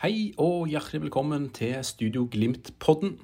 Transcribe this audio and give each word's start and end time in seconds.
Hei 0.00 0.30
og 0.40 0.70
hjertelig 0.72 1.02
velkommen 1.02 1.50
til 1.52 1.74
Studio 1.84 2.22
Glimt-podden. 2.32 3.18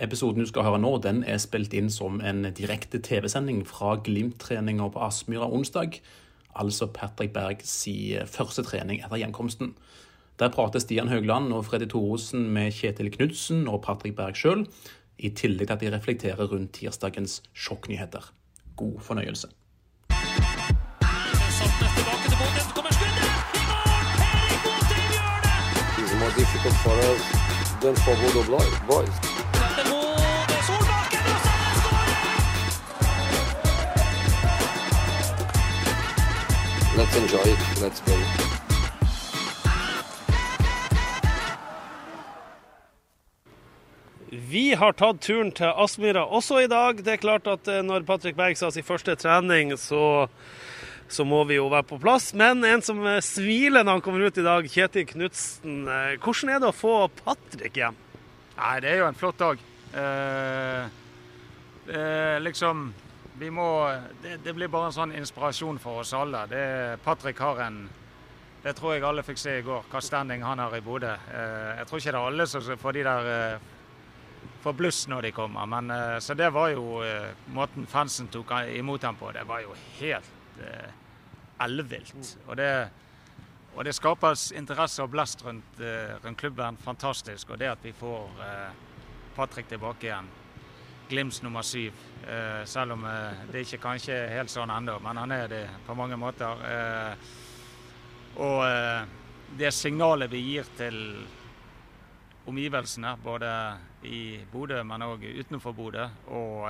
Episoden 0.00 0.40
du 0.40 0.48
skal 0.48 0.64
høre 0.64 0.78
nå, 0.80 0.94
den 1.04 1.18
er 1.28 1.36
spilt 1.36 1.74
inn 1.76 1.90
som 1.92 2.22
en 2.24 2.46
direkte 2.56 3.02
TV-sending 3.04 3.58
fra 3.68 3.98
Glimt-treninga 4.00 4.86
på 4.94 5.02
Aspmyra 5.04 5.50
onsdag. 5.52 5.98
Altså 6.56 6.88
Patrick 6.88 7.34
Bergs 7.36 7.74
første 8.32 8.64
trening 8.64 9.04
etter 9.04 9.20
gjenkomsten. 9.20 9.74
Der 10.40 10.48
prater 10.48 10.80
Stian 10.80 11.12
Haugland 11.12 11.52
og 11.52 11.66
Freddy 11.68 11.90
Thoresen 11.92 12.48
med 12.48 12.72
Kjetil 12.78 13.12
Knudsen 13.12 13.68
og 13.68 13.82
Patrick 13.84 14.16
Berg 14.16 14.32
sjøl, 14.32 14.64
i 15.20 15.28
tillegg 15.36 15.68
til 15.68 15.76
at 15.76 15.84
de 15.84 15.92
reflekterer 15.92 16.48
rundt 16.48 16.72
tirsdagens 16.80 17.42
sjokknyheter. 17.52 18.32
God 18.80 19.04
fornøyelse. 19.04 19.52
More 22.72 22.81
difficult 26.36 26.74
for 26.84 26.96
us 27.10 27.22
than 27.80 27.94
for 27.96 28.14
Bodo 28.16 28.42
boys. 28.86 29.14
Let's 36.96 37.16
enjoy 37.16 37.52
it. 37.52 37.80
Let's 37.80 38.00
go. 38.00 38.16
Vi 44.30 44.74
har 44.74 44.92
tatt 44.92 45.20
turen 45.20 45.50
til 45.52 45.72
Aspmyra 45.76 46.24
også 46.24 46.62
i 46.64 46.68
dag. 46.68 47.04
Det 47.04 47.12
er 47.12 47.20
klart 47.20 47.46
at 47.48 47.68
eh, 47.68 47.82
når 47.84 48.06
Patrick 48.08 48.36
Berg 48.36 48.56
sa 48.56 48.70
sin 48.72 48.84
første 48.84 49.14
trening, 49.16 49.74
så, 49.76 50.28
så 51.12 51.24
må 51.28 51.42
vi 51.48 51.58
jo 51.58 51.68
være 51.72 51.86
på 51.90 51.98
plass. 52.00 52.30
Men 52.38 52.64
en 52.64 52.82
som 52.84 53.00
eh, 53.06 53.20
smiler 53.24 53.84
når 53.84 53.98
han 53.98 54.04
kommer 54.04 54.24
ut 54.26 54.38
i 54.40 54.44
dag, 54.46 54.68
Kjetil 54.72 55.06
Knutsen. 55.10 55.82
eh, 55.88 56.16
Hvordan 56.22 56.54
er 56.54 56.62
det 56.62 56.70
å 56.70 56.76
få 56.76 56.94
Patrick 57.22 57.76
hjem? 57.76 57.98
Nei, 58.56 58.74
det 58.84 58.90
er 58.92 59.00
jo 59.02 59.08
en 59.10 59.18
flott 59.20 59.38
dag. 59.40 59.62
Eh, 59.92 60.98
er 61.92 62.40
liksom 62.40 62.92
Vi 63.40 63.48
må 63.50 63.64
det, 64.22 64.36
det 64.44 64.52
blir 64.54 64.68
bare 64.70 64.90
en 64.90 64.94
sånn 64.94 65.14
inspirasjon 65.18 65.78
for 65.82 66.02
oss 66.02 66.12
alle. 66.14 66.44
Det, 66.50 66.64
Patrick 67.04 67.38
har 67.42 67.58
en 67.64 67.78
Det 68.62 68.76
tror 68.78 68.92
jeg 68.94 69.02
alle 69.02 69.24
fikk 69.26 69.40
se 69.42 69.56
i 69.58 69.62
går, 69.66 69.88
hva 69.90 70.00
standing 70.04 70.44
han 70.46 70.60
har 70.62 70.76
i 70.76 70.80
Bodø. 70.84 71.10
Eh, 71.10 71.70
jeg 71.80 71.86
tror 71.88 71.98
ikke 71.98 72.12
det 72.12 72.20
er 72.20 72.26
alle 72.28 72.46
som 72.46 72.68
får 72.78 72.92
de 72.94 73.02
der 73.08 73.30
eh, 73.32 73.64
får 74.62 74.76
bluss 74.78 75.00
når 75.10 75.22
de 75.26 75.32
kommer. 75.34 75.66
Men, 75.66 75.90
eh, 75.90 76.18
så 76.22 76.36
det 76.38 76.52
var 76.54 76.68
jo 76.70 77.00
eh, 77.02 77.32
måten 77.56 77.88
fansen 77.90 78.28
tok 78.30 78.52
imot 78.76 79.02
ham 79.02 79.18
på. 79.18 79.32
Det 79.34 79.42
var 79.48 79.64
jo 79.64 79.74
helt 79.98 80.30
eh, 80.62 80.92
ellevilt. 81.60 82.38
Og 82.46 82.56
det, 82.56 82.88
og 83.74 83.84
det 83.84 83.94
skapes 83.96 84.50
interesse 84.56 85.02
og 85.02 85.10
blest 85.10 85.44
rundt, 85.44 85.80
eh, 85.80 86.14
rundt 86.24 86.38
klubben. 86.38 86.76
Fantastisk. 86.76 87.50
Og 87.50 87.58
det 87.58 87.70
at 87.72 87.84
vi 87.84 87.92
får 87.92 88.42
eh, 88.46 88.70
Patrick 89.36 89.68
tilbake 89.68 90.06
igjen. 90.06 90.30
Glimts 91.08 91.42
nummer 91.42 91.62
syv. 91.62 91.92
Eh, 92.28 92.64
selv 92.64 92.92
om 92.92 93.06
det 93.52 93.66
ikke 93.66 93.82
kanskje 93.82 94.14
er 94.14 94.36
helt 94.38 94.50
sånn 94.50 94.70
ennå, 94.70 94.98
men 95.02 95.16
han 95.16 95.32
er 95.32 95.48
det 95.48 95.62
på 95.86 95.94
mange 95.94 96.16
måter. 96.16 97.16
Og 98.40 98.64
det 99.58 99.68
signalet 99.76 100.30
vi 100.32 100.40
gir 100.40 100.68
til 100.76 100.96
omgivelsene, 102.48 103.16
både 103.22 103.50
i 104.08 104.40
Bodø, 104.52 104.80
men 104.82 105.04
òg 105.04 105.26
utenfor 105.42 105.74
Bodø. 105.76 106.06
Og 106.32 106.64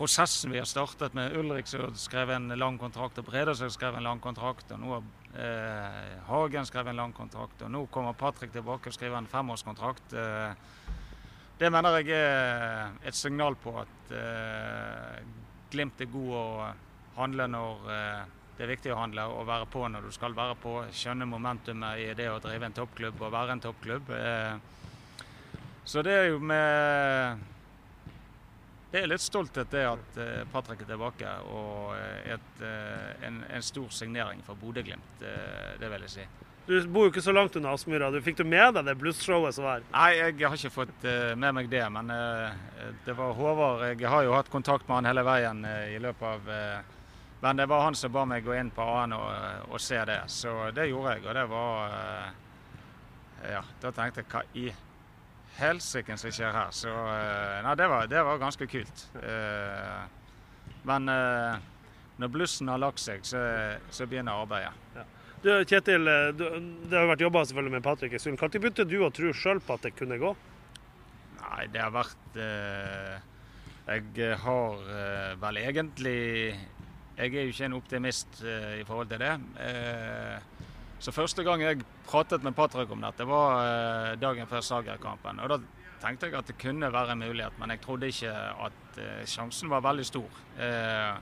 prosessen 0.00 0.52
vi 0.52 0.58
har 0.58 0.64
startet 0.64 1.12
med 1.14 1.34
Ulrik 1.36 1.66
som 1.68 1.90
skrev 1.94 2.30
en 2.32 2.48
lang 2.56 2.78
kontrakt, 2.80 3.18
og 3.20 3.26
Brede 3.28 3.52
som 3.58 3.68
skrev 3.68 3.98
en 3.98 4.06
lang 4.06 4.20
kontrakt, 4.24 4.70
og 4.72 4.80
nå 4.80 4.94
har 4.94 5.42
eh, 5.44 6.14
Hagen 6.24 6.64
skrevet 6.64 6.94
en 6.94 7.02
lang 7.02 7.12
kontrakt, 7.12 7.60
og 7.60 7.68
nå 7.68 7.82
kommer 7.92 8.16
Patrick 8.16 8.54
tilbake 8.54 8.88
og 8.88 8.96
skriver 8.96 9.18
en 9.20 9.28
femårskontrakt. 9.28 10.16
Eh, 10.16 10.88
det 11.60 11.68
mener 11.68 11.98
jeg 12.00 12.16
er 12.16 12.96
et 13.04 13.18
signal 13.18 13.58
på 13.60 13.76
at 13.82 14.16
eh, 14.16 15.20
Glimt 15.70 16.00
er 16.00 16.08
god 16.10 16.32
å 16.34 16.46
handle 17.20 17.50
når 17.52 17.92
eh, 17.92 18.24
det 18.56 18.64
er 18.64 18.72
viktig 18.72 18.96
å 18.96 19.02
handle, 19.02 19.28
og 19.36 19.46
være 19.52 19.68
på 19.68 19.84
når 19.84 20.08
du 20.08 20.16
skal 20.16 20.32
være 20.36 20.56
på. 20.64 20.78
Skjønne 20.96 21.28
momentumet 21.28 22.00
i 22.00 22.10
det 22.16 22.32
å 22.32 22.40
drive 22.40 22.72
en 22.72 22.80
toppklubb 22.80 23.20
og 23.20 23.36
være 23.36 23.58
en 23.58 23.66
toppklubb. 23.68 24.16
Eh, 24.16 25.20
så 25.84 26.00
det 26.08 26.16
er 26.24 26.30
jo 26.32 26.40
med 26.40 27.59
Det 28.90 28.98
er 29.04 29.06
litt 29.06 29.22
stolthet 29.22 29.70
det 29.70 29.84
at 29.86 30.16
eh, 30.18 30.38
Patrick 30.50 30.80
er 30.82 30.88
tilbake, 30.90 31.32
og 31.54 31.92
eh, 31.94 32.32
et, 32.34 32.62
eh, 32.66 33.26
en, 33.28 33.36
en 33.46 33.62
stor 33.62 33.86
signering 33.94 34.42
for 34.42 34.58
Bodø-Glimt. 34.58 35.20
Det 35.20 35.90
vil 35.92 36.06
jeg 36.08 36.14
si. 36.16 36.24
Du 36.66 36.74
bor 36.90 37.06
jo 37.06 37.12
ikke 37.12 37.22
så 37.22 37.34
langt 37.34 37.54
unna 37.58 37.70
Aspmyra. 37.74 38.10
Du 38.10 38.18
Fikk 38.22 38.40
du 38.40 38.44
med 38.46 38.74
deg 38.74 38.88
det 38.90 38.96
bluesshowet 38.98 39.54
som 39.54 39.66
var? 39.66 39.86
Nei, 39.94 40.10
jeg 40.18 40.36
har 40.42 40.58
ikke 40.58 40.72
fått 40.74 41.06
med 41.38 41.54
meg 41.56 41.70
det, 41.70 41.84
men 41.90 42.10
det 43.06 43.14
var 43.18 43.32
Håvard. 43.34 43.86
Jeg 43.88 44.10
har 44.10 44.26
jo 44.26 44.34
hatt 44.36 44.50
kontakt 44.52 44.86
med 44.86 45.00
han 45.00 45.10
hele 45.10 45.24
veien 45.26 45.64
i 45.66 45.98
løpet 46.02 46.26
av 46.28 46.52
Men 47.40 47.56
det 47.56 47.66
var 47.72 47.86
han 47.86 47.96
som 47.98 48.12
ba 48.12 48.26
meg 48.28 48.44
gå 48.44 48.54
inn 48.54 48.70
på 48.74 48.84
AN 48.84 49.16
og, 49.16 49.72
og 49.72 49.82
se 49.82 49.98
det, 50.06 50.20
så 50.28 50.70
det 50.76 50.90
gjorde 50.90 51.16
jeg. 51.16 51.26
Og 51.26 51.34
det 51.40 51.48
var 51.50 51.98
Ja, 53.50 53.64
da 53.82 53.94
tenkte 53.96 54.22
jeg 54.22 54.30
hva 54.30 54.44
i 54.54 54.68
helsike 55.60 56.16
som 56.18 56.32
skjer 56.34 56.52
her? 56.56 56.70
Så 56.74 56.90
eh, 56.90 57.58
Nei, 57.66 57.74
det 57.78 57.86
var, 57.92 58.06
det 58.10 58.22
var 58.26 58.40
ganske 58.42 58.66
kult. 58.70 59.02
Eh, 59.20 60.00
Men 60.88 61.08
eh, 61.12 61.58
når 62.20 62.32
blussen 62.34 62.68
har 62.72 62.80
lagt 62.80 63.00
seg, 63.00 63.24
så, 63.24 63.40
så 63.92 64.06
begynner 64.08 64.42
arbeidet. 64.42 64.72
Du, 65.40 65.48
Kjetil, 65.64 66.04
du, 66.36 66.44
det 66.90 66.98
har 66.98 67.06
vært 67.08 67.22
jobba 67.24 67.44
selvfølgelig 67.48 67.74
med 67.78 67.84
Patrick 67.86 68.12
en 68.12 68.20
stund. 68.20 68.36
Når 68.40 68.58
begynte 68.60 68.84
du 68.88 68.98
å 69.06 69.12
tro 69.16 69.30
sjøl 69.32 69.60
på 69.64 69.76
at 69.78 69.86
det 69.86 69.94
kunne 69.96 70.18
gå? 70.20 70.34
Nei, 71.40 71.62
det 71.72 71.80
har 71.80 71.94
vært 71.94 72.36
Jeg 73.88 74.36
har 74.42 74.82
vel 75.40 75.60
egentlig 75.62 76.18
Jeg 76.52 77.32
er 77.32 77.48
jo 77.48 77.54
ikke 77.54 77.68
en 77.70 77.78
optimist 77.78 78.42
i 78.44 78.84
forhold 78.84 79.08
til 79.14 79.24
det. 79.24 79.32
Eh, 79.64 80.36
så 81.00 81.12
første 81.16 81.44
gang 81.46 81.62
jeg 81.64 81.84
pratet 82.06 82.42
med 82.44 82.54
Patrick 82.56 82.90
om 82.92 83.00
dette, 83.04 83.24
var 83.28 83.60
eh, 83.64 84.16
dagen 84.20 84.46
før 84.50 84.60
Zagreb-kampen. 84.66 85.40
Og 85.40 85.48
da 85.54 85.58
tenkte 86.02 86.28
jeg 86.28 86.36
at 86.38 86.48
det 86.50 86.58
kunne 86.60 86.90
være 86.92 87.14
en 87.16 87.22
mulighet, 87.24 87.56
men 87.60 87.72
jeg 87.74 87.80
trodde 87.84 88.08
ikke 88.12 88.32
at 88.66 88.98
eh, 89.00 89.22
sjansen 89.28 89.72
var 89.72 89.84
veldig 89.86 90.04
stor. 90.08 90.40
Eh, 90.60 91.14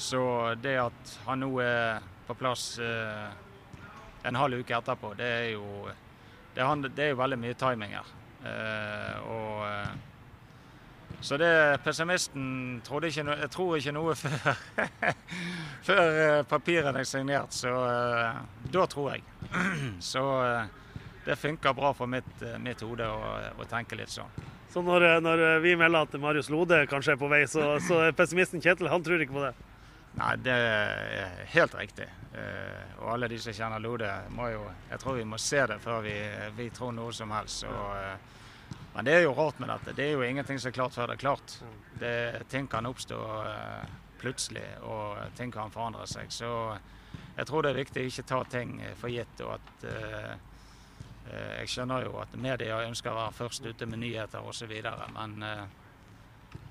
så 0.00 0.22
det 0.62 0.76
at 0.80 1.16
han 1.26 1.42
nå 1.44 1.50
er 1.60 1.98
på 2.28 2.36
plass 2.38 2.78
en 2.80 4.36
halv 4.38 4.60
uke 4.62 4.72
etterpå, 4.76 5.10
det 5.18 5.26
er 5.26 5.48
jo 5.56 5.66
det, 6.54 6.62
han- 6.64 6.82
det 6.86 7.04
er 7.04 7.10
jo 7.10 7.18
veldig 7.20 7.38
mye 7.42 7.56
timing 7.58 7.92
her. 7.98 8.08
Og, 9.26 9.66
så 11.20 11.36
det 11.36 11.78
pessimisten 11.84 12.80
trodde 12.84 13.10
ikke 13.10 13.36
Jeg 13.42 13.50
tror 13.52 13.76
ikke 13.76 13.92
noe 13.92 14.14
før, 14.16 14.60
før 15.88 16.20
eh, 16.24 16.42
papirene 16.48 17.02
er 17.02 17.08
signert, 17.08 17.52
så 17.52 17.72
eh, 17.84 18.38
da 18.72 18.86
tror 18.88 19.10
jeg. 19.12 19.24
så 20.12 20.22
eh, 20.46 20.70
det 21.26 21.36
funker 21.36 21.76
bra 21.76 21.92
for 21.92 22.08
mitt, 22.08 22.30
mitt 22.64 22.80
hode 22.80 23.04
å, 23.04 23.34
å 23.60 23.68
tenke 23.68 23.98
litt 24.00 24.12
sånn. 24.12 24.32
Så 24.72 24.80
når, 24.86 25.20
når 25.20 25.42
vi 25.60 25.74
melder 25.76 26.06
at 26.06 26.16
Marius 26.22 26.48
Lode 26.48 26.84
kanskje 26.88 27.16
er 27.16 27.20
på 27.20 27.28
vei, 27.28 27.42
så, 27.50 27.74
så 27.84 28.06
pessimisten 28.16 28.62
Kjetil 28.62 28.88
han 28.88 29.04
tror 29.04 29.20
ikke 29.20 29.36
på 29.36 29.44
det? 29.44 29.52
Nei, 30.16 30.34
det 30.42 30.54
er 30.54 31.40
helt 31.52 31.74
riktig. 31.76 32.06
Og 33.00 33.08
alle 33.12 33.28
de 33.30 33.38
som 33.42 33.54
kjenner 33.54 33.82
Lode, 33.82 34.08
må 34.34 34.46
jo 34.50 34.62
Jeg 34.92 35.02
tror 35.02 35.18
vi 35.18 35.26
må 35.26 35.38
se 35.42 35.64
det 35.70 35.78
før 35.82 36.00
vi, 36.06 36.14
vi 36.56 36.68
tror 36.74 36.94
noe 36.94 37.12
som 37.14 37.34
helst. 37.34 37.66
Og, 37.66 38.30
men 38.94 39.06
det 39.06 39.14
er 39.14 39.22
jo 39.22 39.34
rart 39.36 39.58
med 39.62 39.68
dette. 39.70 39.94
Det 39.96 40.04
er 40.08 40.12
jo 40.16 40.22
ingenting 40.26 40.58
som 40.58 40.70
er 40.70 40.76
klart 40.76 40.94
før 40.96 41.10
det 41.10 41.18
er 41.18 41.22
klart. 41.24 41.56
Det, 42.00 42.14
ting 42.50 42.66
kan 42.70 42.88
oppstå 42.90 43.18
eh, 43.46 43.92
plutselig, 44.20 44.66
og 44.82 45.20
ting 45.38 45.52
kan 45.54 45.70
forandre 45.72 46.06
seg. 46.10 46.32
Så 46.34 46.50
jeg 47.36 47.46
tror 47.48 47.62
det 47.64 47.70
er 47.72 47.78
viktig 47.80 48.02
å 48.02 48.10
ikke 48.10 48.26
ta 48.28 48.40
ting 48.50 48.74
for 49.00 49.12
gitt. 49.12 49.40
og 49.46 49.54
at 49.58 49.86
eh, 49.88 50.32
eh, 51.30 51.52
Jeg 51.60 51.70
skjønner 51.74 52.08
jo 52.08 52.18
at 52.20 52.34
media 52.36 52.82
ønsker 52.88 53.12
å 53.12 53.20
være 53.22 53.38
først 53.38 53.70
ute 53.70 53.86
med 53.86 54.02
nyheter 54.02 54.44
osv., 54.44 54.74
men 55.14 55.42
eh, 55.46 55.64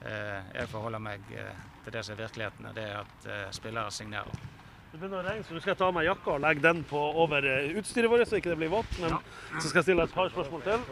eh, 0.03 0.53
jeg 0.59 0.71
forholder 0.75 0.99
meg 1.07 1.33
eh, 1.33 1.65
til 1.85 1.95
det 1.95 2.05
som 2.05 2.17
er 2.17 2.23
virkeligheten, 2.25 2.69
og 2.69 2.75
det 2.77 2.87
er 2.89 2.97
at 3.01 3.29
eh, 3.31 3.45
spillere 3.55 3.91
signerer. 3.95 4.47
Det 4.89 4.97
begynner 4.97 5.21
å 5.21 5.25
regne, 5.25 5.45
så 5.45 5.53
nå 5.53 5.59
skal 5.61 5.75
jeg 5.75 5.79
ta 5.79 5.87
av 5.87 5.93
meg 5.93 6.07
jakka 6.07 6.31
og 6.33 6.39
legge 6.41 6.63
den 6.65 6.79
på 6.89 6.99
over 7.23 7.45
eh, 7.45 7.71
utstyret 7.79 8.09
vårt, 8.11 8.25
så 8.27 8.39
ikke 8.39 8.51
det 8.55 8.59
blir 8.61 8.71
vått. 8.73 8.95
Men 9.03 9.17
så 9.59 9.67
skal 9.69 9.79
jeg 9.83 9.91
stille 9.91 10.05
et 10.09 10.15
par 10.15 10.31
spørsmål 10.33 10.65
til. 10.65 10.87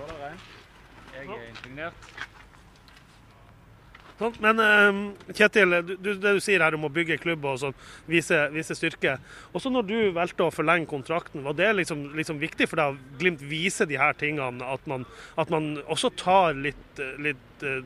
Jeg 1.18 1.30
er 1.34 1.48
indignert. 1.50 2.10
Sånn. 4.18 4.38
Men 4.42 4.62
eh, 4.62 5.00
Kjetil, 5.38 5.76
du, 5.86 5.96
det 6.18 6.34
du 6.38 6.40
sier 6.42 6.64
her 6.66 6.78
om 6.78 6.88
å 6.88 6.94
bygge 6.94 7.20
klubb 7.22 7.46
og 7.46 7.60
sånn, 7.62 7.76
vise, 8.10 8.40
vise 8.54 8.78
styrke. 8.78 9.18
Også 9.58 9.70
når 9.74 9.86
du 9.90 9.98
valgte 10.16 10.48
å 10.48 10.54
forlenge 10.54 10.90
kontrakten, 10.90 11.44
var 11.46 11.58
det 11.58 11.70
liksom, 11.78 12.08
liksom 12.18 12.42
viktig 12.42 12.70
for 12.70 12.82
deg 12.82 12.96
å 12.96 13.20
Glimt 13.22 13.44
vise 13.46 13.86
de 13.90 14.00
her 14.00 14.18
tingene? 14.18 14.66
At 14.66 14.90
man, 14.90 15.06
at 15.38 15.54
man 15.54 15.76
også 15.86 16.12
tar 16.18 16.58
litt, 16.58 17.02
litt 17.22 17.66
eh, 17.66 17.86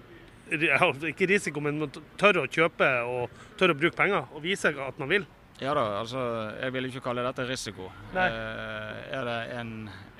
ikke 1.11 1.29
risiko, 1.31 1.63
men 1.63 1.83
tør 2.19 2.43
å 2.43 2.49
kjøpe 2.51 2.89
og 3.07 3.43
tør 3.59 3.71
å 3.71 3.77
bruke 3.79 3.95
penger 3.99 4.27
og 4.31 4.43
vise 4.43 4.71
at 4.71 4.99
man 4.99 5.11
vil? 5.11 5.27
Ja 5.61 5.75
da, 5.77 5.83
altså 5.99 6.19
jeg 6.57 6.73
vil 6.73 6.87
ikke 6.89 7.03
kalle 7.05 7.21
dette 7.25 7.43
risiko. 7.45 7.91
Nei. 8.15 8.27
Eh, 8.33 9.01
er 9.13 9.27
det 9.27 9.39
en, 9.59 9.73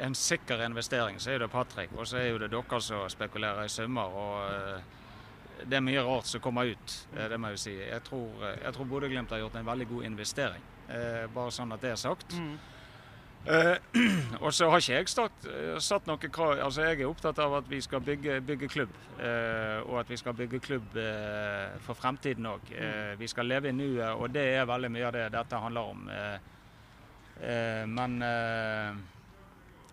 en 0.06 0.16
sikker 0.18 0.62
investering, 0.68 1.18
så 1.20 1.32
er 1.34 1.42
det 1.42 1.50
Patrick. 1.50 1.94
Og 1.98 2.06
så 2.08 2.20
er 2.22 2.28
jo 2.30 2.42
det 2.44 2.52
dere 2.54 2.82
som 2.86 3.08
spekulerer 3.10 3.66
i 3.66 3.72
summer. 3.74 4.14
og 4.22 4.36
eh, 4.54 5.64
Det 5.66 5.80
er 5.80 5.86
mye 5.86 6.04
rart 6.06 6.30
som 6.30 6.42
kommer 6.46 6.70
ut, 6.70 6.98
eh, 7.16 7.26
det 7.34 7.40
må 7.42 7.50
jeg 7.56 7.64
si. 7.64 7.74
Jeg 7.80 8.04
tror, 8.06 8.46
jeg 8.62 8.74
tror 8.78 8.92
Bodø-Glimt 8.94 9.34
har 9.34 9.42
gjort 9.42 9.58
en 9.58 9.66
veldig 9.72 9.90
god 9.96 10.06
investering. 10.12 10.70
Eh, 10.92 11.26
bare 11.34 11.52
sånn 11.58 11.74
at 11.74 11.82
det 11.82 11.96
er 11.96 12.02
sagt. 12.06 12.38
Eh, 13.46 13.78
og 14.46 14.54
så 14.54 14.68
har 14.70 14.82
ikke 14.84 14.94
jeg 14.94 15.08
satt, 15.10 15.46
satt 15.82 16.06
noe 16.06 16.30
krav 16.30 16.60
Altså 16.62 16.84
Jeg 16.86 17.00
er 17.02 17.08
opptatt 17.10 17.40
av 17.42 17.56
at 17.58 17.70
vi 17.72 17.80
skal 17.82 18.04
bygge, 18.06 18.38
bygge 18.46 18.70
klubb. 18.70 18.92
Eh, 19.18 19.80
og 19.88 20.00
at 20.04 20.12
vi 20.12 20.20
skal 20.22 20.36
bygge 20.38 20.62
klubb 20.62 20.98
eh, 21.02 21.80
for 21.86 21.98
fremtiden 21.98 22.46
òg. 22.52 22.70
Eh, 22.76 23.16
vi 23.20 23.30
skal 23.32 23.50
leve 23.50 23.72
i 23.72 23.76
nuet, 23.76 24.14
og 24.14 24.30
det 24.34 24.46
er 24.54 24.70
veldig 24.70 24.92
mye 24.94 25.08
av 25.10 25.18
det 25.18 25.26
dette 25.34 25.64
handler 25.64 25.90
om. 25.96 26.06
Eh, 26.14 26.38
eh, 27.42 27.84
men 27.90 28.22
eh, 28.28 29.02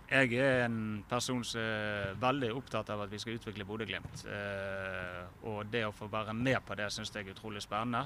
jeg 0.08 0.40
er 0.40 0.66
en 0.66 1.02
person 1.08 1.40
som 1.44 1.60
er 1.60 2.14
veldig 2.20 2.52
opptatt 2.56 2.92
av 2.92 3.06
at 3.06 3.12
vi 3.12 3.20
skal 3.20 3.40
utvikle 3.40 3.64
Bodø-Glimt. 3.68 4.24
Eh, 4.28 5.24
og 5.48 5.72
det 5.72 5.86
å 5.88 5.92
få 5.96 6.08
være 6.12 6.36
med 6.36 6.60
på 6.68 6.76
det 6.76 6.92
syns 6.92 7.12
jeg 7.14 7.24
er 7.24 7.36
utrolig 7.36 7.64
spennende. 7.64 8.04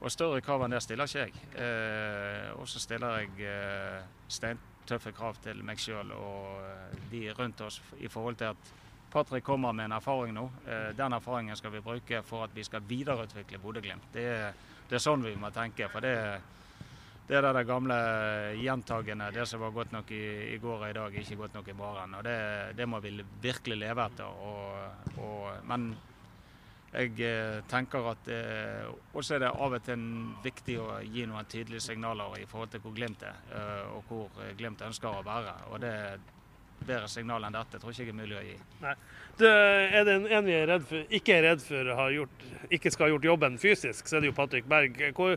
Og 0.00 0.12
større 0.12 0.40
krav 0.40 0.64
enn 0.64 0.72
det 0.72 0.80
stiller 0.84 1.08
ikke 1.08 1.24
jeg. 1.26 1.46
Eh, 1.60 2.50
og 2.56 2.68
så 2.68 2.80
stiller 2.80 3.20
jeg 3.20 3.48
eh, 3.50 4.04
steintøffe 4.32 5.12
krav 5.16 5.40
til 5.44 5.60
meg 5.66 5.80
sjøl 5.80 6.14
og 6.16 6.62
eh, 6.64 7.00
de 7.12 7.26
rundt 7.36 7.60
oss 7.66 7.80
i 8.00 8.08
forhold 8.08 8.40
til 8.40 8.54
at 8.54 8.72
Patrick 9.10 9.44
kommer 9.44 9.72
med 9.72 9.90
en 9.90 9.96
erfaring 9.98 10.32
nå. 10.34 10.46
Eh, 10.66 10.88
den 10.96 11.12
erfaringen 11.12 11.56
skal 11.58 11.74
vi 11.74 11.84
bruke 11.84 12.22
for 12.24 12.46
at 12.46 12.56
vi 12.56 12.64
skal 12.64 12.86
videreutvikle 12.88 13.58
Bodø-Glimt. 13.58 14.08
Det, 14.14 14.26
det 14.88 14.96
er 14.96 15.02
sånn 15.02 15.26
vi 15.26 15.34
må 15.36 15.50
tenke. 15.52 15.90
For 15.92 16.00
det, 16.04 16.14
det 17.28 17.36
er 17.36 17.44
det 17.44 17.54
der 17.58 17.66
gamle 17.68 17.96
gjentagende. 18.58 19.32
Det 19.34 19.44
som 19.50 19.60
var 19.60 19.74
godt 19.74 19.92
nok 19.92 20.12
i, 20.16 20.24
i 20.54 20.60
går 20.62 20.78
og 20.78 20.88
i 20.88 20.96
dag, 20.96 21.12
er 21.14 21.26
ikke 21.26 21.42
godt 21.42 21.58
nok 21.58 21.68
i 21.68 21.76
morgen. 21.76 22.14
Og 22.18 22.24
det, 22.24 22.38
det 22.78 22.88
må 22.88 23.02
vi 23.04 23.12
virkelig 23.42 23.82
leve 23.82 24.06
etter. 24.06 24.46
Og, 24.48 25.18
og, 25.26 25.50
men 25.68 25.90
jeg 26.90 27.12
eh, 27.22 27.60
tenker 27.70 28.08
at 28.10 28.28
eh, 28.34 28.88
også 29.14 29.36
er 29.36 29.44
det 29.44 29.52
av 29.52 29.76
og 29.76 29.84
til 29.86 30.02
viktig 30.42 30.74
å 30.82 30.88
gi 31.04 31.22
noen 31.30 31.46
tydelige 31.46 31.84
signaler 31.84 32.34
i 32.40 32.48
forhold 32.50 32.72
til 32.72 32.82
hvor 32.82 32.96
Glimt 32.96 33.22
er, 33.22 33.36
eh, 33.54 33.84
og 33.94 34.10
hvor 34.10 34.50
Glimt 34.58 34.82
ønsker 34.82 35.20
å 35.20 35.22
være. 35.26 35.54
Og 35.70 35.78
det 35.84 35.94
bedre 36.80 37.08
signal 37.12 37.44
enn 37.46 37.54
dette 37.54 37.78
tror 37.78 37.92
ikke 37.92 38.06
jeg 38.08 38.10
er 38.10 38.18
mulig 38.18 38.38
å 38.40 38.42
gi. 38.42 38.56
Nei. 38.82 38.94
Du, 39.38 39.46
er 39.46 40.04
det 40.08 40.16
en, 40.16 40.26
en 40.26 40.48
vi 40.48 40.56
er 40.56 40.66
redd 40.72 40.86
for, 40.88 41.12
ikke 41.20 41.36
er 41.36 41.46
redd 41.46 41.62
for 41.62 41.92
har 42.00 42.14
gjort, 42.16 42.46
ikke 42.72 42.92
skal 42.92 43.06
ha 43.06 43.12
gjort 43.14 43.28
jobben 43.28 43.58
fysisk, 43.60 44.08
så 44.08 44.16
er 44.16 44.24
det 44.24 44.32
jo 44.32 44.36
Patrick 44.40 44.66
Berg. 44.70 44.98
Hvor, 45.16 45.36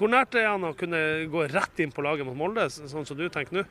hvor 0.00 0.12
nært 0.12 0.34
er 0.40 0.48
han 0.50 0.66
å 0.66 0.74
kunne 0.78 1.04
gå 1.30 1.46
rett 1.52 1.84
inn 1.84 1.94
på 1.94 2.04
laget 2.04 2.26
mot 2.26 2.38
Molde, 2.38 2.66
sånn 2.72 3.06
som 3.06 3.18
du 3.18 3.28
tenker 3.30 3.60
nå? 3.60 3.66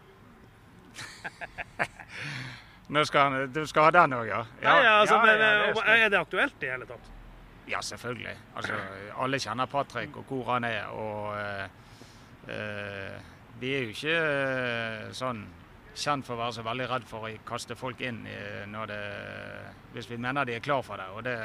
Nå 2.89 3.03
skal 3.05 3.47
du 3.53 3.61
skal 3.69 3.89
ha 3.89 3.91
den 4.01 4.15
òg, 4.17 4.27
ja? 4.31 4.41
Nei, 4.63 4.77
altså, 4.89 5.19
men, 5.21 5.37
det 5.37 5.49
eh, 5.49 5.75
skal 5.77 5.91
jeg. 5.93 6.05
er 6.05 6.13
det 6.13 6.19
aktuelt 6.19 6.63
i 6.65 6.71
hele 6.71 6.87
tatt? 6.89 7.11
Ja, 7.69 7.83
selvfølgelig. 7.85 8.33
Altså, 8.57 8.79
alle 9.21 9.39
kjenner 9.39 9.69
Patrick 9.69 10.15
og 10.17 10.25
hvor 10.31 10.55
han 10.55 10.65
er. 10.65 10.87
Og 10.89 11.35
uh, 11.37 11.67
uh, 12.49 13.17
vi 13.61 13.73
er 13.77 13.85
jo 13.85 13.93
ikke 13.93 14.15
uh, 14.17 15.11
sånn 15.13 15.43
kjent 15.93 16.25
for 16.25 16.33
å 16.33 16.39
være 16.39 16.55
så 16.57 16.65
veldig 16.65 16.87
redd 16.89 17.05
for 17.09 17.27
å 17.27 17.33
kaste 17.45 17.77
folk 17.77 18.01
inn 18.01 18.23
i, 18.25 18.37
når 18.71 18.89
det, 18.89 19.01
hvis 19.93 20.09
vi 20.09 20.17
mener 20.21 20.47
de 20.47 20.55
er 20.57 20.63
klar 20.65 20.81
for 20.85 20.97
det. 20.97 21.09
Og 21.13 21.21
det, 21.27 21.35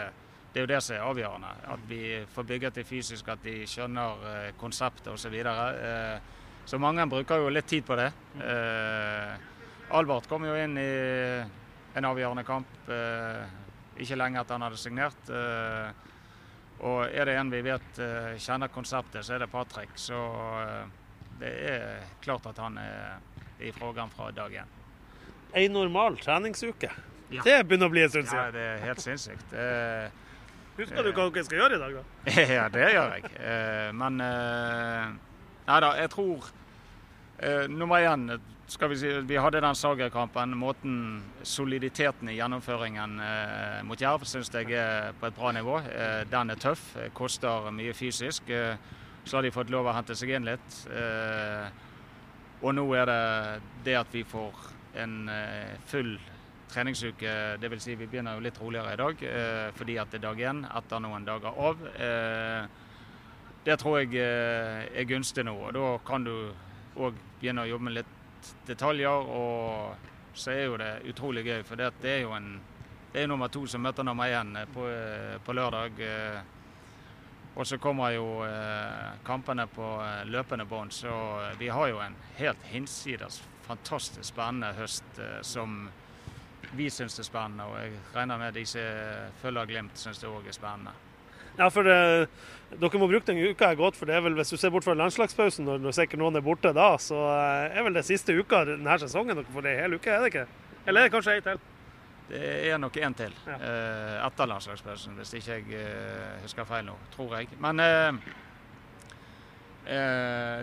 det 0.55 0.62
er 0.62 0.64
jo 0.64 0.73
det 0.73 0.81
som 0.87 0.97
er 0.97 1.05
avgjørende. 1.11 1.52
At 1.75 1.85
vi 1.90 2.02
får 2.32 2.49
bygget 2.55 2.81
det 2.81 2.87
fysisk, 2.88 3.29
at 3.35 3.44
de 3.44 3.58
skjønner 3.69 4.55
konseptet 4.61 5.12
osv. 5.12 5.32
videre, 5.35 6.20
så 6.64 6.79
mange 6.81 7.05
bruker 7.11 7.43
jo 7.43 7.50
litt 7.52 7.67
tid 7.69 7.85
på 7.85 7.97
det. 7.99 8.06
Eh, 8.40 9.32
Albert 9.91 10.29
kom 10.29 10.47
jo 10.47 10.55
inn 10.57 10.79
i 10.81 10.91
en 11.95 12.09
avgjørende 12.09 12.45
kamp 12.47 12.89
eh, 12.91 13.45
ikke 14.01 14.17
lenge 14.19 14.41
etter 14.41 14.57
han 14.57 14.65
hadde 14.67 14.81
signert. 14.81 15.29
Eh, 15.31 15.91
og 16.85 17.05
er 17.07 17.29
det 17.29 17.37
en 17.39 17.53
vi 17.53 17.61
vet 17.63 18.01
eh, 18.03 18.33
kjenner 18.43 18.73
konseptet, 18.75 19.23
så 19.25 19.37
er 19.37 19.45
det 19.45 19.51
Patrick. 19.53 19.93
Så 20.01 20.19
det 21.39 21.53
er 21.71 22.09
klart 22.25 22.47
at 22.51 22.59
han 22.63 22.79
er 22.81 23.21
i 23.63 23.71
frågan 23.73 24.11
fra 24.11 24.31
dag 24.35 24.53
én. 24.65 24.73
Ei 25.55 25.69
normal 25.71 26.19
treningsuke. 26.19 26.91
Ja. 27.31 27.43
Det 27.47 27.61
begynner 27.67 27.89
å 27.89 27.93
bli 27.95 28.03
en 28.05 28.11
stund 28.13 28.31
Ja, 28.35 28.49
det 28.55 28.67
er 28.75 28.85
helt 28.89 29.03
sinnssykt. 29.05 29.55
Eh, 29.65 30.11
Husker 30.75 31.07
du 31.07 31.13
hva 31.15 31.29
dere 31.31 31.45
skal 31.47 31.61
gjøre 31.61 31.77
i 31.77 31.79
dag, 31.79 31.93
da? 31.95 32.33
ja, 32.57 32.63
det 32.75 32.87
gjør 32.91 33.13
jeg. 33.15 33.29
Eh, 33.39 33.91
men 33.95 34.17
eh, 34.25 35.13
Nei 35.69 35.77
da, 35.85 35.91
jeg 36.01 36.11
tror 36.11 36.49
eh, 37.39 37.69
Nummer 37.69 37.97
én 37.97 38.41
skal 38.67 38.89
vi 38.89 38.97
si, 38.97 39.09
Vi 39.09 39.37
hadde 39.37 39.61
den 39.61 39.75
Sager-kampen. 39.75 40.57
Måten 40.57 41.23
soliditeten 41.43 42.29
i 42.29 42.39
gjennomføringen 42.39 43.19
uh, 43.21 43.85
mot 43.85 44.01
Jerv 44.01 44.25
syns 44.25 44.51
jeg 44.55 44.73
er 44.73 45.13
på 45.21 45.29
et 45.29 45.37
bra 45.37 45.53
nivå. 45.53 45.79
Uh, 45.85 46.25
den 46.31 46.51
er 46.51 46.61
tøff, 46.61 46.95
koster 47.15 47.71
mye 47.71 47.95
fysisk. 47.95 48.51
Så 49.25 49.37
har 49.37 49.43
de 49.43 49.53
fått 49.53 49.73
lov 49.73 49.89
å 49.89 49.97
hente 49.97 50.17
seg 50.17 50.35
inn 50.37 50.45
litt. 50.45 50.79
Og 52.61 52.75
nå 52.77 52.85
er 52.93 53.09
det 53.09 53.23
det 53.87 53.95
at 53.97 54.11
vi 54.13 54.21
får 54.25 54.67
en 55.01 55.15
full 55.89 56.19
treningsuke. 56.69 57.33
Vil 57.63 57.81
si 57.81 57.97
vi 57.97 58.09
begynner 58.09 58.37
jo 58.37 58.45
litt 58.45 58.61
roligere 58.61 58.93
i 58.93 59.01
dag 59.01 59.25
fordi 59.79 59.97
at 59.97 60.13
det 60.13 60.21
er 60.21 60.27
dag 60.27 60.43
én 60.51 60.61
etter 60.69 61.01
noen 61.01 61.25
dager 61.25 61.57
av. 61.57 61.89
Det 63.65 63.79
tror 63.81 64.03
jeg 64.03 64.21
er 64.21 65.09
gunstig 65.09 65.47
nå. 65.49 65.57
og 65.57 65.73
Da 65.73 65.89
kan 66.05 66.29
du 66.29 66.35
òg 66.96 67.17
begynne 67.41 67.64
å 67.64 67.69
jobbe 67.69 67.88
med 67.88 67.99
litt 68.00 68.52
detaljer. 68.67 69.31
Og 69.38 70.37
så 70.38 70.50
er 70.54 70.64
jo 70.66 70.78
det 70.80 70.92
utrolig 71.11 71.45
gøy, 71.47 71.62
for 71.66 71.80
det, 71.80 71.92
er 72.04 72.25
jo 72.25 72.35
en 72.37 72.59
det 73.14 73.23
er 73.23 73.28
nummer 73.30 73.47
to 73.49 73.62
som 73.71 73.83
møter 73.85 74.02
nummer 74.02 74.26
én 74.26 74.57
eh, 74.59 74.71
på, 74.75 74.88
eh, 74.90 75.38
på 75.45 75.54
lørdag. 75.54 76.00
eh, 76.02 76.40
Og 77.54 77.66
så 77.66 77.78
kommer 77.78 78.11
jo 78.11 78.42
kampene 79.23 79.69
på 79.71 79.88
løpende 80.26 80.64
bånd, 80.66 80.90
så 80.90 81.12
vi 81.59 81.69
har 81.69 81.87
jo 81.87 82.00
en 82.02 82.16
helt 82.35 82.64
hinsides 82.66 83.45
fantastisk 83.62 84.26
spennende 84.26 84.73
høst 84.75 85.21
som 85.47 85.88
vi 86.75 86.90
syns 86.90 87.19
er 87.23 87.28
spennende. 87.30 87.69
Og 87.71 87.78
jeg 87.78 87.92
regner 88.16 88.42
med 88.42 88.59
de 88.59 88.66
som 88.66 89.30
følger 89.38 89.71
Glimt 89.71 90.02
syns 90.02 90.19
det 90.19 90.26
òg 90.26 90.49
er 90.50 90.59
spennende. 90.59 90.97
Ja, 91.54 91.69
for 91.71 91.87
eh, 91.87 92.26
dere 92.81 92.99
må 93.00 93.07
bruke 93.11 93.26
den 93.28 93.38
uka 93.45 93.69
jeg 93.73 93.78
gått, 93.81 93.97
for 93.99 94.07
det 94.11 94.16
er 94.16 94.25
vel, 94.25 94.35
hvis 94.38 94.50
du 94.50 94.57
ser 94.61 94.71
bort 94.75 94.85
fra 94.87 94.95
landslagspausen, 94.99 95.64
når, 95.69 95.78
når 95.85 95.95
sikkert 95.97 96.21
noen 96.23 96.37
er 96.40 96.45
borte 96.45 96.73
da, 96.76 96.90
så 97.00 97.19
eh, 97.31 97.76
er 97.78 97.87
vel 97.87 97.95
det 97.99 98.04
siste 98.09 98.35
uka 98.35 98.64
denne 98.69 98.97
sesongen 99.02 99.37
dere 99.38 99.54
får 99.54 99.66
det 99.69 99.76
hele 99.83 99.99
uka, 100.00 100.11
er 100.16 100.25
det 100.26 100.33
ikke? 100.33 100.47
Eller 100.85 101.00
er 101.00 101.09
det 101.09 101.14
kanskje 101.14 101.37
ei 101.38 101.45
til? 101.47 101.62
Det 102.28 102.40
er 102.73 102.78
nok 102.81 102.97
en 103.04 103.14
til 103.14 103.33
Ja. 103.47 103.59
eh, 103.61 104.26
etter 104.26 104.49
landslagspausen, 104.49 105.16
hvis 105.21 105.35
ikke 105.38 105.59
jeg 105.59 105.76
eh, 105.76 106.40
husker 106.47 106.64
feil 106.69 106.87
nå, 106.88 106.95
tror 107.14 107.37
jeg. 107.38 107.50
Men 107.61 107.81
eh, 107.85 108.12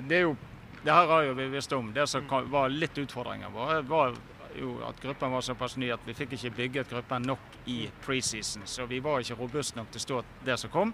det 0.08 0.18
er 0.18 0.26
jo 0.26 0.36
Det 0.82 0.90
her 0.90 1.06
har 1.06 1.24
jo 1.28 1.34
vi 1.38 1.46
visst 1.54 1.74
om. 1.78 1.92
Det 1.94 2.08
som 2.10 2.26
var 2.50 2.72
litt 2.74 2.96
utfordringen 2.98 3.52
vår, 3.54 3.84
var 3.86 4.16
jo 4.58 4.80
at 4.88 4.98
gruppen 5.00 5.30
var 5.32 5.44
såpass 5.46 5.76
ny 5.78 5.92
at 5.94 6.02
vi 6.08 6.16
fikk 6.18 6.32
ikke 6.34 6.50
bygget 6.58 6.90
gruppen 6.90 7.22
nok 7.30 7.40
i 7.70 7.84
preseason. 8.02 8.64
Så 8.66 8.88
vi 8.90 8.98
var 9.00 9.22
ikke 9.22 9.38
robuste 9.38 9.78
nok 9.78 9.92
til 9.94 10.02
å 10.02 10.06
stå 10.08 10.24
det 10.48 10.58
som 10.58 10.74
kom. 10.74 10.94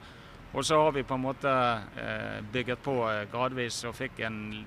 Og 0.54 0.66
så 0.66 0.80
har 0.82 0.92
vi 0.92 1.04
på 1.04 1.14
en 1.14 1.22
måte 1.22 1.52
eh, 2.00 2.40
bygget 2.52 2.80
på 2.84 2.96
eh, 3.10 3.26
gradvis 3.32 3.84
og 3.86 3.96
fikk 3.96 4.24
en 4.28 4.66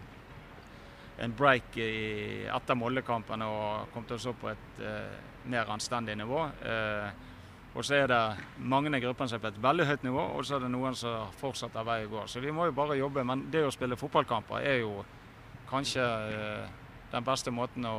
en 1.21 1.35
break 1.37 1.77
i, 1.77 2.47
etter 2.49 2.77
Molde-kampen 2.81 3.43
og 3.45 3.91
kom 3.93 4.07
oss 4.15 4.25
opp 4.31 4.39
på 4.41 4.49
et 4.49 4.79
eh, 4.81 5.19
mer 5.53 5.69
anstendig 5.69 6.15
nivå. 6.17 6.47
Og 7.75 7.85
så 7.85 7.99
er 7.99 8.07
det 8.09 8.21
mange 8.57 8.89
i 8.97 9.03
gruppen 9.03 9.29
som 9.29 9.37
er 9.37 9.43
på 9.43 9.51
et 9.51 9.59
veldig 9.63 9.87
høyt 9.87 10.07
nivå, 10.07 10.23
og 10.39 10.47
så 10.47 10.57
er 10.57 10.65
det 10.65 10.71
noen 10.73 10.97
som 10.97 11.29
fortsetter 11.37 11.85
vei 11.85 12.07
å 12.07 12.09
gå. 12.15 12.23
Så 12.27 12.41
vi 12.41 12.51
må 12.51 12.71
jo 12.71 12.73
bare 12.73 12.97
jobbe. 12.97 13.25
Men 13.25 13.45
det 13.53 13.67
å 13.67 13.75
spille 13.75 14.01
fotballkamper 14.01 14.65
er 14.65 14.81
jo 14.81 15.05
kanskje 15.69 16.07
den 17.13 17.29
beste 17.29 17.53
måten 17.53 17.85
å 17.85 17.99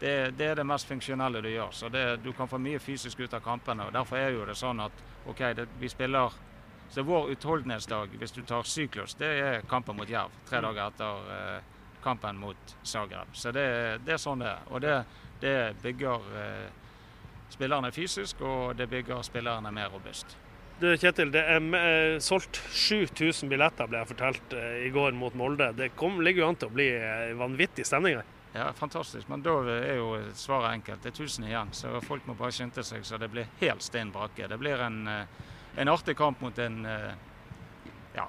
det, 0.00 0.38
det 0.38 0.46
er 0.46 0.54
det 0.54 0.66
mest 0.66 0.88
funksjonelle 0.88 1.40
du 1.42 1.48
gjør. 1.50 1.70
Så 1.72 1.88
det, 1.88 2.04
du 2.24 2.32
kan 2.36 2.48
få 2.48 2.58
mye 2.60 2.78
fysisk 2.78 3.20
ut 3.20 3.34
av 3.34 3.42
kampene. 3.44 3.86
og 3.86 3.92
Derfor 3.92 4.20
er 4.20 4.34
jo 4.34 4.44
det 4.46 4.56
sånn 4.58 4.80
at 4.84 5.04
OK, 5.26 5.42
det, 5.56 5.66
vi 5.80 5.88
spiller 5.88 6.34
Så 6.90 7.02
vår 7.02 7.30
utholdenhetsdag, 7.34 8.14
hvis 8.18 8.32
du 8.32 8.42
tar 8.46 8.62
syklus, 8.68 9.14
det 9.18 9.32
er 9.42 9.66
kampen 9.68 9.98
mot 9.98 10.10
Jerv. 10.10 10.32
Tre 10.48 10.62
dager 10.64 10.86
etter 10.86 11.30
eh, 11.34 11.76
kampen 12.04 12.38
mot 12.38 12.74
Zagreb. 12.82 13.34
Så 13.34 13.52
det, 13.52 13.66
det, 14.06 14.16
er 14.16 14.22
sånn 14.22 14.44
det 14.44 14.52
er. 14.52 14.66
Og 14.70 14.82
det, 14.84 14.96
det 15.42 15.56
bygger 15.82 16.32
eh, 16.40 16.66
spillerne 17.50 17.92
fysisk, 17.92 18.40
og 18.40 18.76
det 18.78 18.88
bygger 18.90 19.22
spillerne 19.26 19.72
mer 19.74 19.90
robust. 19.92 20.36
Du 20.76 20.90
Kjetil, 20.92 21.30
det 21.32 21.40
er 21.40 21.62
eh, 21.78 22.18
solgt 22.20 22.58
7000 22.68 23.48
billetter, 23.48 23.88
ble 23.88 24.02
jeg 24.02 24.10
fortalt 24.10 24.56
eh, 24.56 24.82
i 24.84 24.90
går 24.92 25.14
mot 25.16 25.34
Molde. 25.34 25.70
Det 25.72 25.94
kom, 25.96 26.18
ligger 26.20 26.44
jo 26.44 26.48
an 26.50 26.58
til 26.60 26.68
å 26.68 26.74
bli 26.74 26.90
eh, 26.92 27.32
vanvittig 27.38 27.86
stemning 27.88 28.18
her. 28.18 28.32
Ja, 28.52 28.66
Fantastisk. 28.76 29.28
Men 29.32 29.40
da 29.44 29.54
er 29.72 29.96
jo 29.96 30.10
svaret 30.36 30.74
enkelt. 30.76 31.00
Det 31.04 31.14
er 31.14 31.22
1000 31.24 31.48
igjen. 31.48 31.72
Så 31.76 31.94
folk 32.04 32.28
må 32.28 32.36
bare 32.36 32.52
skynde 32.56 32.84
seg 32.84 33.04
så 33.08 33.16
det 33.20 33.30
blir 33.32 33.48
helt 33.62 33.84
stein 33.84 34.12
brakke. 34.12 34.48
Det 34.52 34.60
blir 34.60 34.80
en, 34.84 35.02
en 35.76 35.92
artig 35.92 36.16
kamp 36.16 36.40
mot 36.40 36.58
en 36.58 36.80
ja, 38.16 38.26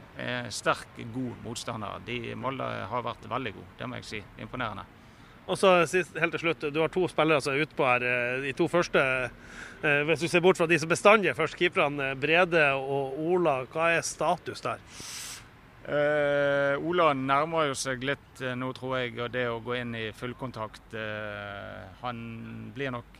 sterk, 0.51 0.99
god 1.13 1.43
motstander. 1.45 2.01
De 2.05 2.35
Molde 2.35 2.67
har 2.91 3.05
vært 3.05 3.27
veldig 3.31 3.53
gode, 3.55 3.73
det 3.79 3.87
må 3.87 3.99
jeg 4.01 4.07
si. 4.07 4.21
Imponerende. 4.43 4.83
Og 5.47 5.55
så 5.55 5.77
helt 5.79 6.33
til 6.35 6.41
slutt, 6.41 6.65
Du 6.75 6.81
har 6.81 6.91
to 6.91 7.05
spillere 7.07 7.39
som 7.39 7.53
er 7.53 7.63
utpå 7.63 7.85
her. 7.87 8.03
De 8.43 8.51
to 8.51 8.67
første, 8.67 8.99
hvis 9.79 10.19
du 10.19 10.27
ser 10.27 10.43
bort 10.43 10.59
fra 10.59 10.67
de 10.67 10.79
som 10.79 10.91
bestandig 10.91 11.31
er 11.31 11.37
først, 11.37 11.55
keeperne 11.55 12.09
Brede 12.19 12.65
og 12.75 13.15
Ola, 13.15 13.61
hva 13.71 13.93
er 13.95 14.03
status 14.03 14.65
der? 14.65 14.83
Uh, 15.87 16.75
Ola 16.83 17.13
nærmer 17.15 17.69
jo 17.69 17.75
seg 17.79 18.01
litt 18.03 18.41
uh, 18.43 18.51
nå, 18.59 18.73
tror 18.75 18.97
jeg, 18.97 19.13
og 19.23 19.29
det 19.31 19.45
å 19.47 19.61
gå 19.63 19.77
inn 19.79 19.93
i 19.95 20.09
fullkontakt. 20.11 20.91
Eh, 20.99 21.85
han 22.01 22.17
blir 22.75 22.91
nok 22.91 23.13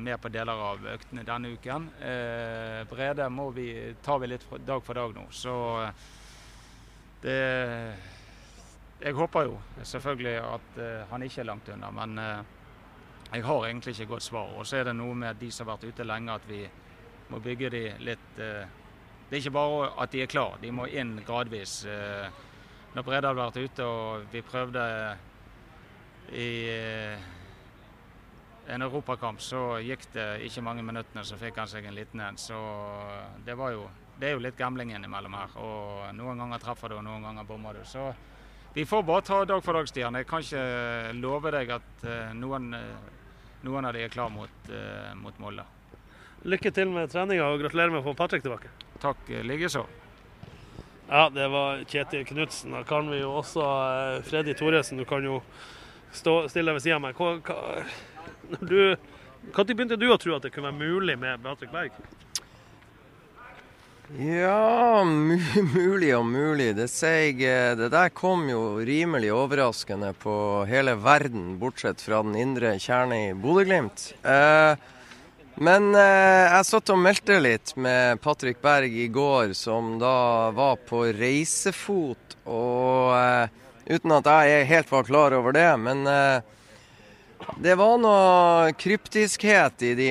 med 0.00 0.16
på 0.20 0.30
deler 0.32 0.60
av 0.64 0.84
øktene 0.94 1.24
denne 1.28 1.50
uken. 1.52 1.86
Brede 2.88 3.26
må 3.28 3.50
vi, 3.52 3.66
tar 4.00 4.20
vi 4.22 4.30
litt 4.30 4.46
dag 4.64 4.80
for 4.84 4.96
dag 4.96 5.12
nå, 5.12 5.26
så 5.28 5.54
det 7.20 7.36
Jeg 9.00 9.16
håper 9.18 9.44
jo 9.44 9.58
selvfølgelig 9.84 10.34
at 10.40 10.80
han 11.10 11.26
ikke 11.26 11.42
er 11.42 11.48
langt 11.50 11.68
unna, 11.68 11.90
men 11.92 12.16
jeg 13.28 13.44
har 13.44 13.66
egentlig 13.68 13.92
ikke 13.98 14.14
godt 14.14 14.28
svar. 14.30 14.56
Og 14.56 14.66
så 14.66 14.80
er 14.80 14.88
det 14.88 14.96
noe 14.96 15.14
med 15.14 15.36
de 15.40 15.50
som 15.52 15.68
har 15.68 15.76
vært 15.76 15.92
ute 15.92 16.08
lenge, 16.08 16.32
at 16.32 16.48
vi 16.48 16.64
må 17.28 17.42
bygge 17.44 17.72
de 17.76 17.84
litt 18.08 18.40
det 19.30 19.36
er 19.36 19.44
ikke 19.44 19.54
bare 19.54 19.90
at 20.02 20.10
de 20.10 20.22
er 20.24 20.30
klare, 20.30 20.58
de 20.58 20.70
må 20.74 20.88
inn 20.90 21.12
gradvis. 21.22 21.84
Eh, 21.86 22.38
når 22.96 23.04
Brede 23.06 23.28
hadde 23.30 23.38
vært 23.38 23.58
ute 23.62 23.84
og 23.86 24.24
vi 24.32 24.40
prøvde 24.42 24.86
i 26.34 26.48
eh, 26.72 27.28
en 28.74 28.82
europakamp, 28.82 29.38
så 29.38 29.78
gikk 29.86 30.08
det 30.16 30.26
ikke 30.48 30.64
mange 30.66 30.82
minuttene, 30.82 31.22
så 31.22 31.38
fikk 31.38 31.62
han 31.62 31.70
seg 31.70 31.86
en 31.86 31.94
liten 31.94 32.24
en. 32.26 32.40
Så 32.42 32.58
det, 33.46 33.54
jo, 33.54 33.86
det 34.18 34.32
er 34.32 34.34
jo 34.34 34.42
litt 34.42 34.58
gambling 34.58 34.90
innimellom 34.96 35.38
her. 35.38 35.56
Og 35.62 36.10
noen 36.18 36.42
ganger 36.42 36.66
treffer 36.66 36.90
du, 36.90 36.98
og 36.98 37.06
noen 37.06 37.30
ganger 37.30 37.46
bommer 37.46 37.78
du. 37.78 37.86
Så 37.86 38.10
vi 38.74 38.82
får 38.82 39.06
bare 39.06 39.26
ta 39.30 39.40
dag 39.46 39.62
for 39.62 39.78
dag, 39.78 39.94
Stian. 39.94 40.18
Jeg 40.18 40.26
kan 40.26 40.42
ikke 40.42 41.14
love 41.22 41.54
deg 41.54 41.74
at 41.78 42.06
eh, 42.06 42.34
noen, 42.34 42.72
noen 43.62 43.86
av 43.86 43.94
de 43.94 44.08
er 44.08 44.10
klar 44.10 44.34
mot, 44.34 44.74
mot 45.22 45.38
Molde. 45.38 45.70
Lykke 46.50 46.74
til 46.74 46.90
med 46.90 47.14
treninga, 47.14 47.46
og 47.46 47.62
gratulerer 47.62 47.94
med 47.94 48.02
å 48.02 48.08
få 48.10 48.18
Patrick 48.18 48.42
tilbake. 48.42 48.89
Takk 49.00 49.32
likeså. 49.48 49.86
Ja, 51.10 51.30
det 51.34 51.48
var 51.48 51.84
Kjetil 51.88 52.26
Knutsen. 52.26 52.70
Da 52.76 52.84
kan 52.86 53.10
vi 53.10 53.18
jo 53.18 53.32
også 53.40 53.64
eh, 53.66 54.22
Freddy 54.22 54.54
Thoresen, 54.54 55.00
du 55.00 55.04
kan 55.08 55.24
jo 55.26 55.40
stå 56.14 56.44
stille 56.48 56.74
ved 56.76 56.84
siden 56.84 57.00
av 57.00 57.08
meg. 57.08 57.18
Hva, 57.18 57.40
hva, 57.42 57.82
når 58.60 59.74
begynte 59.74 59.98
du 59.98 60.06
å 60.12 60.18
tro 60.20 60.36
at 60.36 60.46
det 60.46 60.52
kunne 60.54 60.70
være 60.70 60.78
mulig 60.78 61.16
med 61.18 61.42
Beatrik 61.42 61.72
Berg? 61.74 61.96
Ja, 64.18 65.02
mulig 65.74 66.12
og 66.16 66.24
mulig. 66.26 66.72
Det, 66.78 66.86
jeg, 67.02 67.36
eh, 67.46 67.74
det 67.78 67.90
der 67.90 68.14
kom 68.14 68.46
jo 68.50 68.78
rimelig 68.78 69.30
overraskende 69.34 70.12
på 70.18 70.34
hele 70.70 70.94
verden, 70.98 71.56
bortsett 71.58 72.02
fra 72.02 72.22
den 72.26 72.38
indre 72.38 72.76
kjerne 72.82 73.20
i 73.28 73.36
Bodø-Glimt. 73.38 74.12
Eh, 74.22 74.88
men 75.60 75.90
eh, 75.92 76.46
jeg 76.48 76.68
satt 76.70 76.90
og 76.94 77.02
meldte 77.04 77.36
litt 77.36 77.74
med 77.76 78.20
Patrick 78.24 78.62
Berg 78.64 78.94
i 78.96 79.10
går, 79.12 79.52
som 79.52 79.98
da 80.00 80.48
var 80.56 80.78
på 80.88 81.02
reisefot. 81.12 82.36
Og 82.48 83.12
eh, 83.12 83.52
uten 83.90 84.14
at 84.16 84.30
jeg 84.30 84.70
helt 84.70 84.92
var 84.92 85.04
klar 85.04 85.36
over 85.36 85.52
det, 85.52 85.68
men 85.82 86.06
eh, 86.08 86.40
det 87.60 87.76
var 87.76 88.00
noe 88.00 88.72
kryptiskhet 88.80 89.84
i 89.84 89.92
de, 89.98 90.08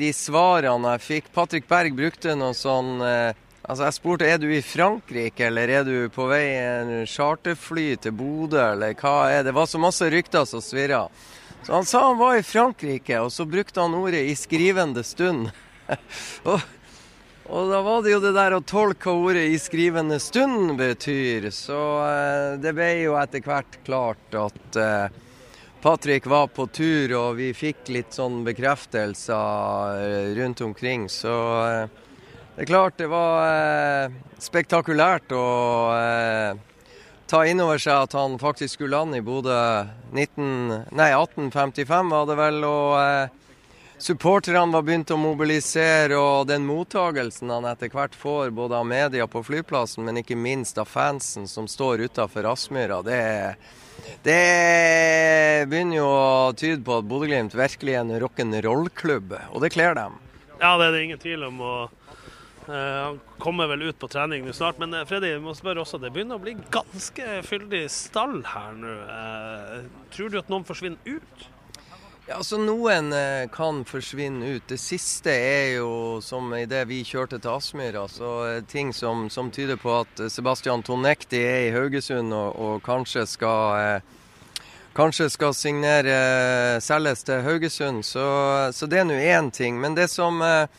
de, 0.00 0.12
svarene 0.16 0.96
jeg 0.96 1.04
fikk. 1.10 1.32
Patrick 1.34 1.68
Berg 1.68 1.96
brukte 1.96 2.36
noe 2.38 2.56
sånn 2.56 2.96
eh, 3.04 3.42
Altså, 3.66 3.82
jeg 3.88 3.94
spurte 3.96 4.26
er 4.30 4.36
du 4.38 4.44
i 4.46 4.60
Frankrike, 4.62 5.48
eller 5.48 5.70
er 5.74 5.80
du 5.82 6.04
på 6.14 6.28
vei 6.30 6.44
i 6.52 6.58
en 6.62 6.90
charterfly 7.10 7.96
til 7.98 8.12
Bodø, 8.14 8.60
eller 8.62 8.92
hva 8.94 9.14
er 9.26 9.40
det? 9.40 9.48
Det 9.48 9.54
var 9.56 9.66
så 9.66 9.80
masse 9.82 10.06
rykter 10.06 10.46
som 10.46 10.62
svirra. 10.62 11.00
Så 11.64 11.72
han 11.72 11.84
sa 11.84 12.02
han 12.08 12.18
var 12.18 12.36
i 12.36 12.42
Frankrike, 12.42 13.20
og 13.20 13.32
så 13.32 13.44
brukte 13.44 13.80
han 13.80 13.94
ordet 13.94 14.26
'i 14.26 14.36
skrivende 14.36 15.02
stund'. 15.02 15.50
og, 16.50 16.60
og, 17.46 17.70
da 17.70 17.82
var 17.82 18.02
det 18.02 18.12
jo 18.12 18.20
det 18.22 18.32
der 18.36 18.56
å 18.56 18.62
tolke 18.62 19.10
hva 19.10 19.30
ordet 19.30 19.46
'i 19.50 19.58
skrivende 19.58 20.18
stund' 20.22 20.76
betyr. 20.78 21.50
Så 21.50 21.80
eh, 22.06 22.56
det 22.62 22.74
ble 22.76 22.90
jo 23.02 23.16
etter 23.18 23.42
hvert 23.42 23.78
klart 23.84 24.38
at 24.38 24.80
eh, 24.80 25.08
Patrick 25.82 26.26
var 26.26 26.48
på 26.50 26.66
tur, 26.66 27.12
og 27.14 27.36
vi 27.38 27.52
fikk 27.54 27.88
litt 27.94 28.14
sånn 28.14 28.42
bekreftelser 28.46 30.00
eh, 30.00 30.34
rundt 30.38 30.60
omkring. 30.66 31.08
Så 31.10 31.34
eh, 31.66 31.86
det 32.56 32.64
er 32.64 32.70
klart 32.70 32.96
det 32.96 33.10
var 33.12 33.42
eh, 33.50 34.14
spektakulært 34.40 35.34
å 35.36 35.46
eh, 35.92 36.75
ta 37.26 37.46
inn 37.46 37.60
over 37.60 37.78
seg 37.82 38.06
at 38.06 38.12
han 38.14 38.38
faktisk 38.38 38.74
skulle 38.74 38.96
lande 38.96 39.18
i 39.18 39.24
Bodø 39.24 39.56
1855, 40.14 42.10
var 42.10 42.26
det 42.26 42.36
vel. 42.38 42.64
og 42.64 43.00
eh, 43.00 43.28
Supporterne 43.98 44.72
var 44.74 44.82
begynt 44.84 45.10
å 45.10 45.16
mobilisere, 45.16 46.18
og 46.20 46.46
den 46.50 46.66
mottagelsen 46.68 47.48
han 47.48 47.64
etter 47.64 47.88
hvert 47.88 48.14
får, 48.14 48.50
både 48.52 48.76
av 48.76 48.84
media 48.86 49.26
på 49.26 49.40
flyplassen, 49.46 50.04
men 50.04 50.20
ikke 50.20 50.36
minst 50.36 50.76
av 50.78 50.84
fansen 50.90 51.48
som 51.48 51.64
står 51.68 52.04
utafor 52.04 52.44
Aspmyra, 52.52 53.00
det, 53.06 53.56
det, 54.26 55.64
begynner 55.70 55.96
jo 55.96 56.10
å 56.12 56.52
tyde 56.52 56.84
på 56.84 56.98
at 57.00 57.08
Bodø-Glimt 57.08 57.56
virkelig 57.56 57.96
er 57.96 58.04
en 58.04 58.20
rock'n'roll-klubb, 58.20 59.32
og 59.32 59.64
det 59.64 59.72
kler 59.72 59.96
dem. 59.96 60.20
Ja, 60.60 60.76
det 60.76 60.84
er 60.90 60.92
det 60.92 61.02
ingen 61.08 61.24
tvil 61.24 61.48
om. 61.48 61.64
og 61.64 62.05
han 62.72 63.18
kommer 63.38 63.68
vel 63.70 63.82
ut 63.88 63.98
på 63.98 64.08
trening 64.10 64.46
nå 64.46 64.54
snart. 64.56 64.80
Men 64.82 64.94
Freddy, 65.06 65.34
vi 65.36 65.42
må 65.44 65.54
spørre 65.56 65.84
også, 65.84 66.00
det 66.02 66.12
begynner 66.14 66.40
å 66.40 66.42
bli 66.42 66.56
ganske 66.74 67.40
fyldig 67.46 67.84
stall 67.92 68.40
her 68.48 68.72
nå. 68.78 68.94
Eh, 69.16 69.76
tror 70.14 70.32
du 70.32 70.40
at 70.40 70.50
noen 70.52 70.66
forsvinner 70.66 70.98
ut? 71.06 71.46
Ja, 72.26 72.40
altså 72.40 72.58
Noen 72.58 73.12
kan 73.54 73.84
forsvinne 73.86 74.56
ut. 74.56 74.64
Det 74.66 74.80
siste 74.82 75.30
er 75.30 75.76
jo 75.76 76.18
som 76.18 76.50
i 76.58 76.64
det 76.66 76.80
vi 76.90 77.04
kjørte 77.06 77.38
til 77.38 77.52
Aspmyra. 77.52 78.02
Altså, 78.08 78.30
ting 78.66 78.90
som, 78.90 79.28
som, 79.30 79.52
tyder 79.54 79.78
på 79.78 79.92
at 80.00 80.24
Sebastian 80.34 80.82
Tonekti 80.82 81.38
er 81.38 81.68
i 81.68 81.74
Haugesund 81.76 82.34
og, 82.34 82.58
og 82.58 82.82
kanskje 82.86 83.28
skal 83.30 83.78
eh, 83.78 84.14
Kanskje 84.96 85.26
skal 85.28 85.52
signere 85.52 86.80
selges 86.80 87.20
til 87.28 87.42
Haugesund. 87.44 88.00
Så, 88.08 88.24
så 88.72 88.86
det 88.88 89.02
er 89.02 89.04
nå 89.04 89.18
én 89.20 89.50
ting. 89.52 89.76
Men 89.80 89.92
det 89.94 90.06
som 90.08 90.40
eh, 90.40 90.72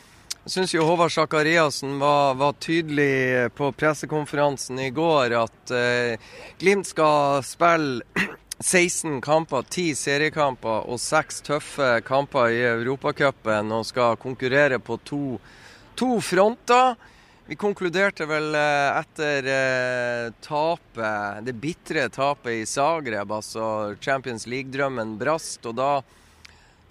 jeg 0.48 0.62
syns 0.62 0.72
jo 0.72 0.84
Håvard 0.88 1.12
Sakariassen 1.12 1.98
var, 2.00 2.32
var, 2.40 2.54
tydelig 2.56 3.50
på 3.52 3.66
pressekonferansen 3.76 4.78
i 4.80 4.86
går 4.96 5.34
at 5.36 5.72
eh, 5.76 6.30
Glimt 6.56 6.88
skal 6.88 7.42
spille 7.44 8.00
16 8.56 9.20
kamper, 9.20 9.66
10 9.68 9.92
seriekamper 10.00 10.88
og 10.88 11.02
6 11.04 11.42
tøffe 11.50 11.90
kamper 12.08 12.54
i 12.54 12.62
Europacupen 12.64 13.76
og 13.76 13.84
skal 13.90 14.16
konkurrere 14.16 14.80
på 14.80 14.96
to, 15.04 15.36
to, 15.92 16.14
fronter. 16.24 16.96
Vi 17.44 17.60
konkluderte 17.60 18.24
vel 18.30 18.48
eh, 18.56 19.02
etter 19.02 19.50
eh, 19.52 20.30
tapet, 20.40 21.44
det 21.44 21.58
bitre 21.60 22.08
tapet 22.08 22.62
i 22.62 22.64
Zagreb, 22.64 23.36
altså 23.36 23.92
Champions 24.00 24.48
League-drømmen 24.48 25.18
brast. 25.20 25.60
og 25.68 25.76
da 25.76 25.92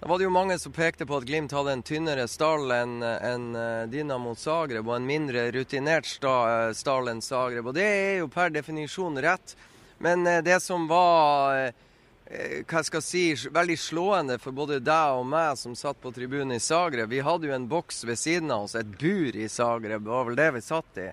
da 0.00 0.08
var 0.08 0.18
det 0.18 0.24
jo 0.24 0.30
mange 0.30 0.58
som 0.58 0.72
pekte 0.72 1.06
på 1.06 1.16
at 1.18 1.24
Glimt 1.26 1.52
hadde 1.52 1.72
en 1.74 1.82
tynnere 1.82 2.28
stall 2.30 2.70
enn 2.70 3.00
en 3.02 3.46
eh, 3.58 3.86
Dinamo 3.90 4.36
Zagreb, 4.38 4.86
og 4.86 4.94
en 4.94 5.08
mindre 5.08 5.48
rutinert 5.50 6.06
eh, 6.22 6.70
stall 6.78 7.10
enn 7.10 7.22
Zagreb. 7.24 7.66
Og 7.66 7.74
det 7.74 7.86
er 7.86 8.14
jo 8.20 8.28
per 8.30 8.54
definisjon 8.54 9.18
rett. 9.18 9.56
Men 9.98 10.22
eh, 10.26 10.38
det 10.46 10.60
som 10.62 10.86
var 10.90 11.72
hva 12.28 12.82
skal 12.84 13.00
jeg 13.00 13.06
si, 13.40 13.50
veldig 13.56 13.76
slående 13.80 14.34
for 14.36 14.52
både 14.52 14.82
deg 14.84 15.16
og 15.16 15.22
meg 15.24 15.54
som 15.56 15.72
satt 15.72 15.96
på 16.02 16.10
tribunen 16.12 16.52
i 16.52 16.60
Zagreb 16.60 17.08
Vi 17.08 17.22
hadde 17.24 17.48
jo 17.48 17.54
en 17.56 17.64
boks 17.70 18.02
ved 18.04 18.20
siden 18.20 18.52
av 18.52 18.66
oss, 18.66 18.74
et 18.76 18.90
bur 19.00 19.32
i 19.32 19.46
Zagreb, 19.48 20.04
det 20.04 20.12
var 20.12 20.26
vel 20.28 20.36
det 20.36 20.50
vi 20.58 20.60
satt 20.66 21.00
i. 21.00 21.06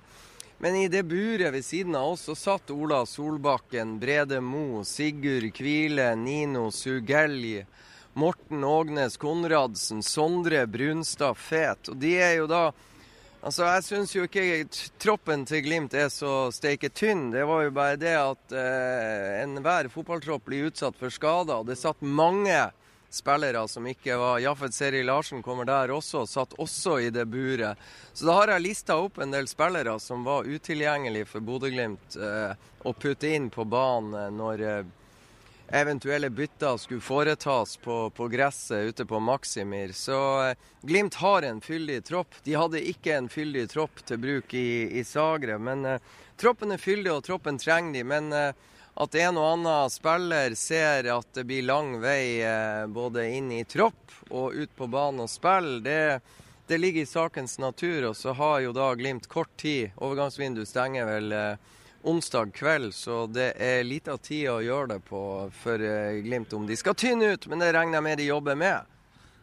Men 0.59 0.75
i 0.75 0.89
det 0.91 1.05
buret 1.07 1.55
ved 1.55 1.63
siden 1.63 1.95
av 1.95 2.17
oss 2.17 2.27
så 2.27 2.35
satt 2.35 2.73
Ola 2.75 3.05
Solbakken, 3.07 3.95
Brede 3.99 4.41
Mo, 4.43 4.83
Sigurd 4.83 5.53
Kvile, 5.55 6.09
Nino 6.19 6.67
Sugelj, 6.67 7.63
Morten 8.15 8.63
Ågnes 8.63 9.17
Konradsen, 9.17 10.03
Sondre 10.03 10.62
Brunstad 10.67 11.36
Fet. 11.36 11.89
Og 11.91 11.98
de 12.00 12.13
er 12.15 12.38
jo 12.39 12.48
da 12.48 12.69
Altså, 13.45 13.62
Jeg 13.67 13.84
syns 13.86 14.13
jo 14.15 14.24
ikke 14.25 14.65
troppen 14.98 15.43
til 15.45 15.62
Glimt 15.62 15.93
er 15.93 16.07
så 16.10 16.48
steike 16.50 16.89
tynn. 16.89 17.27
Det 17.29 17.43
var 17.45 17.67
jo 17.67 17.74
bare 17.75 18.00
det 18.01 18.15
at 18.17 18.55
eh, 18.57 19.43
enhver 19.43 19.91
fotballtropp 19.93 20.48
blir 20.48 20.72
utsatt 20.72 20.98
for 20.98 21.13
skader. 21.13 21.60
og 21.60 21.67
Det 21.69 21.77
satt 21.77 22.01
mange 22.01 22.57
spillere 23.13 23.67
som 23.69 23.86
ikke 23.86 24.17
var 24.17 24.41
Jaffet 24.41 24.74
Seri 24.74 25.03
Larsen 25.05 25.43
kommer 25.45 25.67
der 25.69 25.93
også, 25.93 26.25
satt 26.25 26.57
også 26.57 26.98
i 27.05 27.12
det 27.13 27.27
buret. 27.29 27.77
Så 28.13 28.25
da 28.25 28.39
har 28.39 28.55
jeg 28.55 28.65
lista 28.65 28.98
opp 28.98 29.19
en 29.22 29.36
del 29.36 29.45
spillere 29.51 30.00
som 30.01 30.25
var 30.25 30.50
utilgjengelige 30.50 31.29
for 31.29 31.45
Bodø-Glimt 31.45 32.17
eh, 32.17 32.55
å 32.81 32.95
putte 32.98 33.29
inn 33.29 33.51
på 33.53 33.67
banen 33.69 34.39
når 34.39 34.65
eh, 34.65 34.86
eventuelle 35.67 36.29
bytter 36.29 36.77
skulle 36.77 37.01
foretas 37.01 37.77
på, 37.77 38.10
på, 38.10 38.27
gresset 38.27 38.89
ute 38.89 39.05
på 39.05 39.19
Maximir. 39.19 39.91
Så 39.91 40.19
eh, 40.43 40.55
Glimt 40.81 41.15
har 41.15 41.41
en 41.41 41.62
fyldig 41.62 42.03
tropp. 42.05 42.36
De 42.43 42.53
hadde 42.53 42.84
ikke 42.86 43.15
en 43.17 43.29
fyldig 43.29 43.67
tropp 43.72 44.03
til 44.05 44.22
bruk 44.22 44.53
i, 44.53 45.00
i 45.00 45.03
Zagreb. 45.03 45.62
Men 45.62 45.86
eh, 45.86 46.15
troppen 46.38 46.75
er 46.75 46.81
fyldig, 46.81 47.12
og 47.13 47.25
troppen 47.25 47.57
trenger 47.57 47.98
de. 48.00 48.03
Men 48.07 48.34
eh, 48.34 48.51
at 48.95 49.15
en 49.19 49.38
og 49.41 49.50
annen 49.57 49.91
spiller 49.91 50.53
ser 50.55 51.10
at 51.12 51.27
det 51.36 51.43
blir 51.50 51.65
lang 51.67 51.98
vei 52.00 52.39
eh, 52.39 52.86
både 52.88 53.27
inn 53.36 53.51
i 53.51 53.65
tropp 53.67 54.13
og 54.29 54.55
ut 54.55 54.72
på 54.77 54.88
banen 54.88 55.25
og 55.25 55.29
spille, 55.29 55.81
det, 55.84 56.22
det, 56.69 56.77
ligger 56.79 57.03
i 57.03 57.10
sakens 57.10 57.57
natur. 57.60 58.12
Og 58.12 58.15
så 58.15 58.31
har 58.38 58.62
jo 58.63 58.72
da 58.75 58.93
Glimt 58.95 59.27
kort 59.27 59.51
tid. 59.60 59.91
Overgangsvinduet 60.00 60.72
stenger 60.72 61.10
vel 61.10 61.36
eh, 61.36 61.74
onsdag 62.05 62.53
kveld, 62.53 62.93
så 62.93 63.25
det 63.27 63.51
er 63.62 63.85
lita 63.85 64.17
tid 64.21 64.50
å 64.51 64.59
gjøre 64.63 64.95
det 64.95 65.00
på 65.07 65.21
for 65.62 65.81
uh, 65.81 66.17
Glimt 66.25 66.53
om 66.53 66.67
de 66.67 66.77
skal 66.77 66.97
tynne 66.97 67.33
ut, 67.33 67.47
men 67.50 67.63
det 67.63 67.71
regner 67.74 67.97
jeg 67.97 68.05
med 68.05 68.21
de 68.21 68.27
jobber 68.29 68.59
med. 68.59 68.91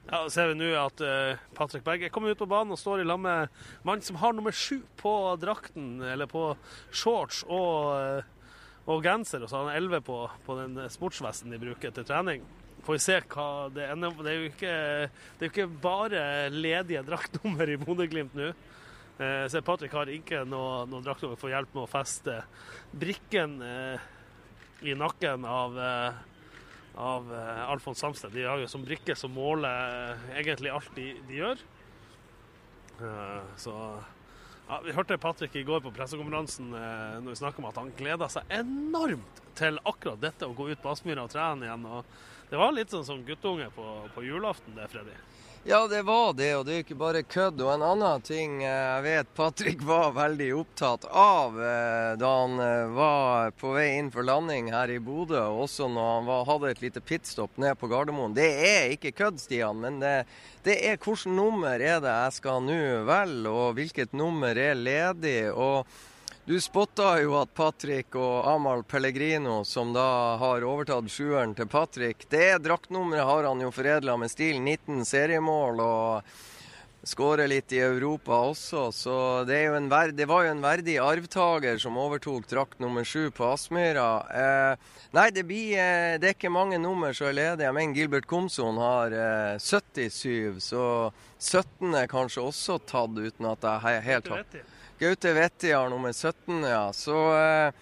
Ja, 0.08 0.22
så 0.24 0.30
ser 0.34 0.52
vi 0.52 0.58
nå 0.60 0.70
at 0.78 1.02
uh, 1.02 1.42
Patrick 1.58 1.86
er 1.86 2.12
kommet 2.14 2.34
ut 2.34 2.42
på 2.42 2.50
banen 2.50 2.74
og 2.74 2.80
står 2.80 3.02
i 3.02 3.08
lag 3.08 3.20
med 3.22 3.52
mannen 3.86 4.06
som 4.06 4.18
har 4.22 4.34
nummer 4.36 4.54
sju 4.54 4.80
på 5.00 5.14
drakten, 5.42 6.00
eller 6.14 6.30
på 6.30 6.52
shorts 6.90 7.42
og, 7.48 7.92
uh, 7.98 8.58
og 8.86 9.04
genser, 9.06 9.42
og 9.42 9.50
så 9.50 9.58
har 9.58 9.70
han 9.70 9.82
elleve 9.82 10.02
på, 10.06 10.24
på 10.46 10.58
den 10.62 10.82
sportsvesten 10.90 11.54
de 11.54 11.62
bruker 11.62 11.94
til 11.94 12.06
trening. 12.06 12.46
Får 12.82 12.98
vi 12.98 13.02
se 13.02 13.16
hva 13.30 13.48
det 13.70 13.84
ender 13.92 14.14
Det 14.24 14.30
er 14.30 14.38
jo 14.40 14.46
ikke, 14.50 14.76
det 15.38 15.44
er 15.44 15.48
jo 15.48 15.52
ikke 15.52 15.82
bare 15.84 16.22
ledige 16.50 17.04
draktnummer 17.06 17.70
i 17.70 17.78
Bodø-Glimt 17.78 18.34
nå. 18.34 18.50
Eh, 19.22 19.46
så 19.48 19.62
Patrick 19.62 19.94
har 19.94 20.10
ikke 20.10 20.42
noe, 20.48 20.84
noe 20.90 21.14
å 21.14 21.36
for 21.38 21.52
hjelp 21.52 21.74
med 21.74 21.84
å 21.84 21.90
feste 21.90 22.40
brikken 22.96 23.58
eh, 23.62 24.06
i 24.88 24.94
nakken 24.98 25.44
av, 25.46 25.76
eh, 25.78 26.22
av 26.98 27.28
Alfons 27.68 28.00
Samsted. 28.02 28.32
De 28.34 28.46
har 28.48 28.62
jo 28.62 28.70
som 28.70 28.84
brikke 28.86 29.16
som 29.18 29.34
måler 29.34 30.16
egentlig 30.34 30.72
alt 30.72 30.90
de, 30.96 31.12
de 31.28 31.38
gjør. 31.38 31.62
Så 33.58 33.72
ja, 34.68 34.76
Vi 34.84 34.92
hørte 34.94 35.16
Patrick 35.18 35.56
i 35.58 35.64
går 35.66 35.80
på 35.82 35.90
pressekonferansen 35.96 36.68
når 36.70 37.30
vi 37.30 37.38
snakka 37.40 37.62
om 37.62 37.70
at 37.70 37.80
han 37.80 37.94
gleda 37.96 38.28
seg 38.30 38.52
enormt 38.52 39.40
til 39.58 39.80
akkurat 39.88 40.20
dette, 40.22 40.46
å 40.46 40.54
gå 40.56 40.68
ut 40.70 40.82
på 40.82 40.92
Aspmyra 40.92 41.24
og 41.24 41.32
trene 41.32 41.66
igjen. 41.66 41.88
og 41.88 42.50
Det 42.50 42.60
var 42.60 42.76
litt 42.76 42.92
sånn 42.92 43.08
som 43.08 43.24
guttunge 43.26 43.70
på, 43.74 43.88
på 44.14 44.26
julaften, 44.26 44.76
det, 44.76 44.86
Freddy. 44.92 45.16
Ja, 45.64 45.88
det 45.88 46.02
var 46.02 46.32
det, 46.32 46.56
og 46.56 46.64
det 46.66 46.72
er 46.74 46.80
ikke 46.82 46.96
bare 46.98 47.20
kødd. 47.22 47.60
Og 47.62 47.68
en 47.70 47.84
annen 47.86 48.22
ting 48.26 48.56
eh, 48.66 48.70
jeg 48.72 49.02
vet 49.04 49.28
Patrick 49.38 49.84
var 49.86 50.08
veldig 50.16 50.48
opptatt 50.58 51.06
av 51.06 51.54
eh, 51.54 52.08
da 52.18 52.30
han 52.40 52.56
eh, 52.58 52.90
var 52.90 53.54
på 53.60 53.70
vei 53.76 53.92
inn 54.00 54.10
for 54.10 54.26
landing 54.26 54.72
her 54.74 54.90
i 54.90 54.98
Bodø, 54.98 55.38
og 55.38 55.68
også 55.68 55.86
når 55.86 56.08
han 56.16 56.26
var, 56.26 56.48
hadde 56.50 56.72
et 56.72 56.82
lite 56.82 57.04
pitstop 57.06 57.62
ned 57.62 57.78
på 57.78 57.86
Gardermoen. 57.92 58.34
Det 58.34 58.48
er 58.72 58.96
ikke 58.96 59.14
kødd, 59.20 59.38
Stian, 59.38 59.78
men 59.84 60.02
det, 60.02 60.16
det 60.66 60.80
er 60.82 60.98
hvilket 60.98 61.30
nummer 61.30 61.78
er 61.78 62.02
det 62.02 62.10
jeg 62.10 62.38
skal 62.40 62.66
nå 62.66 62.80
velge, 63.06 63.54
og 63.54 63.78
hvilket 63.78 64.18
nummer 64.18 64.58
er 64.58 64.74
ledig. 64.74 65.44
og 65.54 65.86
du 66.52 66.60
spotta 66.60 67.14
jo 67.22 67.32
at 67.40 67.54
Patrick 67.56 68.12
og 68.20 68.44
Amal 68.44 68.82
Pellegrino, 68.84 69.62
som 69.64 69.94
da 69.94 70.36
har 70.36 70.64
overtatt 70.68 71.06
sjueren 71.08 71.54
til 71.56 71.64
Patrick 71.64 72.26
Det 72.28 72.58
draktnummeret 72.60 73.24
har 73.24 73.46
han 73.48 73.62
jo 73.64 73.70
foredla 73.72 74.18
med 74.20 74.28
stil. 74.28 74.58
19 74.60 75.06
seriemål 75.08 75.80
og 75.80 76.34
skårer 77.08 77.48
litt 77.48 77.72
i 77.72 77.80
Europa 77.80 78.42
også. 78.50 78.82
Så 78.92 79.14
det, 79.48 79.62
verd, 79.88 80.12
det, 80.18 80.26
var 80.28 80.44
jo 80.44 80.50
en 80.52 80.60
verdig 80.60 80.98
arvtaker 81.00 81.80
som 81.80 81.96
overtok 81.96 82.44
drakt 82.50 82.84
nummer 82.84 83.08
sju 83.08 83.30
på 83.32 83.48
Aspmyra. 83.54 84.10
Eh, 84.42 84.92
nei, 85.16 85.30
det, 85.32 85.46
blir, 85.48 85.72
eh, 85.80 86.18
det, 86.20 86.34
er 86.34 86.36
ikke 86.36 86.52
mange 86.52 86.76
nummer 86.82 87.16
som 87.16 87.30
er 87.30 87.38
ledige. 87.38 87.72
Mener 87.72 87.96
Gilbert 87.96 88.28
Komson 88.28 88.76
har 88.82 89.16
eh, 89.16 89.56
77, 89.56 90.60
så 90.68 90.84
17 91.40 91.96
er 91.96 92.12
kanskje 92.12 92.44
også 92.44 92.76
tatt 92.84 93.16
uten 93.16 93.50
at 93.54 93.64
jeg 93.64 94.06
helt 94.10 94.32
har 94.36 94.46
Gaute 95.02 95.32
Vetti 95.32 95.72
har 95.72 95.88
nummer 95.90 96.12
17, 96.12 96.62
ja. 96.62 96.92
Så 96.92 97.16
eh, 97.34 97.72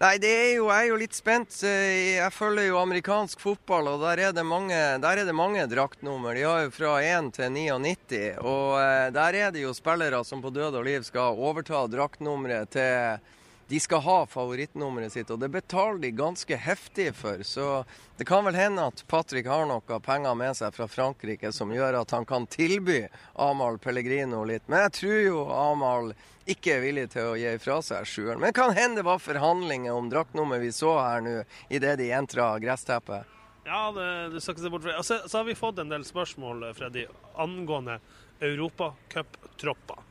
Nei, 0.00 0.14
er 0.16 0.56
jo, 0.56 0.64
jeg 0.72 0.80
er 0.80 0.88
jo 0.88 0.96
litt 0.98 1.14
spent. 1.14 1.54
Eh, 1.62 2.16
jeg 2.16 2.32
følger 2.34 2.66
jo 2.66 2.80
amerikansk 2.80 3.38
fotball, 3.38 3.92
og 3.92 4.02
der 4.02 4.22
er 4.24 4.32
det 4.34 4.42
mange, 4.42 4.74
er 4.74 5.20
det 5.28 5.36
mange 5.36 5.62
draktnummer. 5.70 6.34
De 6.34 6.42
har 6.48 6.64
jo 6.64 6.72
fra 6.74 6.96
1 7.04 7.28
til 7.36 7.52
99. 7.54 8.22
Og 8.42 8.80
eh, 8.80 9.10
der 9.14 9.38
er 9.44 9.54
det 9.54 9.62
jo 9.62 9.76
spillere 9.76 10.24
som 10.26 10.42
på 10.42 10.50
død 10.50 10.80
og 10.80 10.88
liv 10.88 11.06
skal 11.06 11.38
overta 11.38 11.84
draktnummeret 11.92 12.74
til 12.74 13.30
de 13.70 13.80
skal 13.80 14.00
ha 14.02 14.26
favorittnummeret 14.26 15.12
sitt, 15.12 15.28
og 15.30 15.38
det 15.38 15.48
betaler 15.54 16.00
de 16.02 16.08
ganske 16.18 16.56
heftig 16.58 17.12
for. 17.14 17.44
Så 17.46 17.84
det 18.18 18.26
kan 18.26 18.42
vel 18.42 18.58
hende 18.58 18.88
at 18.90 19.04
Patrick 19.06 19.46
har 19.46 19.68
noe 19.70 20.00
penger 20.02 20.34
med 20.34 20.58
seg 20.58 20.74
fra 20.74 20.88
Frankrike 20.90 21.52
som 21.54 21.70
gjør 21.70 22.00
at 22.00 22.10
han 22.10 22.26
kan 22.26 22.48
tilby 22.50 23.04
Amahl 23.38 23.78
Pellegrino 23.78 24.42
litt. 24.42 24.66
Men 24.66 24.88
jeg 24.88 24.94
tror 24.98 25.20
jo 25.22 25.44
Amahl 25.54 26.10
ikke 26.50 26.80
er 26.80 26.82
villig 26.82 27.06
til 27.14 27.30
å 27.30 27.38
gi 27.38 27.54
fra 27.62 27.78
seg 27.86 28.10
sjueren. 28.10 28.42
Men 28.42 28.56
kan 28.58 28.74
hende 28.74 29.04
det 29.04 29.06
var 29.06 29.22
forhandlinger 29.22 29.94
om 29.94 30.10
draktnummer 30.10 30.58
vi 30.58 30.74
så 30.74 30.96
her 30.98 31.22
nå, 31.22 31.36
idet 31.70 31.94
de 32.02 32.10
entra 32.16 32.50
gressteppet. 32.58 33.38
Ja, 33.70 33.92
det, 33.94 34.10
det 34.34 34.42
skal 34.42 34.56
ikke 34.56 34.66
se 34.66 34.74
bort 34.74 34.88
fra. 34.88 34.98
Så, 35.06 35.22
så 35.30 35.44
har 35.44 35.46
vi 35.46 35.54
fått 35.54 35.78
en 35.78 35.94
del 35.94 36.02
spørsmål, 36.10 36.72
Freddy, 36.74 37.06
angående 37.38 38.00
europacuptropper. 38.42 40.09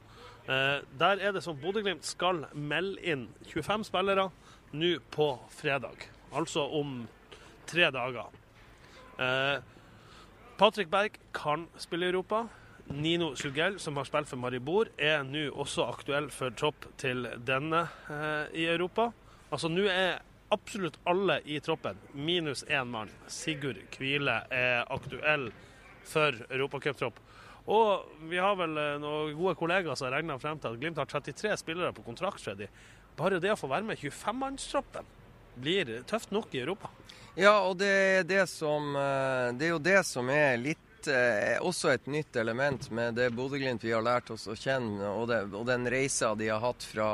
Eh, 0.50 0.82
der 0.98 1.22
er 1.22 1.34
det 1.36 1.44
som 1.46 1.58
Bodø-Glimt 1.62 2.06
skal 2.06 2.48
melde 2.58 2.98
inn 3.06 3.28
25 3.52 3.84
spillere 3.86 4.30
nå 4.74 4.96
på 5.14 5.28
fredag. 5.54 6.08
Altså 6.34 6.64
om 6.80 7.04
tre 7.70 7.92
dager. 7.94 8.32
Eh, 9.22 9.60
Patrick 10.58 10.90
Berg 10.90 11.20
kan 11.34 11.68
spille 11.78 12.08
i 12.08 12.10
Europa. 12.10 12.48
Nino 12.90 13.36
Sugell, 13.38 13.78
som 13.80 13.98
har 13.98 14.08
spilt 14.10 14.30
for 14.32 14.42
Maribor, 14.42 14.90
er 14.98 15.22
nå 15.24 15.52
også 15.54 15.86
aktuell 15.86 16.32
for 16.34 16.56
tropp 16.58 16.88
til 16.98 17.28
denne 17.46 17.86
eh, 18.10 18.50
i 18.64 18.66
Europa. 18.66 19.12
Altså 19.54 19.70
nå 19.70 19.86
er 19.86 20.24
absolutt 20.50 20.98
alle 21.06 21.38
i 21.46 21.60
troppen, 21.62 21.98
minus 22.14 22.64
én 22.66 22.90
mann, 22.90 23.12
Sigurd 23.30 23.78
Kvile, 23.94 24.42
er 24.50 24.82
aktuell 24.90 25.52
for 26.10 26.34
europacuptropp. 26.50 27.22
Og 27.70 28.10
vi 28.30 28.40
har 28.42 28.58
vel 28.58 28.74
eh, 28.82 28.98
noen 29.02 29.36
gode 29.38 29.54
kollegaer 29.60 29.98
som 29.98 30.10
har 30.10 30.18
regna 30.18 30.40
frem 30.42 30.58
til 30.62 30.74
at 30.74 30.82
Glimt 30.82 30.98
har 30.98 31.10
33 31.10 31.54
spillere 31.62 31.94
på 31.94 32.06
kontrakt. 32.08 32.42
Freddy. 32.42 32.66
Bare 33.20 33.42
det 33.42 33.54
å 33.54 33.60
få 33.60 33.70
være 33.70 33.86
med 33.86 34.02
25-mannstroppen 34.02 35.16
blir 35.60 36.00
tøft 36.10 36.32
nok 36.34 36.54
i 36.56 36.64
Europa. 36.64 36.90
Ja, 37.38 37.60
og 37.68 37.78
det 37.82 37.90
er, 37.90 38.24
det, 38.26 38.46
som, 38.50 38.94
eh, 38.98 39.50
det 39.60 39.68
er 39.68 39.76
jo 39.76 39.84
det 39.86 40.00
som 40.08 40.32
er 40.34 40.58
litt 40.58 41.10
eh, 41.12 41.60
også 41.62 41.92
et 41.94 42.10
nytt 42.10 42.40
element 42.42 42.90
med 42.96 43.20
det 43.20 43.30
Bodø-Glimt 43.38 43.86
vi 43.86 43.94
har 43.94 44.06
lært 44.06 44.32
oss 44.34 44.48
å 44.50 44.58
kjenne, 44.58 45.12
og, 45.12 45.28
det, 45.30 45.44
og 45.54 45.68
den 45.70 45.86
reisa 45.92 46.34
de 46.40 46.50
har 46.50 46.64
hatt 46.64 46.88
fra 46.90 47.12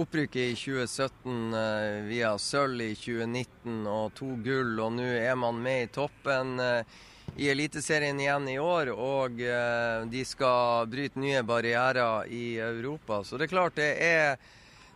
opprykket 0.00 0.54
i 0.54 0.56
2017 0.56 2.08
via 2.08 2.32
sølv 2.40 2.86
i 2.86 2.90
2019 2.96 3.84
og 3.90 4.16
to 4.16 4.32
gull, 4.46 4.76
og 4.80 4.96
nå 4.96 5.12
er 5.18 5.36
man 5.38 5.60
med 5.60 5.88
i 5.88 5.92
toppen 5.92 6.56
i 7.36 7.50
Eliteserien 7.50 8.20
igjen 8.20 8.48
i 8.48 8.58
år, 8.58 8.90
og 8.94 9.42
eh, 9.42 10.06
de 10.10 10.24
skal 10.26 10.88
bryte 10.90 11.20
nye 11.20 11.42
barrierer 11.46 12.26
i 12.30 12.56
Europa. 12.58 13.22
Så 13.24 13.38
det 13.38 13.48
er 13.48 13.54
klart 13.54 13.78
det 13.78 13.92
er 14.04 14.40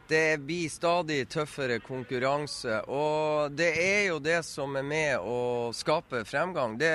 det 0.09 0.41
blir 0.45 0.69
stadig 0.69 1.23
tøffere 1.33 1.79
konkurranse. 1.81 2.83
Og 2.93 3.55
det 3.57 3.71
er 3.81 4.03
jo 4.11 4.19
det 4.21 4.43
som 4.45 4.77
er 4.77 4.85
med 4.85 5.25
å 5.25 5.73
skape 5.73 6.25
fremgang. 6.29 6.77
Det 6.81 6.91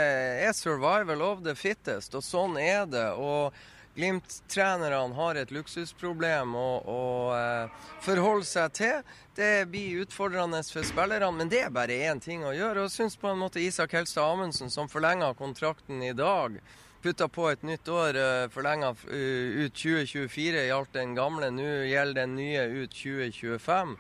er 0.45 0.53
survival 0.53 1.23
of 1.25 1.43
the 1.45 1.55
fittest, 1.57 2.13
og 2.13 2.25
sånn 2.25 2.57
er 2.61 2.85
det. 2.89 3.07
Og 3.17 3.55
Glimt-trenerne 3.95 5.15
har 5.15 5.35
et 5.35 5.51
luksusproblem 5.51 6.53
å, 6.55 6.67
å 6.85 7.01
uh, 7.33 7.87
forholde 8.05 8.45
seg 8.47 8.75
til. 8.77 9.15
Det 9.35 9.65
blir 9.71 10.03
utfordrende 10.03 10.61
for 10.69 10.87
spillerne, 10.87 11.31
men 11.35 11.49
det 11.51 11.63
er 11.65 11.73
bare 11.73 11.97
én 12.09 12.21
ting 12.23 12.45
å 12.45 12.53
gjøre. 12.55 12.85
Og 12.85 12.93
syns 12.93 13.17
på 13.19 13.31
en 13.31 13.41
måte 13.41 13.63
Isak 13.63 13.97
Helstad 13.97 14.29
Amundsen, 14.29 14.71
som 14.71 14.91
forlenga 14.91 15.33
kontrakten 15.39 16.03
i 16.05 16.13
dag, 16.13 16.59
putta 17.03 17.27
på 17.31 17.49
et 17.49 17.63
nytt 17.63 17.87
år, 17.87 18.19
forlenger 18.53 18.53
forlenga 18.55 18.93
uh, 18.93 19.65
ut 19.65 19.75
2024, 19.75 20.63
gjaldt 20.69 20.95
den 20.95 21.17
gamle. 21.17 21.51
Nå 21.51 21.67
gjelder 21.89 22.21
den 22.23 22.37
nye 22.39 22.65
ut 22.69 22.95
2025. 22.95 23.97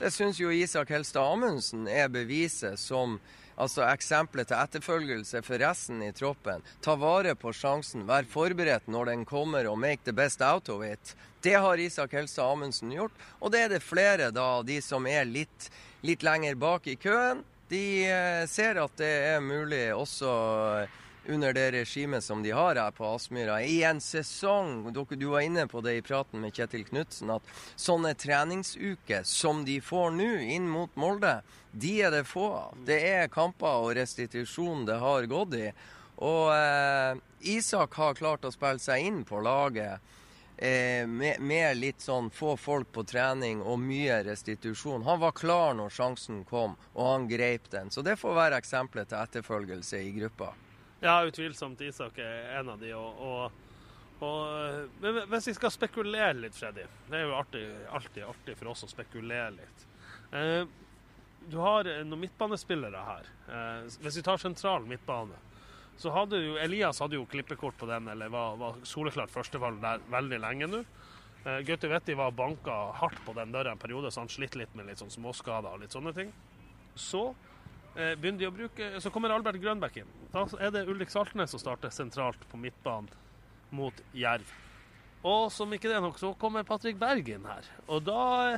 Det 0.00 0.08
syns 0.14 0.38
jo 0.40 0.52
Isak 0.54 0.94
Helstad 0.94 1.26
Amundsen 1.34 1.88
er 1.88 2.08
beviset 2.08 2.80
som 2.80 3.18
Altså 3.60 3.84
eksempelet 3.84 4.48
til 4.48 4.56
etterfølgelse 4.56 5.42
for 5.44 5.60
resten 5.60 6.00
i 6.06 6.12
troppen. 6.16 6.62
Ta 6.80 6.94
vare 6.96 7.34
på 7.36 7.52
sjansen, 7.52 8.06
vær 8.08 8.28
forberedt 8.30 8.88
når 8.88 9.12
den 9.12 9.26
kommer 9.28 9.68
og 9.68 9.76
make 9.78 10.06
the 10.06 10.14
best 10.16 10.40
out 10.40 10.70
of 10.72 10.84
it. 10.86 11.14
Det 11.44 11.56
har 11.60 11.80
Isak 11.80 12.16
Helse 12.16 12.42
Amundsen 12.42 12.92
gjort, 12.92 13.12
og 13.40 13.52
det 13.52 13.64
er 13.64 13.74
det 13.74 13.82
flere 13.84 14.30
da, 14.32 14.48
de 14.64 14.80
som 14.84 15.06
er 15.08 15.28
litt, 15.28 15.68
litt 16.04 16.24
lenger 16.24 16.56
bak 16.60 16.88
i 16.88 16.96
køen. 17.00 17.44
De 17.70 17.84
eh, 18.08 18.46
ser 18.50 18.80
at 18.82 18.96
det 18.98 19.12
er 19.30 19.44
mulig 19.44 19.84
også 19.94 20.32
under 21.28 21.52
det 21.52 21.70
regimet 21.72 22.24
som 22.24 22.42
de 22.42 22.50
har 22.50 22.76
her 22.76 22.90
på 22.90 23.06
Aspmyra. 23.06 23.60
I 23.62 23.82
en 23.82 24.00
sesong, 24.00 24.92
du 24.92 25.26
var 25.26 25.40
inne 25.40 25.66
på 25.66 25.80
det 25.80 25.94
i 25.98 26.02
praten 26.02 26.40
med 26.40 26.54
Kjetil 26.56 26.84
Knutsen, 26.88 27.30
at 27.30 27.54
sånne 27.76 28.14
treningsuker 28.14 29.26
som 29.28 29.64
de 29.64 29.80
får 29.84 30.14
nå 30.16 30.30
inn 30.56 30.68
mot 30.70 30.94
Molde, 30.96 31.40
de 31.72 31.96
er 32.02 32.14
det 32.14 32.24
få 32.26 32.46
av. 32.64 32.78
Det 32.86 32.98
er 33.06 33.32
kamper 33.32 33.84
og 33.84 33.94
restitusjon 33.98 34.86
det 34.88 34.98
har 35.02 35.28
gått 35.30 35.58
i. 35.58 35.68
Og 36.20 36.50
eh, 36.52 37.20
Isak 37.56 37.94
har 37.96 38.18
klart 38.18 38.44
å 38.44 38.52
spille 38.52 38.82
seg 38.82 39.06
inn 39.06 39.22
på 39.24 39.40
laget. 39.44 40.00
Eh, 40.60 41.06
med, 41.08 41.40
med, 41.40 41.78
litt 41.78 42.02
sånn 42.04 42.28
få 42.34 42.52
folk 42.60 42.90
på 42.92 43.06
trening 43.08 43.62
og 43.62 43.78
mye 43.80 44.18
restitusjon. 44.26 45.06
Han 45.06 45.22
var 45.22 45.32
klar 45.32 45.72
når 45.78 45.94
sjansen 45.94 46.42
kom, 46.44 46.74
og 46.92 47.06
han 47.06 47.30
greip 47.30 47.70
den. 47.72 47.88
Så 47.88 48.04
det 48.04 48.18
får 48.20 48.36
være 48.36 48.58
eksempelet 48.60 49.08
til 49.08 49.22
etterfølgelse 49.22 50.02
i 50.04 50.10
gruppa. 50.18 50.50
Ja, 51.00 51.24
utvilsomt 51.24 51.80
Isak 51.80 52.18
er 52.20 52.58
en 52.58 52.68
av 52.74 52.80
de. 52.80 52.92
Og, 52.96 53.20
og, 53.24 53.52
og, 54.20 54.96
men 55.00 55.22
hvis 55.32 55.48
vi 55.48 55.56
skal 55.56 55.72
spekulere 55.72 56.34
litt, 56.36 56.56
Freddy 56.56 56.84
Det 57.08 57.16
er 57.16 57.24
jo 57.24 57.36
alltid, 57.38 57.76
alltid 57.88 58.26
artig 58.28 58.56
for 58.58 58.72
oss 58.74 58.84
å 58.84 58.90
spekulere 58.90 59.54
litt. 59.56 59.86
Eh, 60.36 60.64
du 61.50 61.56
har 61.56 61.88
noen 62.04 62.20
midtbanespillere 62.26 63.04
her. 63.06 63.30
Eh, 63.48 63.86
hvis 64.04 64.20
vi 64.20 64.26
tar 64.26 64.42
sentral 64.42 64.84
midtbane, 64.88 65.38
så 66.00 66.12
hadde 66.14 66.38
jo 66.40 66.58
Elias 66.60 67.00
hadde 67.00 67.16
jo 67.16 67.26
klippekort 67.28 67.76
på 67.80 67.88
den, 67.88 68.08
eller 68.08 68.28
var, 68.32 68.56
var 68.60 68.76
soleklart 68.88 69.32
førstevalg 69.32 69.80
der 69.82 70.04
veldig 70.12 70.38
lenge 70.44 70.68
nå. 70.68 70.84
Eh, 71.44 71.62
Gaute 71.64 71.88
Vetti 71.88 72.16
var 72.16 72.36
banka 72.36 72.76
hardt 73.00 73.20
på 73.24 73.32
den 73.36 73.52
døra 73.52 73.72
en 73.72 73.80
periode, 73.80 74.12
så 74.12 74.20
han 74.20 74.32
slitt 74.32 74.56
litt 74.60 74.76
med 74.76 74.88
litt 74.88 75.00
sånn 75.00 75.12
småskader 75.12 75.72
og 75.72 75.80
litt 75.80 75.96
sånne 75.96 76.12
ting. 76.16 76.32
Så 76.92 77.30
begynner 77.94 78.38
de 78.38 78.48
å 78.48 78.54
bruke, 78.54 78.90
Så 79.02 79.10
kommer 79.10 79.32
Albert 79.34 79.60
Grønbæk 79.60 80.00
inn. 80.02 80.10
Da 80.32 80.46
er 80.60 80.74
det 80.74 80.86
Ulrik 80.88 81.10
Saltnes 81.10 81.50
som 81.50 81.62
starter 81.62 81.92
sentralt 81.94 82.42
på 82.50 82.60
midtbanen 82.60 83.10
mot 83.74 83.94
Jerv. 84.16 84.46
Og 85.26 85.50
som 85.52 85.72
ikke 85.74 85.90
det 85.90 85.98
er 85.98 86.04
nok, 86.04 86.18
så 86.18 86.32
kommer 86.40 86.64
Patrick 86.64 86.96
Berg 87.00 87.26
inn 87.28 87.44
her. 87.44 87.66
Og 87.92 88.00
da, 88.06 88.56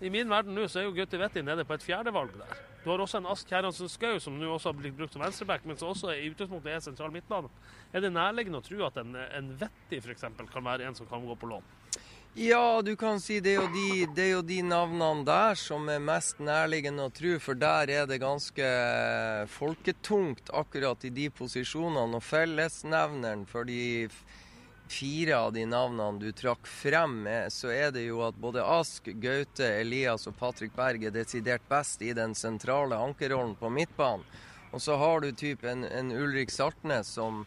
i 0.00 0.12
min 0.12 0.30
verden 0.30 0.56
nå, 0.56 0.64
så 0.68 0.80
er 0.80 0.86
jo 0.88 0.94
Gutti 0.96 1.20
Vetti 1.20 1.42
nede 1.44 1.66
på 1.68 1.76
et 1.76 1.84
fjerdevalg 1.84 2.32
der. 2.38 2.62
Du 2.84 2.90
har 2.90 3.00
også 3.00 3.20
en 3.20 3.28
Ask 3.32 3.48
Herransen 3.52 3.88
Skau, 3.88 4.18
som 4.20 4.36
nå 4.36 4.48
også 4.52 4.70
har 4.70 4.76
blitt 4.76 4.96
brukt 4.96 5.14
som 5.16 5.22
venstreback, 5.24 5.64
men 5.68 5.78
som 5.80 5.92
også 5.92 6.12
i 6.16 6.28
utgangspunktet 6.28 6.72
er 6.72 6.82
sentral 6.84 7.12
midtbane. 7.12 7.48
Er 7.92 8.04
det 8.04 8.12
nærliggende 8.12 8.60
å 8.60 8.64
tro 8.64 8.80
at 8.84 8.98
en, 9.00 9.16
en 9.16 9.52
Vetti 9.60 10.00
f.eks. 10.00 10.26
kan 10.52 10.66
være 10.66 10.88
en 10.88 10.96
som 10.96 11.08
kan 11.08 11.24
gå 11.24 11.36
på 11.40 11.48
lån? 11.52 11.70
Ja, 12.36 12.82
du 12.82 12.96
kan 12.96 13.20
si 13.22 13.36
det 13.38 13.52
er, 13.54 13.60
jo 13.62 13.68
de, 13.70 14.06
det 14.10 14.24
er 14.26 14.40
de 14.42 14.56
navnene 14.66 15.22
der 15.22 15.54
som 15.54 15.86
er 15.86 16.00
mest 16.02 16.40
nærliggende 16.42 17.04
å 17.06 17.12
tro, 17.14 17.36
for 17.38 17.54
der 17.54 17.92
er 17.94 18.08
det 18.10 18.18
ganske 18.18 18.70
folketungt 19.54 20.50
akkurat 20.50 21.06
i 21.06 21.12
de 21.14 21.28
posisjonene. 21.30 22.18
Og 22.18 22.26
fellesnevneren 22.26 23.44
for 23.46 23.70
de 23.70 24.08
fire 24.90 25.38
av 25.46 25.52
de 25.54 25.62
navnene 25.62 26.18
du 26.18 26.32
trakk 26.34 26.66
frem 26.66 27.20
med, 27.22 27.54
så 27.54 27.70
er 27.70 27.94
det 27.94 28.08
jo 28.08 28.24
at 28.26 28.42
både 28.42 28.66
Ask, 28.66 29.06
Gaute, 29.22 29.70
Elias 29.84 30.26
og 30.26 30.34
Patrick 30.40 30.74
Berg 30.74 31.06
er 31.06 31.14
desidert 31.14 31.62
best 31.70 32.02
i 32.02 32.10
den 32.18 32.34
sentrale 32.34 32.98
ankerrollen 32.98 33.54
på 33.62 33.70
midtbanen. 33.70 34.26
Og 34.74 34.82
så 34.82 34.98
har 34.98 35.22
du 35.22 35.30
typ 35.30 35.62
en, 35.70 35.86
Ulrik 36.10 36.50
Saltnes 36.50 37.14
som 37.14 37.44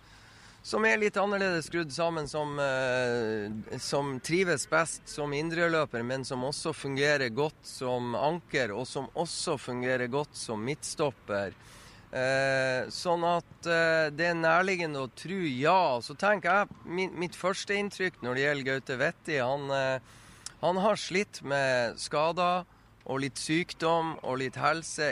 som 0.67 0.84
er 0.84 0.99
litt 0.99 1.15
annerledes 1.15 1.69
skrudd 1.69 1.93
sammen, 1.95 2.27
som, 2.27 2.58
eh, 2.60 3.77
som 3.80 4.17
trives 4.19 4.65
best 4.67 5.08
som 5.08 5.32
indreløper, 5.34 6.03
men 6.03 6.25
som 6.27 6.43
også 6.43 6.73
fungerer 6.75 7.32
godt 7.32 7.63
som 7.63 8.15
anker, 8.19 8.73
og 8.75 8.84
som 8.88 9.08
også 9.15 9.56
fungerer 9.58 10.12
godt 10.12 10.36
som 10.36 10.65
midtstopper. 10.67 11.56
Eh, 12.12 12.88
sånn 12.91 13.23
at 13.27 13.67
eh, 13.67 14.10
det 14.15 14.30
er 14.30 14.38
nærliggende 14.39 15.01
å 15.03 15.12
tro 15.12 15.39
ja. 15.43 15.99
Så 16.03 16.15
tenker 16.19 16.62
jeg 16.62 16.91
min, 16.99 17.12
mitt 17.19 17.36
første 17.36 17.75
inntrykk 17.75 18.21
når 18.23 18.36
det 18.36 18.45
gjelder 18.45 18.67
Gaute 18.69 18.99
Vetti 19.01 19.39
han, 19.43 19.67
eh, 19.75 20.13
han 20.62 20.80
har 20.84 20.99
slitt 20.99 21.41
med 21.43 21.99
skader 21.99 22.63
og 23.08 23.23
litt 23.23 23.39
sykdom 23.39 24.15
og 24.21 24.39
litt 24.39 24.56
helse 24.60 25.12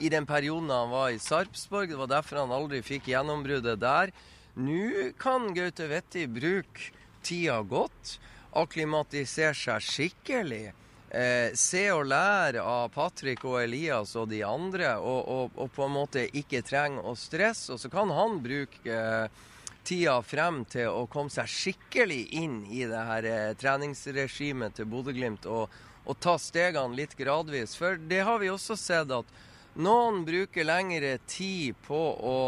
i 0.00 0.08
den 0.12 0.24
perioden 0.28 0.72
han 0.72 0.92
var 0.92 1.12
i 1.12 1.20
Sarpsborg. 1.20 1.92
Det 1.92 2.00
var 2.00 2.12
derfor 2.12 2.42
han 2.44 2.52
aldri 2.52 2.80
fikk 2.84 3.12
gjennombruddet 3.12 3.80
der. 3.80 4.12
Nå 4.56 5.12
kan 5.18 5.54
Gaute 5.54 5.84
Vetti 5.86 6.22
bruke 6.26 6.92
tida 7.20 7.58
godt, 7.60 8.14
akklimatisere 8.56 9.52
seg 9.52 9.82
skikkelig. 9.84 10.70
Eh, 11.10 11.50
se 11.52 11.82
og 11.92 12.06
lære 12.08 12.62
av 12.64 12.88
Patrick 12.94 13.44
og 13.44 13.58
Elias 13.60 14.14
og 14.16 14.30
de 14.30 14.38
andre, 14.48 14.94
og, 14.96 15.28
og, 15.28 15.58
og 15.60 15.68
på 15.76 15.84
en 15.84 15.92
måte 15.92 16.22
ikke 16.40 16.62
trenge 16.64 17.02
å 17.04 17.12
stresse. 17.20 17.74
Og 17.74 17.82
så 17.82 17.90
kan 17.92 18.08
han 18.16 18.38
bruke 18.46 18.94
eh, 18.96 19.42
tida 19.84 20.14
frem 20.24 20.62
til 20.72 20.88
å 20.88 21.04
komme 21.12 21.34
seg 21.34 21.52
skikkelig 21.52 22.22
inn 22.40 22.62
i 22.72 22.86
det 22.88 23.02
her 23.10 23.28
eh, 23.28 23.50
treningsregimet 23.60 24.78
til 24.78 24.88
Bodø-Glimt 24.88 25.44
og, 25.52 25.76
og, 26.06 26.14
ta 26.16 26.38
stegene 26.40 26.96
litt 26.96 27.12
gradvis. 27.18 27.76
For 27.76 28.00
det 28.00 28.22
har 28.24 28.40
vi 28.40 28.48
også 28.54 28.78
sett 28.80 29.12
at 29.12 29.36
noen 29.76 30.24
bruker 30.24 30.64
lengre 30.64 31.18
tid 31.28 31.76
på 31.84 32.00
å 32.24 32.38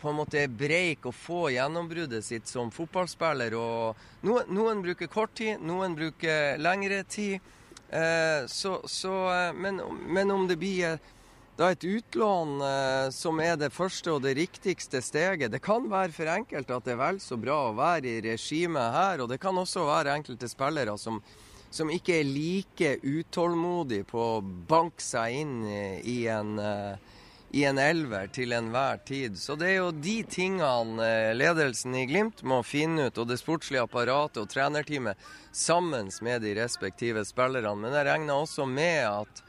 på 0.00 0.10
en 0.10 0.18
måte 0.20 0.46
breik 0.48 1.06
og 1.08 1.14
få 1.16 1.40
gjennombruddet 1.54 2.24
sitt 2.24 2.48
som 2.50 2.70
fotballspiller. 2.74 3.54
og 3.54 3.96
Noen, 4.26 4.48
noen 4.54 4.82
bruker 4.84 5.10
kort 5.10 5.34
tid, 5.38 5.60
noen 5.64 5.96
bruker 5.96 6.58
lengre 6.60 7.02
tid. 7.08 7.40
Eh, 7.88 8.46
så, 8.46 8.80
så, 8.84 9.14
eh, 9.32 9.52
men, 9.54 9.80
men, 10.08 10.30
om 10.30 10.48
det 10.48 10.56
blir 10.58 10.88
eh, 10.88 11.12
da 11.56 11.70
et 11.72 11.84
utlån 11.86 12.60
eh, 12.66 13.08
som 13.14 13.38
er 13.40 13.54
det 13.60 13.70
første 13.72 14.10
og 14.12 14.24
det 14.24 14.34
riktigste 14.36 15.00
steget 15.00 15.52
Det 15.54 15.62
kan 15.62 15.86
være 15.88 16.12
for 16.12 16.28
enkelte 16.28 16.76
at 16.76 16.84
det 16.84 16.96
er 16.96 17.00
vel 17.00 17.20
så 17.22 17.38
bra 17.40 17.60
å 17.68 17.76
være 17.78 18.10
i 18.10 18.24
regimet 18.26 18.92
her, 18.92 19.22
og 19.22 19.30
det 19.30 19.38
kan 19.40 19.56
også 19.56 19.86
være 19.86 20.16
enkelte 20.18 20.50
spillere 20.50 20.98
som, 20.98 21.22
som 21.70 21.92
ikke 21.94 22.18
er 22.18 22.28
like 22.28 22.90
utålmodige 23.06 24.08
på 24.10 24.26
å 24.34 24.42
banke 24.42 25.04
seg 25.06 25.38
inn 25.44 25.56
i 26.02 26.18
en 26.32 26.58
eh, 26.58 27.14
i 27.50 27.64
en 27.64 27.78
elver 27.78 28.26
til 28.26 28.52
enhver 28.52 28.98
tid. 29.06 29.38
Så 29.38 29.54
det 29.56 29.70
er 29.70 29.76
jo 29.78 29.90
de 29.94 30.16
tingene 30.28 31.02
eh, 31.04 31.32
ledelsen 31.36 31.94
i 31.94 32.06
Glimt 32.08 32.42
må 32.42 32.62
finne 32.66 33.08
ut, 33.08 33.18
og 33.18 33.28
det 33.30 33.38
sportslige 33.40 33.84
apparatet 33.86 34.42
og 34.42 34.50
trenerteamet 34.50 35.20
sammen 35.54 36.10
med 36.26 36.42
de 36.42 36.56
respektive 36.58 37.24
spillerne. 37.24 37.76
Men 37.80 37.94
jeg 37.94 38.08
regner 38.08 38.42
også 38.42 38.66
med 38.66 39.04
at 39.06 39.42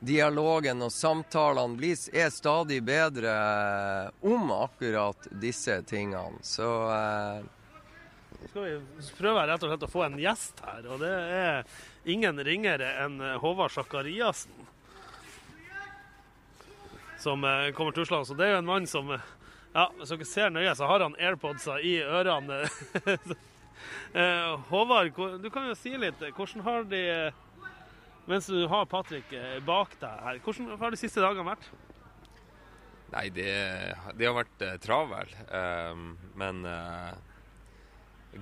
dialogen 0.00 0.82
og 0.86 0.92
samtalene 0.94 1.92
er 2.14 2.32
stadig 2.32 2.80
bedre 2.86 3.34
eh, 3.34 4.32
om 4.32 4.50
akkurat 4.54 5.28
disse 5.42 5.82
tingene. 5.90 6.40
Så 6.42 6.70
eh... 6.94 7.44
skal 8.48 8.64
vi 8.64 9.12
prøve 9.18 9.44
rett 9.50 9.68
og 9.68 9.74
slett 9.74 9.86
å 9.86 9.92
få 9.92 10.06
en 10.08 10.18
gjest 10.22 10.64
her, 10.64 10.88
og 10.88 11.04
det 11.04 11.12
er 11.12 11.78
ingen 12.08 12.40
ringere 12.40 12.94
enn 13.04 13.20
Håvard 13.42 13.74
Sakariassen 13.74 14.68
som 17.28 17.42
kommer 17.42 17.72
kommer 17.76 17.92
tuslende. 17.92 18.24
Så 18.24 18.36
det 18.38 18.46
er 18.46 18.56
jo 18.56 18.62
en 18.62 18.68
mann 18.68 18.86
som 18.88 19.10
eh, 19.12 19.28
ja, 19.74 19.88
Hvis 19.98 20.14
dere 20.14 20.28
ser 20.28 20.54
nøye, 20.54 20.72
så 20.76 20.88
har 20.88 21.04
han 21.04 21.18
airpodser 21.20 21.84
i 21.84 21.98
ørene. 22.02 22.64
Eh, 24.10 24.54
Håvard, 24.68 25.14
du 25.38 25.46
kan 25.54 25.68
jo 25.68 25.74
si 25.78 25.92
litt. 25.94 26.18
Hvordan 26.34 26.64
har 26.66 26.86
de 26.90 27.02
Mens 28.26 28.48
du 28.50 28.64
har 28.68 28.88
Patrick 28.90 29.30
bak 29.64 29.92
deg 30.00 30.24
her, 30.24 30.40
hvordan 30.42 30.72
har 30.80 30.90
de 30.92 30.98
siste 30.98 31.22
dagene 31.22 31.46
vært? 31.46 31.68
Nei, 33.14 33.28
det, 33.32 33.46
de 34.18 34.26
har 34.26 34.34
vært 34.36 34.64
travel, 34.82 35.30
men 36.36 36.66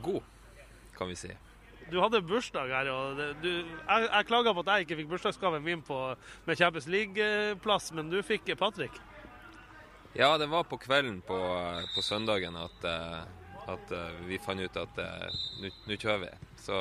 god, 0.08 0.24
kan 0.96 1.12
vi 1.12 1.20
si. 1.20 1.34
Du 1.90 2.00
hadde 2.02 2.18
bursdag 2.26 2.72
her, 2.74 2.88
og 2.90 3.20
du, 3.42 3.50
jeg, 3.62 4.06
jeg 4.08 4.26
klaga 4.26 4.54
på 4.54 4.64
at 4.64 4.72
jeg 4.72 4.86
ikke 4.86 4.96
fikk 5.00 5.10
bursdagsgaven 5.12 5.62
min 5.62 5.84
på, 5.86 5.98
med 6.48 6.58
Champions 6.58 6.88
League-plass, 6.90 7.92
men 7.94 8.10
du 8.10 8.18
fikk 8.26 8.50
Patrick. 8.58 8.98
Ja, 10.18 10.38
det 10.38 10.48
var 10.50 10.64
på 10.64 10.78
kvelden 10.80 11.20
på, 11.20 11.38
på 11.94 12.02
søndagen 12.02 12.56
at, 12.56 12.84
eh, 12.88 13.22
at, 13.68 13.90
eh, 13.92 14.20
vi 14.26 14.38
fant 14.40 14.62
ut 14.64 14.78
at 14.80 15.00
eh, 15.02 15.42
nå 15.60 15.98
kjører 15.98 16.22
vi. 16.22 16.30
Så 16.64 16.78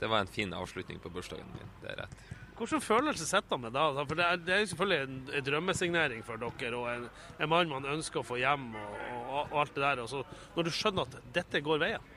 det 0.00 0.10
var 0.10 0.24
en 0.24 0.32
fin 0.34 0.52
avslutning 0.52 0.98
på 1.00 1.12
bursdagen 1.14 1.46
min. 1.54 1.70
Det 1.84 1.92
er 1.92 2.02
rett. 2.02 2.24
Hvilken 2.58 2.82
følelse 2.82 3.26
sitter 3.26 3.56
han 3.56 3.62
med 3.64 3.72
da? 3.74 3.86
For 4.02 4.18
det 4.18 4.26
er, 4.26 4.42
det 4.42 4.54
er 4.54 4.60
jo 4.62 4.72
selvfølgelig 4.72 5.06
en, 5.06 5.14
en, 5.30 5.46
drømmesignering 5.46 6.26
for 6.26 6.42
dere, 6.42 6.74
og 6.78 6.90
en, 6.90 7.08
en, 7.38 7.48
mann 7.50 7.72
man 7.72 7.88
ønsker 7.96 8.20
å 8.20 8.26
få 8.26 8.38
hjem, 8.42 8.68
og, 8.78 8.98
og, 9.14 9.40
og 9.40 9.56
alt 9.62 9.74
det 9.74 9.86
der. 9.86 10.02
Og 10.04 10.10
så, 10.10 10.20
når 10.54 10.68
du 10.68 10.74
skjønner 10.74 11.08
at 11.08 11.32
dette 11.34 11.62
går 11.66 11.82
veien? 11.82 12.12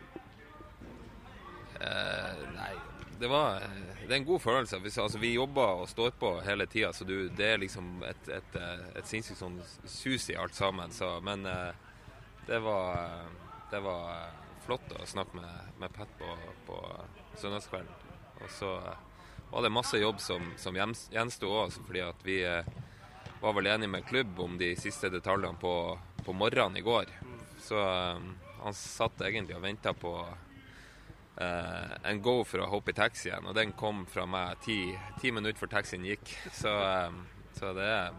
Uh, 1.81 2.43
nei, 2.55 2.73
det 3.19 3.29
var 3.31 3.61
det 4.07 4.13
er 4.13 4.19
en 4.21 4.27
god 4.27 4.39
følelse. 4.39 4.79
Altså, 5.01 5.19
vi 5.19 5.33
jobber 5.33 5.81
og 5.81 5.89
står 5.89 6.13
på 6.19 6.29
hele 6.45 6.65
tida, 6.65 6.93
så 6.93 7.03
du, 7.03 7.27
det 7.29 7.47
er 7.53 7.59
liksom 7.59 8.03
et, 8.07 8.29
et, 8.31 8.55
et 8.95 9.09
sinnssykt 9.09 9.41
sånn 9.41 9.57
sus 9.83 10.29
i 10.31 10.37
alt 10.39 10.55
sammen. 10.55 10.93
Så, 10.95 11.09
men 11.25 11.43
det 12.47 12.59
var, 12.63 13.25
det 13.71 13.81
var 13.83 14.29
flott 14.63 14.95
å 14.95 15.03
snakke 15.05 15.41
med, 15.41 15.73
med 15.81 15.91
Pat 15.97 16.13
på, 16.19 16.29
på 16.69 16.79
søndagskvelden. 17.41 18.07
Og 18.39 18.49
så 18.53 18.71
var 19.51 19.65
det 19.65 19.75
masse 19.75 19.99
jobb 19.99 20.23
som, 20.23 20.53
som 20.55 20.79
gjensto 20.79 21.51
òg, 21.51 21.75
fordi 21.83 22.05
at 22.07 22.23
vi 22.23 22.39
var 23.41 23.53
vel 23.53 23.67
enige 23.67 23.91
med 23.91 24.07
klubb 24.07 24.39
om 24.39 24.57
de 24.57 24.71
siste 24.79 25.11
detaljene 25.11 25.59
på, 25.59 25.75
på 26.23 26.33
morgenen 26.33 26.79
i 26.79 26.85
går. 26.85 27.11
Så 27.59 27.79
han 28.63 28.75
satt 28.75 29.21
egentlig 29.27 29.57
og 29.57 29.65
venta 29.67 29.91
på 29.93 30.15
en 31.37 32.21
go 32.25 32.39
for 32.47 32.63
å 32.63 32.69
hoppe 32.71 32.93
i 32.93 32.97
taxien, 32.97 33.45
og 33.45 33.53
den 33.57 33.73
kom 33.77 34.05
fra 34.09 34.25
meg 34.29 34.57
ti, 34.65 34.77
ti 35.21 35.31
minutter 35.31 35.59
før 35.59 35.75
taxien 35.77 36.05
gikk. 36.07 36.31
Så, 36.55 36.71
um, 36.71 37.19
så 37.57 37.73
det 37.77 37.85
er 37.85 38.15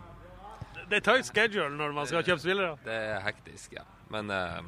Det 0.88 1.00
er 1.00 1.04
tight 1.04 1.26
schedule 1.26 1.74
når 1.74 1.96
man 1.96 2.06
skal 2.06 2.22
kjøpe 2.22 2.44
spillere? 2.44 2.76
Det 2.84 2.94
er 2.94 3.24
hektisk, 3.26 3.74
ja. 3.80 3.84
Men 4.14 4.30
uh, 4.30 4.62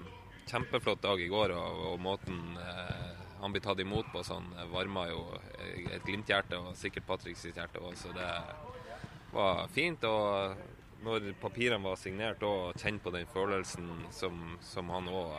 kjempeflott 0.50 1.02
dag 1.02 1.22
i 1.22 1.30
går, 1.30 1.54
og, 1.54 1.84
og 1.92 2.02
måten 2.02 2.40
uh, 2.58 3.20
han 3.40 3.54
blir 3.54 3.62
tatt 3.64 3.80
imot 3.80 4.10
på 4.12 4.22
sånn, 4.26 4.50
varma 4.72 5.06
jo 5.08 5.22
et 5.94 6.04
Glimt-hjerte, 6.04 6.58
og 6.60 6.76
sikkert 6.76 7.06
Patrick 7.08 7.38
sitt 7.40 7.56
hjerte 7.56 7.80
òg, 7.80 7.94
så 7.96 8.12
det 8.12 8.28
var 9.32 9.64
fint. 9.72 10.04
Og 10.04 11.06
når 11.06 11.30
papirene 11.40 11.80
var 11.84 11.96
signert, 11.96 12.44
og 12.44 12.76
kjenne 12.76 13.00
på 13.00 13.12
den 13.14 13.28
følelsen 13.32 13.88
som, 14.12 14.58
som 14.60 14.92
han 14.92 15.08
òg 15.08 15.38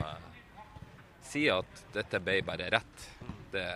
sier, 1.26 1.62
at 1.62 1.86
dette 1.94 2.20
ble 2.24 2.42
bare 2.46 2.70
rett, 2.74 3.06
det 3.52 3.68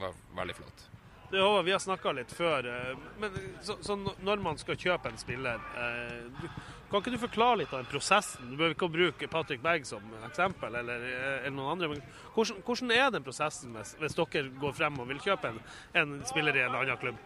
var 0.00 0.14
veldig 0.36 0.58
flott. 0.58 0.86
Det, 1.30 1.40
Håvard, 1.40 1.64
vi 1.64 1.72
har 1.72 1.78
snakka 1.82 2.12
litt 2.12 2.32
før, 2.32 2.66
eh, 2.70 2.98
men 3.18 3.32
så, 3.62 3.76
så, 3.82 3.96
når 4.22 4.42
man 4.42 4.58
skal 4.60 4.78
kjøpe 4.78 5.10
en 5.10 5.18
spiller 5.18 5.58
eh, 5.74 6.44
Kan 6.86 7.02
ikke 7.02 7.16
du 7.16 7.18
forklare 7.18 7.58
litt 7.64 7.72
av 7.74 7.80
den 7.82 7.90
prosessen? 7.90 8.46
Du 8.46 8.54
behøver 8.54 8.76
ikke 8.76 8.86
å 8.86 8.94
bruke 8.94 9.28
Patrick 9.30 9.64
Berg 9.64 9.88
som 9.88 10.04
eksempel, 10.28 10.76
eller, 10.78 11.02
eh, 11.02 11.40
eller 11.40 11.56
noen 11.56 11.72
andre. 11.72 11.88
men 11.96 12.04
hvordan, 12.36 12.60
hvordan, 12.62 12.94
er 12.94 13.10
den 13.10 13.26
prosessen 13.26 13.74
hvis, 13.74 13.96
hvis, 13.98 14.14
dere 14.20 14.52
går 14.62 14.76
frem 14.78 15.02
og 15.02 15.10
vil 15.10 15.24
kjøpe 15.24 15.50
en, 15.50 15.58
en 15.98 16.14
spiller 16.30 16.60
i 16.60 16.62
en 16.68 16.78
annen 16.78 17.02
klubb? 17.02 17.18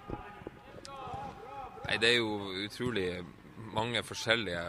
Nei, 1.84 1.98
Det 2.00 2.08
er 2.08 2.16
jo 2.16 2.32
utrolig 2.64 3.08
mange 3.74 4.02
forskjellige 4.02 4.60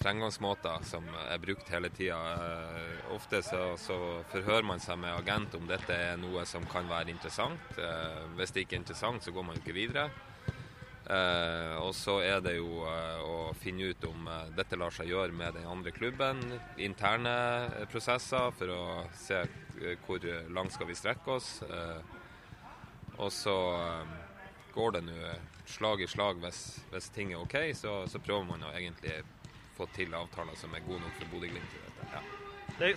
fremgangsmåter 0.00 0.84
som 0.88 1.06
er 1.22 1.40
brukt 1.42 1.68
hele 1.72 1.90
tida. 1.94 2.18
Eh, 2.34 3.12
ofte 3.14 3.42
så, 3.44 3.74
så, 3.80 3.98
forhører 4.32 4.66
man 4.66 4.82
seg 4.82 5.00
med 5.00 5.14
agent 5.14 5.56
om 5.58 5.68
dette 5.68 5.94
er 5.94 6.18
noe 6.20 6.44
som 6.48 6.66
kan 6.70 6.88
være 6.90 7.12
interessant. 7.14 7.78
Eh, 7.78 8.26
hvis 8.38 8.54
det 8.54 8.64
ikke 8.64 8.78
er 8.78 8.82
interessant, 8.84 9.24
så 9.24 9.34
går 9.34 9.46
man 9.48 9.60
ikke 9.60 9.76
videre. 9.76 10.08
Eh, 11.10 11.74
og 11.80 11.94
så 11.96 12.20
er 12.22 12.42
det 12.44 12.56
jo 12.58 12.84
å 12.84 13.38
finne 13.58 13.90
ut 13.90 14.04
om 14.06 14.28
dette 14.56 14.78
lar 14.78 14.94
seg 14.94 15.10
gjøre 15.10 15.34
med 15.34 15.56
den 15.58 15.68
andre 15.70 15.94
klubben. 15.96 16.42
Interne 16.78 17.34
prosesser 17.90 18.52
for 18.58 18.74
å 18.76 18.82
se 19.18 19.42
hvor 20.04 20.26
langt 20.52 20.76
skal 20.76 20.90
vi 20.90 20.98
strekke 20.98 21.38
oss. 21.38 21.62
og 23.16 23.32
så 23.32 23.56
går 24.74 24.92
det 24.92 25.00
nå 25.08 25.16
slag 25.70 26.02
i 26.02 26.08
slag 26.10 26.40
hvis, 26.42 26.60
hvis 26.92 27.08
ting 27.14 27.32
er 27.34 27.42
OK, 27.42 27.56
så, 27.78 28.02
så, 28.10 28.20
prøver 28.22 28.46
man 28.48 28.66
å 28.66 28.74
egentlig 28.76 29.20
få 29.78 29.88
til 29.96 30.14
avtaler 30.16 30.58
som 30.58 30.74
er 30.76 30.84
gode 30.86 31.02
nok 31.04 31.16
for 31.18 31.34
Bodø-Glimt. 31.34 31.76
Ja. 32.10 32.22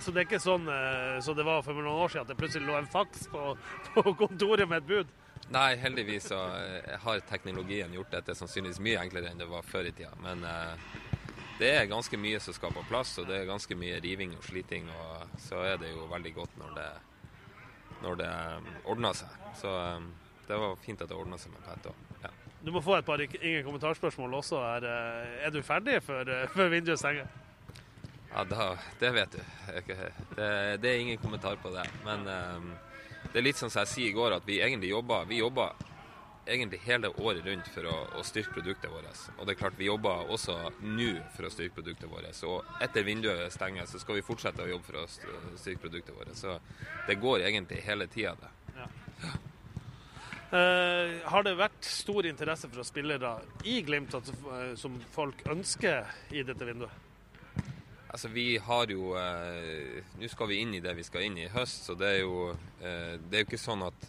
så 0.00 0.12
det 0.12 0.22
er 0.22 0.26
ikke 0.26 0.42
sånn 0.42 0.66
eh, 0.70 1.18
så 1.24 1.34
det 1.36 1.46
var 1.46 1.62
for 1.64 1.76
noen 1.76 2.04
år 2.04 2.12
siden 2.12 2.26
at 2.26 2.32
det 2.32 2.38
plutselig 2.40 2.66
lå 2.68 2.78
en 2.78 2.90
faks 2.90 3.28
på, 3.32 3.52
på 3.94 4.16
kontoret 4.18 4.68
med 4.68 4.82
et 4.82 4.90
bud? 4.90 5.14
Nei, 5.52 5.74
heldigvis 5.76 6.28
så 6.32 6.40
eh, 6.58 6.94
har 7.00 7.24
teknologien 7.28 7.92
gjort 7.92 8.12
dette 8.14 8.36
sannsynligvis 8.36 8.80
mye 8.84 9.02
enklere 9.02 9.30
enn 9.30 9.42
det 9.42 9.50
var 9.50 9.66
før 9.66 9.90
i 9.90 9.92
tida. 9.92 10.14
Men 10.24 10.44
eh, 10.48 10.94
det 11.58 11.70
er 11.70 11.90
ganske 11.90 12.18
mye 12.18 12.40
som 12.42 12.56
skal 12.56 12.72
på 12.74 12.82
plass, 12.88 13.12
og 13.22 13.28
det 13.28 13.38
er 13.38 13.50
ganske 13.50 13.76
mye 13.78 14.00
riving 14.02 14.34
og 14.38 14.46
sliting. 14.46 14.88
Og 14.90 15.36
så 15.44 15.62
er 15.68 15.78
det 15.82 15.92
jo 15.92 16.08
veldig 16.10 16.34
godt 16.34 16.56
når 16.58 16.72
det, 16.78 16.88
når 18.02 18.18
det 18.22 18.30
um, 18.58 18.70
ordner 18.94 19.18
seg. 19.20 19.36
Så 19.60 19.70
um, 19.70 20.08
det 20.48 20.58
var 20.64 20.80
fint 20.82 21.04
at 21.04 21.12
det 21.12 21.18
ordna 21.18 21.38
seg 21.40 21.54
med 21.54 21.62
Pat 21.66 21.92
òg. 21.92 22.03
Du 22.64 22.70
må 22.72 22.80
få 22.80 22.96
et 22.96 23.04
par 23.04 23.20
ingen 23.20 23.64
kommentarspørsmål 23.66 24.34
også. 24.40 24.56
Er, 24.56 24.84
eh, 24.88 25.32
er 25.46 25.50
du 25.52 25.60
ferdig 25.62 25.98
før, 26.02 26.28
eh, 26.32 26.48
før 26.48 26.70
vinduet 26.72 26.98
stenger? 26.98 27.26
Ja, 28.30 28.44
da, 28.44 28.76
det 29.00 29.10
vet 29.14 29.36
du. 29.36 29.42
Det, 30.36 30.80
det, 30.82 30.90
er 30.90 30.98
ingen 30.98 31.18
kommentar 31.18 31.56
på 31.60 31.70
det. 31.70 31.84
Men 32.04 32.24
um, 32.26 32.72
det 33.32 33.38
er 33.38 33.44
litt 33.44 33.60
som 33.60 33.68
jeg 33.68 33.90
sier 33.90 34.08
i 34.08 34.16
går, 34.16 34.38
at 34.38 34.48
vi 34.48 34.62
egentlig 34.64 34.90
jobber, 34.90 35.28
vi 35.28 35.38
jobber 35.38 35.76
egentlig 36.46 36.80
hele 36.84 37.08
året 37.20 37.44
rundt 37.46 37.68
for 37.72 37.86
å, 37.88 37.94
å, 38.18 38.24
styrke 38.26 38.56
produktet 38.56 38.90
vårt. 38.90 39.22
Og 39.38 39.46
det 39.46 39.54
er 39.54 39.60
klart 39.60 39.78
vi 39.78 39.88
jobber 39.88 40.32
også 40.32 40.56
nå 40.82 41.14
for 41.36 41.46
å 41.46 41.52
styrke 41.52 41.78
produktet 41.78 42.10
vårt. 42.10 42.42
Og 42.48 42.84
etter 42.84 43.06
vinduet 43.06 43.52
stenger, 43.52 43.86
så 43.86 44.00
skal 44.00 44.18
vi 44.18 44.26
fortsette 44.26 44.64
å 44.64 44.70
jobbe 44.72 44.88
for 44.88 45.04
å 45.04 45.06
styrke 45.60 45.84
produktet 45.84 46.16
vårt. 46.16 46.32
Så 46.36 46.58
det 47.08 47.20
går 47.20 47.44
egentlig 47.44 47.84
hele 47.84 48.08
tida, 48.08 48.36
det. 48.40 48.54
Ja. 48.80 49.34
Uh, 50.54 51.18
har 51.26 51.42
det 51.42 51.56
vært 51.58 51.82
stor 51.82 52.28
interesse 52.28 52.68
for 52.70 52.86
spillere 52.86 53.32
i 53.66 53.80
Glimt 53.82 54.12
altså, 54.14 54.36
uh, 54.46 54.76
som 54.78 55.00
folk 55.10 55.40
ønsker 55.50 56.06
i 56.30 56.44
dette 56.46 56.68
vinduet? 56.68 56.92
Altså, 58.06 58.30
vi 58.30 58.52
har 58.62 58.92
jo 58.94 59.16
uh, 59.18 59.98
Nå 60.20 60.30
skal 60.30 60.52
vi 60.52 60.60
inn 60.62 60.76
i 60.78 60.82
det 60.84 60.92
vi 60.94 61.02
skal 61.02 61.26
inn 61.26 61.40
i 61.40 61.48
i 61.48 61.50
høst, 61.50 61.88
så 61.88 61.98
det 61.98 62.12
er 62.12 62.20
jo, 62.20 62.52
det 62.78 63.34
er 63.34 63.42
jo 63.42 63.48
ikke 63.48 63.58
sånn 63.58 63.82
at 63.82 64.06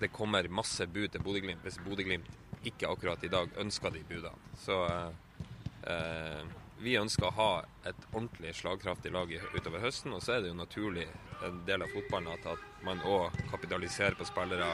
det 0.00 0.10
kommer 0.10 0.50
masse 0.50 0.88
bud 0.90 1.12
til 1.14 1.22
Bodø-Glimt 1.22 1.62
hvis 1.62 1.78
Bodø-Glimt 1.84 2.66
ikke 2.66 2.90
akkurat 2.90 3.22
i 3.22 3.30
dag 3.30 3.54
ønsker 3.62 3.94
de 3.94 4.02
budene. 4.08 4.34
Så 4.58 4.80
vi 6.82 6.98
ønsker 6.98 7.28
å 7.28 7.36
ha 7.38 7.50
et 7.86 8.06
ordentlig 8.10 8.56
slagkraftig 8.58 9.14
lag 9.14 9.30
utover 9.54 9.84
høsten. 9.84 10.16
Og 10.16 10.24
så 10.24 10.34
er 10.34 10.42
det 10.42 10.50
jo 10.50 10.58
naturlig 10.58 11.06
en 11.46 11.62
del 11.68 11.86
av 11.86 11.94
fotballen 11.94 12.34
at, 12.34 12.56
at 12.56 12.73
man 12.86 13.02
òg 13.08 13.34
kapitaliserer 13.50 14.16
på 14.18 14.26
spillere, 14.28 14.68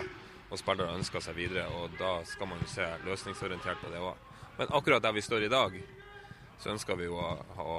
og 0.50 0.58
spillere 0.58 0.98
ønsker 0.98 1.22
seg 1.24 1.38
videre. 1.38 1.68
Og 1.78 1.96
da 2.00 2.18
skal 2.28 2.50
man 2.50 2.60
jo 2.62 2.68
se 2.70 2.86
løsningsorientert 3.06 3.80
på 3.82 3.92
det 3.92 4.02
òg. 4.02 4.28
Men 4.58 4.76
akkurat 4.76 5.02
der 5.02 5.16
vi 5.16 5.24
står 5.24 5.46
i 5.46 5.52
dag, 5.52 5.80
så 6.60 6.74
ønsker 6.74 6.98
vi 7.00 7.08
jo 7.08 7.16
å, 7.16 7.32
å 7.62 7.76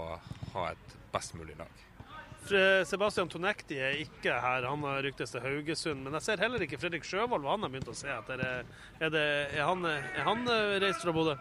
ha 0.55 0.67
et 0.71 0.99
best 1.13 1.35
mulig 1.37 1.57
lag. 1.59 1.87
Sebastian 2.89 3.29
Tonekti 3.29 3.77
er 3.77 3.99
ikke 4.01 4.33
her, 4.41 4.65
han 4.65 4.81
har 4.87 5.03
ryktes 5.05 5.31
til 5.31 5.43
Haugesund. 5.43 6.01
Men 6.03 6.17
jeg 6.17 6.25
ser 6.25 6.41
heller 6.41 6.63
ikke 6.65 6.79
Fredrik 6.81 7.05
Sjøvold, 7.05 7.45
hva 7.45 7.53
han 7.53 7.67
har 7.67 7.73
begynt 7.73 7.91
å 7.91 7.95
se 7.97 8.09
etter. 8.09 8.41
Er, 8.41 9.13
det, 9.13 9.25
er, 9.53 9.61
han, 9.67 9.85
er 9.85 10.25
han 10.25 10.47
reist 10.81 11.05
fra 11.05 11.13
Bodø? 11.15 11.37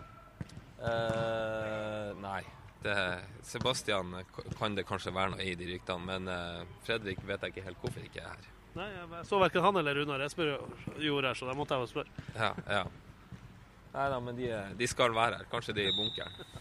Uh, 0.81 2.13
nei, 2.21 2.41
det, 2.85 2.95
Sebastian 3.45 4.15
kan 4.59 4.77
det 4.77 4.87
kanskje 4.89 5.13
være 5.13 5.35
noe 5.35 5.45
i 5.45 5.57
de 5.59 5.73
ryktene, 5.75 6.07
men 6.09 6.31
uh, 6.31 6.79
Fredrik 6.87 7.21
vet 7.29 7.45
jeg 7.45 7.55
ikke 7.55 7.67
helt 7.67 7.83
hvorfor 7.83 8.07
ikke 8.07 8.25
er 8.25 8.33
her. 8.33 8.49
Nei, 8.79 8.87
jeg 8.95 9.23
så 9.27 9.39
verken 9.43 9.65
han 9.67 9.81
eller 9.81 9.99
Runar 9.99 10.23
Esper 10.23 10.53
gjorde 11.03 11.33
her, 11.33 11.39
så 11.39 11.49
da 11.49 11.55
måtte 11.59 11.75
jeg 11.75 11.87
jo 11.87 11.91
spørre. 11.91 12.27
Ja, 12.37 12.51
ja. 12.71 12.85
Nei 13.91 14.05
da, 14.13 14.21
men 14.23 14.37
de, 14.39 14.51
de, 14.79 14.87
skal 14.91 15.15
være 15.17 15.41
her. 15.41 15.49
Kanskje 15.51 15.75
de 15.75 15.83
er 15.83 15.91
i 15.91 15.97
bunkeren. 15.97 16.61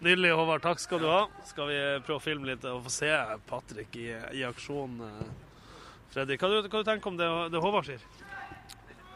Nydelig, 0.00 0.30
Håvard. 0.38 0.62
Takk 0.64 0.80
skal 0.80 1.02
du 1.02 1.08
ha. 1.10 1.26
Skal 1.44 1.68
vi 1.68 1.76
prøve 2.06 2.16
å 2.16 2.24
filme 2.24 2.48
litt 2.48 2.64
og 2.70 2.86
få 2.86 2.94
se 2.94 3.10
Patrick 3.50 3.98
i, 4.00 4.08
i 4.38 4.46
aksjon? 4.46 4.96
Freddy, 6.08 6.38
Fredrik, 6.38 6.40
hva, 6.40 6.62
hva 6.64 6.80
du 6.80 6.88
tenker 6.88 7.04
du 7.04 7.12
om 7.12 7.20
det, 7.20 7.28
det 7.52 7.62
Håvard 7.66 7.90
sier? 7.90 8.08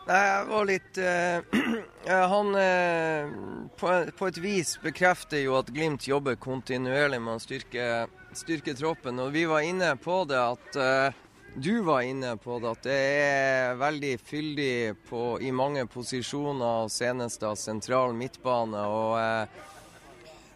Nei, 0.02 0.18
jeg 0.18 0.46
var 0.48 0.66
litt 0.66 0.98
uh, 1.02 2.24
Han 2.32 2.56
uh, 2.58 3.34
på, 3.78 3.92
på, 4.18 4.30
et 4.32 4.40
vis 4.42 4.74
bekrefter 4.82 5.44
jo 5.44 5.54
at 5.60 5.70
Glimt 5.70 6.08
jobber 6.10 6.34
kontinuerlig 6.42 7.20
med 7.22 7.38
å 7.38 7.42
styrke, 7.42 7.88
styrke 8.36 8.74
troppen. 8.76 9.22
Og 9.22 9.30
vi 9.32 9.46
var 9.48 9.62
inne 9.64 9.94
på 10.02 10.24
det 10.28 10.40
at 10.42 10.80
uh, 10.82 11.21
Du 11.54 11.82
var 11.84 12.02
inne 12.02 12.36
på 12.40 12.58
det 12.58 12.70
at 12.70 12.86
det 12.86 13.00
er 13.24 13.74
veldig 13.76 14.14
fyldig 14.24 14.94
på, 15.08 15.36
i 15.40 15.52
mange 15.52 15.84
posisjoner, 15.86 16.88
senest 16.88 17.42
da 17.44 17.52
sentral 17.56 18.16
midtbane. 18.16 18.86
og 18.86 19.18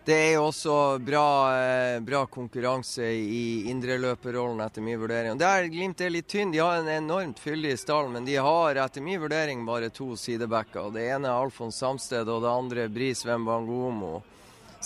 det 0.07 0.15
er 0.15 0.33
jo 0.37 0.45
også 0.47 0.75
bra, 1.03 1.29
eh, 1.59 2.01
bra 2.01 2.21
konkurranse 2.31 3.09
i 3.11 3.67
indreløperrollen, 3.73 4.61
etter 4.63 4.81
min 4.81 5.01
vurdering. 5.01 5.35
Der 5.37 5.67
Glimt 5.67 6.01
er 6.01 6.13
litt 6.15 6.29
tynn. 6.31 6.53
De 6.53 6.61
har 6.63 6.77
en 6.79 6.89
enormt 6.89 7.41
fyldig 7.43 7.75
stall, 7.77 8.13
men 8.15 8.25
de 8.25 8.37
har 8.37 8.79
etter 8.79 9.03
min 9.03 9.19
vurdering 9.19 9.67
bare 9.67 9.91
to 9.91 10.15
sidebacker. 10.15 10.93
Det 10.95 11.09
ene 11.11 11.27
er 11.27 11.43
Alfons 11.43 11.83
Samsted, 11.83 12.29
og 12.29 12.47
det 12.47 12.55
andre 12.55 12.89
Bris 12.89 13.25
Wembangomo. 13.27 14.23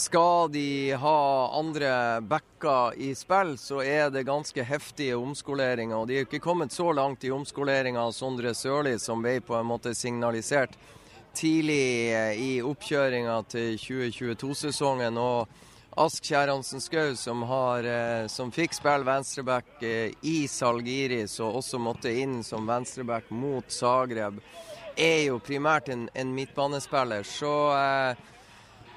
Skal 0.00 0.52
de 0.52 0.92
ha 0.92 1.50
andre 1.58 2.20
backer 2.20 2.94
i 2.96 3.10
spill, 3.14 3.58
så 3.58 3.82
er 3.84 4.08
det 4.10 4.22
ganske 4.24 4.64
heftige 4.64 5.18
omskoleringer. 5.20 5.98
Og 5.98 6.06
de 6.08 6.16
er 6.16 6.24
ikke 6.24 6.40
kommet 6.40 6.72
så 6.72 6.86
langt 6.96 7.26
i 7.28 7.32
omskoleringa 7.36 8.06
av 8.08 8.14
Sondre 8.16 8.54
Sørli, 8.56 8.94
som 8.96 9.20
ble 9.20 9.42
på 9.44 9.58
en 9.58 9.68
måte 9.68 9.92
signalisert 9.92 10.78
tidlig 11.36 12.14
eh, 12.14 12.32
i 12.40 12.48
oppkjøringa 12.64 13.36
til 13.52 13.76
2022-sesongen. 13.82 15.20
og 15.20 16.00
Ask 16.00 16.24
Kjerransen 16.32 16.80
Skau, 16.80 17.12
som, 17.20 17.44
har, 17.52 17.84
eh, 17.84 18.24
som 18.32 18.48
fikk 18.56 18.80
spille 18.80 19.04
venstreback 19.04 19.84
eh, 19.84 20.16
i 20.24 20.48
Salgiris 20.48 21.36
og 21.44 21.60
også 21.60 21.84
måtte 21.90 22.16
inn 22.24 22.40
som 22.40 22.64
venstreback 22.64 23.28
mot 23.36 23.68
Zagreb, 23.68 24.40
er 24.96 25.24
jo 25.26 25.42
primært 25.44 25.92
en, 25.92 26.08
en 26.16 26.36
midtbanespiller. 26.40 27.28
Så 27.36 27.54
eh, 27.76 28.28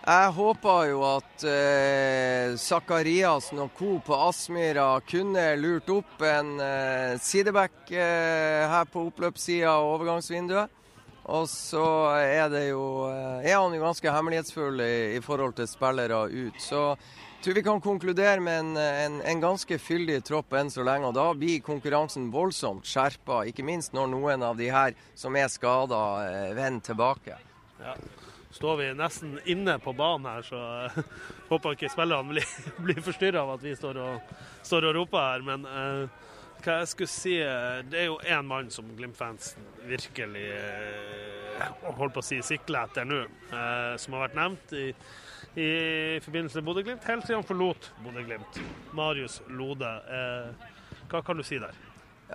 jeg 0.03 0.31
håper 0.35 0.87
jo 0.89 1.03
at 1.07 1.43
eh, 1.47 2.53
Zakariassen 2.59 3.61
og 3.63 3.69
co. 3.77 3.93
på 4.03 4.17
Aspmyra 4.25 4.97
kunne 5.07 5.45
lurt 5.55 5.87
opp 5.93 6.25
en 6.27 6.57
eh, 6.59 7.13
sideback 7.23 7.87
eh, 7.87 8.67
her 8.67 8.89
på 8.91 9.05
oppløpssida 9.07 9.71
av 9.71 9.93
overgangsvinduet. 9.93 10.79
Og 11.31 11.47
så 11.47 11.85
er, 12.19 12.49
det 12.51 12.65
jo, 12.73 12.83
eh, 13.07 13.47
er 13.47 13.61
han 13.61 13.71
jo 13.71 13.83
ganske 13.85 14.11
hemmelighetsfull 14.11 14.83
i, 14.83 14.95
i 15.15 15.21
forhold 15.23 15.55
til 15.55 15.69
spillere 15.71 16.25
ut. 16.27 16.59
Så 16.59 16.81
jeg 16.91 17.45
tror 17.47 17.57
vi 17.59 17.63
kan 17.69 17.81
konkludere 17.83 18.43
med 18.43 18.59
en, 18.59 18.75
en, 18.79 19.15
en, 19.23 19.39
ganske 19.43 19.77
fyldig 19.79 20.19
tropp 20.27 20.51
enn 20.59 20.71
så 20.71 20.83
lenge. 20.83 21.13
Og 21.13 21.15
da 21.15 21.29
blir 21.31 21.63
konkurransen 21.63 22.27
voldsomt 22.33 22.87
skjerpa, 22.91 23.45
ikke 23.47 23.63
minst 23.63 23.95
når 23.95 24.11
noen 24.17 24.43
av 24.51 24.59
de 24.59 24.67
her 24.67 24.99
som 25.15 25.39
er 25.39 25.47
skada, 25.51 26.03
eh, 26.27 26.51
vender 26.59 26.91
tilbake. 26.91 27.39
Ja. 27.79 27.95
Står 28.53 28.77
vi 28.77 28.91
nesten 28.93 29.39
inne 29.49 29.79
på 29.81 29.95
banen 29.97 30.29
her, 30.29 30.45
så 30.45 30.59
uh, 30.85 30.99
håper 31.51 31.73
ikke 31.73 31.89
spillerne 31.89 32.35
blir, 32.35 32.53
blir 32.85 33.01
forstyrra 33.01 33.41
av 33.43 33.55
at 33.55 33.65
vi 33.65 33.73
står 33.77 33.99
og, 34.03 34.35
står 34.61 34.89
og 34.91 34.95
roper 34.99 35.25
her. 35.25 35.47
Men 35.47 35.65
uh, 35.65 36.29
hva 36.63 36.79
jeg 36.79 36.91
skulle 36.93 37.11
si 37.11 37.35
Det 37.91 37.99
er 37.99 38.07
jo 38.07 38.19
én 38.23 38.47
mann 38.47 38.69
som 38.71 38.87
Glimt-fansen 38.95 39.65
virkelig 39.89 40.45
eh, 40.55 41.63
holdt 41.97 42.15
på 42.15 42.21
å 42.21 42.25
si 42.25 42.39
sikler 42.45 42.87
etter 42.87 43.07
nå, 43.07 43.19
eh, 43.51 43.95
som 43.99 44.15
har 44.15 44.27
vært 44.27 44.37
nevnt 44.39 44.75
i, 44.79 44.85
i 45.59 45.71
forbindelse 46.23 46.61
med 46.61 46.69
Bodø-Glimt 46.69 47.09
helt 47.09 47.27
siden 47.27 47.41
han 47.41 47.47
forlot 47.47 47.89
Bodø-Glimt. 48.05 48.61
Marius 48.95 49.41
Lode. 49.51 49.91
Eh, 50.07 50.69
hva 51.11 51.21
kan 51.25 51.39
du 51.39 51.43
si 51.45 51.59
der? 51.61 51.75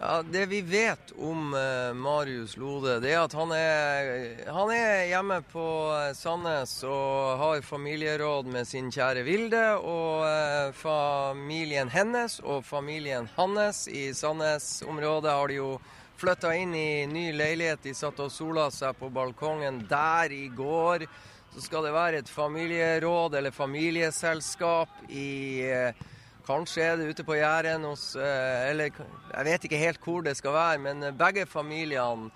Ja, 0.00 0.22
Det 0.22 0.46
vi 0.46 0.60
vet 0.60 1.12
om 1.18 1.54
uh, 1.54 1.94
Marius 1.94 2.56
Lode, 2.56 3.00
det 3.02 3.10
er 3.16 3.24
at 3.24 3.32
han 3.34 3.50
er, 3.50 4.10
han 4.46 4.70
er 4.70 5.08
hjemme 5.10 5.40
på 5.50 5.64
uh, 5.90 6.12
Sandnes 6.14 6.76
og 6.86 7.40
har 7.40 7.64
familieråd 7.66 8.46
med 8.46 8.68
sin 8.68 8.92
kjære 8.94 9.24
Vilde. 9.26 9.62
Og 9.82 10.22
uh, 10.22 10.70
familien 10.78 11.90
hennes 11.90 12.36
og 12.44 12.62
familien 12.68 13.26
hans 13.34 13.88
i 13.90 14.12
Sandnes-området 14.14 15.32
har 15.34 15.50
de 15.50 15.56
jo 15.58 15.72
flytta 16.20 16.52
inn 16.54 16.76
i 16.78 17.06
ny 17.10 17.32
leilighet. 17.34 17.82
De 17.82 17.94
satt 17.96 18.22
og 18.22 18.30
sola 18.30 18.68
seg 18.70 18.94
på 19.00 19.10
balkongen 19.10 19.82
der 19.90 20.30
i 20.30 20.46
går. 20.54 21.08
Så 21.56 21.64
skal 21.64 21.88
det 21.88 21.96
være 21.96 22.22
et 22.22 22.30
familieråd 22.30 23.34
eller 23.40 23.56
familieselskap 23.56 25.10
i 25.10 25.32
uh, 25.66 26.06
Kanskje 26.48 26.84
er 26.84 26.96
det 26.96 27.10
ute 27.12 27.24
på 27.28 27.36
Jæren 27.36 27.82
hos 27.84 28.14
eh, 28.16 28.70
Eller 28.70 28.88
jeg 28.88 29.48
vet 29.50 29.66
ikke 29.68 29.80
helt 29.82 30.04
hvor 30.04 30.22
det 30.24 30.36
skal 30.38 30.54
være, 30.56 30.78
men 30.80 31.02
eh, 31.04 31.16
begge 31.16 31.44
familiene 31.46 32.30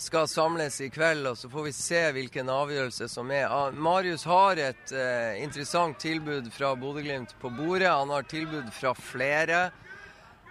skal 0.00 0.28
samles 0.28 0.78
i 0.80 0.88
kveld, 0.92 1.26
og 1.28 1.36
så 1.36 1.48
får 1.52 1.66
vi 1.66 1.72
se 1.76 2.00
hvilken 2.16 2.48
avgjørelse 2.52 3.08
som 3.12 3.30
er. 3.36 3.50
Ah, 3.52 3.68
Marius 3.72 4.24
har 4.24 4.56
et 4.56 4.92
uh, 4.96 5.36
interessant 5.36 5.98
tilbud 6.00 6.48
fra 6.54 6.70
Bodø-Glimt 6.72 7.34
på 7.40 7.50
bordet. 7.52 7.90
Han 7.90 8.08
har 8.08 8.24
tilbud 8.24 8.70
fra 8.72 8.94
flere. 8.96 9.58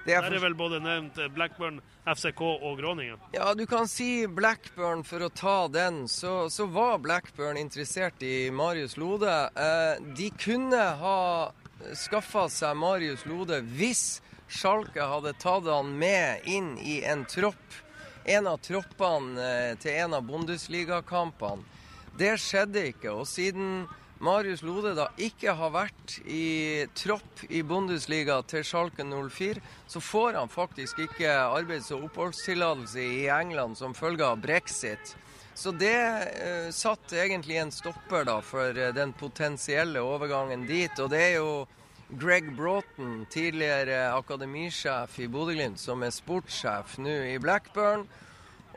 Det 0.05 0.13
er, 0.13 0.21
for... 0.21 0.29
Der 0.29 0.37
er 0.37 0.43
vel 0.43 0.57
både 0.59 0.79
nevnt 0.85 1.17
Blackburn, 1.33 1.79
FCK 2.05 2.43
og 2.45 2.77
Groningen? 2.77 3.17
Ja, 3.33 3.55
du 3.57 3.65
kan 3.65 3.89
si 3.89 4.27
Blackburn 4.29 5.01
for 5.01 5.25
å 5.25 5.31
ta 5.33 5.57
den. 5.73 6.03
Så, 6.05 6.35
så 6.53 6.69
var 6.69 7.01
Blackburn 7.01 7.57
interessert 7.57 8.21
i 8.21 8.51
Marius 8.53 8.99
Lode. 9.01 9.33
Uh, 9.57 9.97
de 10.13 10.29
kunne 10.37 10.85
ha 11.01 11.17
skaffa 11.95 12.47
seg 12.51 12.77
Marius 12.77 13.25
Lode 13.29 13.61
hvis 13.77 14.21
Schalke 14.49 15.05
hadde 15.05 15.35
tatt 15.41 15.67
han 15.69 15.91
med 15.99 16.47
inn 16.49 16.73
i 16.81 16.99
en 17.05 17.25
tropp, 17.29 17.77
en 18.25 18.49
av 18.49 18.57
troppene 18.65 19.45
eh, 19.45 19.75
til 19.81 19.99
en 20.05 20.17
av 20.17 20.25
Bundesliga-kampene. 20.25 21.63
Det 22.19 22.33
skjedde 22.41 22.89
ikke. 22.89 23.13
Og 23.13 23.27
siden 23.29 23.85
Marius 24.19 24.63
Lode 24.65 24.91
da 24.97 25.05
ikke 25.21 25.53
har 25.55 25.71
vært 25.71 26.17
i 26.27 26.83
tropp 26.97 27.45
i 27.47 27.61
Bundesliga 27.63 28.41
til 28.49 28.65
Schalke 28.67 29.05
04, 29.07 29.61
så 29.87 30.01
får 30.03 30.41
han 30.41 30.51
faktisk 30.51 30.99
ikke 31.05 31.29
arbeids- 31.29 31.93
og 31.95 32.09
oppholdstillatelse 32.09 33.05
i 33.05 33.27
England 33.31 33.79
som 33.79 33.95
følge 33.95 34.27
av 34.27 34.41
brexit. 34.43 35.15
Så 35.59 35.71
det 35.71 35.95
eh, 35.95 36.69
satt 36.71 37.13
egentlig 37.13 37.57
en 37.59 37.71
stopper 37.71 38.23
da 38.23 38.37
for 38.39 38.77
eh, 38.79 38.93
den 38.95 39.11
potensielle 39.11 39.99
overgangen 39.99 40.63
dit. 40.69 41.01
Og 41.03 41.09
det 41.11 41.19
er 41.19 41.33
jo 41.35 41.49
Greg 42.21 42.47
Broughton, 42.55 43.25
tidligere 43.27 44.05
akademisjef 44.15 45.17
i 45.19 45.27
Bodø-Glimt, 45.27 45.81
som 45.83 46.05
er 46.07 46.15
sportssjef 46.15 46.95
nå 47.03 47.17
i 47.33 47.35
Blackburn. 47.43 48.07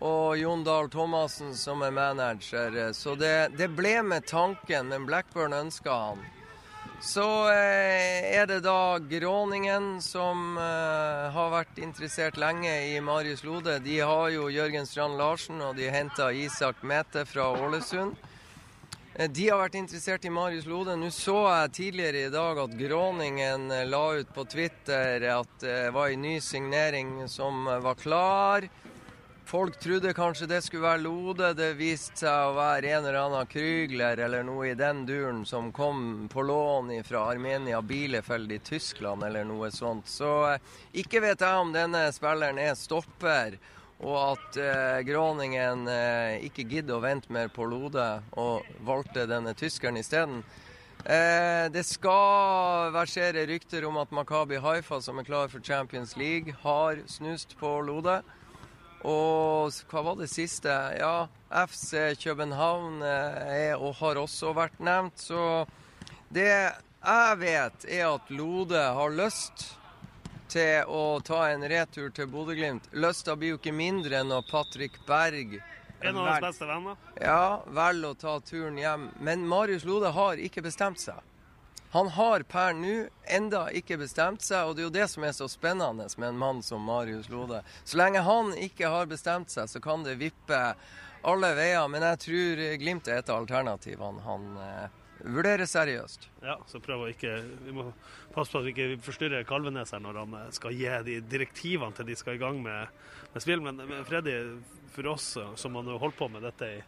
Og 0.03 0.35
Jon 0.41 0.67
Dahl 0.67 0.91
Thomassen 0.91 1.55
som 1.55 1.87
er 1.87 1.95
manager. 1.95 2.81
Så 2.99 3.15
det, 3.15 3.53
det 3.55 3.71
ble 3.79 4.01
med 4.03 4.27
tanken, 4.27 4.91
men 4.91 5.07
Blackburn 5.07 5.55
ønska 5.55 6.01
han. 6.09 6.27
Så 7.03 7.51
eh, 7.51 8.39
er 8.39 8.47
det 8.47 8.61
da 8.63 8.99
Gråningen 8.99 9.97
som 10.01 10.55
eh, 10.55 11.25
har 11.35 11.49
vært 11.51 11.81
interessert 11.83 12.37
lenge 12.39 12.71
i 12.93 13.01
Marius 13.03 13.43
Lode. 13.43 13.81
De 13.83 13.97
har 13.99 14.29
jo 14.31 14.47
Jørgen 14.47 14.87
Strand 14.87 15.19
Larsen, 15.19 15.59
og 15.67 15.75
de 15.75 15.91
henta 15.91 16.31
Isak 16.31 16.85
Mete 16.87 17.25
fra 17.27 17.49
Ålesund. 17.59 18.15
Eh, 19.17 19.27
de 19.27 19.49
har 19.51 19.59
vært 19.65 19.81
interessert 19.81 20.25
i 20.25 20.31
Marius 20.31 20.69
Lode. 20.71 20.95
Nå 20.95 21.11
så 21.11 21.41
jeg 21.49 21.75
tidligere 21.81 22.29
i 22.29 22.33
dag 22.37 22.63
at 22.69 22.79
Gråningen 22.79 23.67
la 23.91 24.05
ut 24.23 24.31
på 24.31 24.47
Twitter 24.47 25.27
at 25.35 25.59
det 25.59 25.91
var 25.99 26.15
en 26.15 26.23
ny 26.23 26.39
signering 26.39 27.17
som 27.27 27.67
var 27.67 27.99
klar. 27.99 28.71
Folk 29.53 29.81
trodde 29.81 30.15
kanskje 30.17 30.47
det 30.49 30.63
skulle 30.65 30.87
være 30.87 31.03
Lode. 31.05 31.51
Det 31.53 31.75
viste 31.77 32.23
seg 32.23 32.47
å 32.49 32.55
være 32.57 32.89
en 32.89 33.03
eller 33.05 33.19
annen 33.21 33.51
Krygler 33.53 34.23
eller 34.25 34.47
noe 34.49 34.71
i 34.71 34.79
den 34.81 35.03
duren 35.05 35.43
som 35.45 35.69
kom 35.77 36.25
på 36.33 36.41
lån 36.49 36.89
fra 37.05 37.27
Armenia 37.35 37.83
Bielefeld 37.85 38.49
i 38.57 38.59
Tyskland 38.65 39.27
eller 39.29 39.45
noe 39.45 39.69
sånt. 39.69 40.09
Så 40.09 40.33
eh, 40.55 40.73
ikke 41.05 41.21
vet 41.27 41.45
jeg 41.45 41.67
om 41.67 41.77
denne 41.77 42.07
spilleren 42.17 42.63
er 42.65 42.73
stopper. 42.81 43.61
Og 44.01 44.17
at 44.23 44.57
eh, 44.57 45.05
Gråningen 45.05 45.85
eh, 45.85 46.49
ikke 46.49 46.71
gidder 46.73 46.97
å 46.97 47.05
vente 47.05 47.29
mer 47.29 47.53
på 47.53 47.69
Lode 47.69 48.09
og 48.41 48.75
valgte 48.89 49.29
denne 49.29 49.53
tyskeren 49.53 50.01
isteden. 50.01 50.41
Eh, 51.05 51.69
det 51.69 51.85
skal 51.93 52.89
versere 52.97 53.45
rykter 53.53 53.85
om 53.85 54.01
at 54.01 54.17
Makabi 54.17 54.65
Haifa, 54.65 55.05
som 55.05 55.21
er 55.21 55.29
klar 55.29 55.53
for 55.53 55.61
Champions 55.61 56.17
League, 56.17 56.57
har 56.65 57.05
snust 57.05 57.59
på 57.61 57.83
Lode. 57.85 58.23
Og 59.09 59.75
hva 59.91 60.03
var 60.07 60.19
det 60.21 60.31
siste? 60.31 60.71
Ja, 60.99 61.27
FC 61.51 62.15
København 62.23 63.03
er 63.03 63.75
og 63.81 63.97
har 63.99 64.21
også 64.23 64.53
vært 64.55 64.79
nevnt. 64.79 65.19
Så 65.19 65.65
det 66.33 66.49
jeg 67.03 67.39
vet, 67.41 67.87
er 67.91 68.13
at 68.13 68.31
Lode 68.31 68.79
har 68.79 69.11
lyst 69.11 69.73
til 70.53 70.87
å 70.87 71.19
ta 71.25 71.49
en 71.51 71.65
retur 71.67 72.13
til 72.15 72.29
Bodø-Glimt. 72.31 72.91
Lysta 72.95 73.35
blir 73.37 73.55
jo 73.55 73.59
ikke 73.59 73.75
mindre 73.75 74.21
enn 74.21 74.31
når 74.31 74.47
Patrick 74.51 75.01
Berg 75.09 75.59
En 76.03 76.17
av 76.19 76.27
hans 76.27 76.45
beste 76.45 76.67
venner? 76.67 76.97
Ja, 77.23 77.63
velger 77.67 78.15
å 78.15 78.19
ta 78.19 78.37
turen 78.43 78.79
hjem. 78.79 79.09
Men 79.23 79.47
Marius 79.49 79.87
Lode 79.87 80.11
har 80.15 80.39
ikke 80.43 80.65
bestemt 80.67 81.03
seg. 81.03 81.19
Han 81.93 82.09
har 82.09 82.43
per 82.49 82.73
nå 82.73 82.95
enda 83.29 83.67
ikke 83.77 83.99
bestemt 84.01 84.41
seg, 84.41 84.65
og 84.65 84.77
det 84.77 84.81
er 84.81 84.87
jo 84.87 84.95
det 84.95 85.09
som 85.13 85.27
er 85.29 85.35
så 85.37 85.45
spennende 85.53 86.07
med 86.17 86.31
en 86.31 86.39
mann 86.41 86.63
som 86.65 86.81
Marius 86.89 87.29
Lode. 87.29 87.61
Så 87.85 87.99
lenge 88.01 88.23
han 88.25 88.55
ikke 88.57 88.89
har 88.89 89.11
bestemt 89.11 89.53
seg, 89.53 89.69
så 89.69 89.83
kan 89.85 90.07
det 90.07 90.15
vippe 90.23 90.61
alle 91.21 91.51
veier. 91.59 91.85
Men 91.93 92.07
jeg 92.07 92.23
tror 92.25 92.63
Glimt 92.81 93.11
er 93.13 93.21
et 93.21 93.29
av 93.29 93.43
alternativene 93.43 94.25
han 94.25 94.49
eh, 94.65 94.97
vurderer 95.37 95.69
seriøst. 95.69 96.31
Ja, 96.41 96.57
så 96.67 96.81
prøv 96.81 97.05
å 97.05 97.13
ikke 97.13 97.35
Vi 97.67 97.77
må 97.77 97.91
passe 98.33 98.55
på 98.55 98.63
at 98.63 98.71
vi 98.71 98.73
ikke 98.73 99.05
forstyrrer 99.05 99.45
Kalvenes 99.45 99.93
her 99.93 100.01
når 100.01 100.25
han 100.25 100.37
eh, 100.41 100.51
skal 100.57 100.73
gi 100.79 100.89
de 101.11 101.21
direktivene 101.29 101.93
til 101.99 102.09
de 102.09 102.17
skal 102.17 102.41
i 102.41 102.43
gang 102.43 102.65
med, 102.65 102.89
med 103.35 103.45
spill. 103.45 103.61
Men, 103.69 103.85
men 103.85 104.09
Freddy, 104.09 104.39
for 104.97 105.13
oss 105.13 105.35
eh, 105.37 105.53
som 105.61 105.77
har 105.77 106.01
holdt 106.01 106.17
på 106.17 106.33
med 106.33 106.49
dette 106.49 106.73
i, 106.79 106.81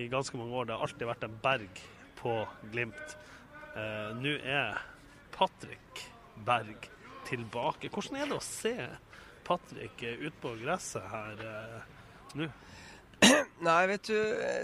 i 0.00 0.08
ganske 0.08 0.40
mange 0.40 0.56
år, 0.56 0.70
det 0.70 0.78
har 0.78 0.88
alltid 0.88 1.12
vært 1.12 1.28
en 1.28 1.42
berg 1.44 1.84
på 2.20 2.40
Glimt. 2.72 3.20
Uh, 3.76 4.10
Nå 4.18 4.36
er 4.42 4.80
Patrick 5.34 6.04
Berg 6.46 6.90
tilbake. 7.28 7.90
Hvordan 7.92 8.20
er 8.20 8.30
det 8.30 8.38
å 8.38 8.44
se 8.44 8.76
Patrick 9.46 10.02
ute 10.02 10.36
på 10.42 10.56
gresset 10.62 11.06
her 11.12 11.44
uh, 11.46 11.98
nå? 12.38 12.50
Nei, 13.66 13.86
vet 13.86 14.08
du, 14.08 14.16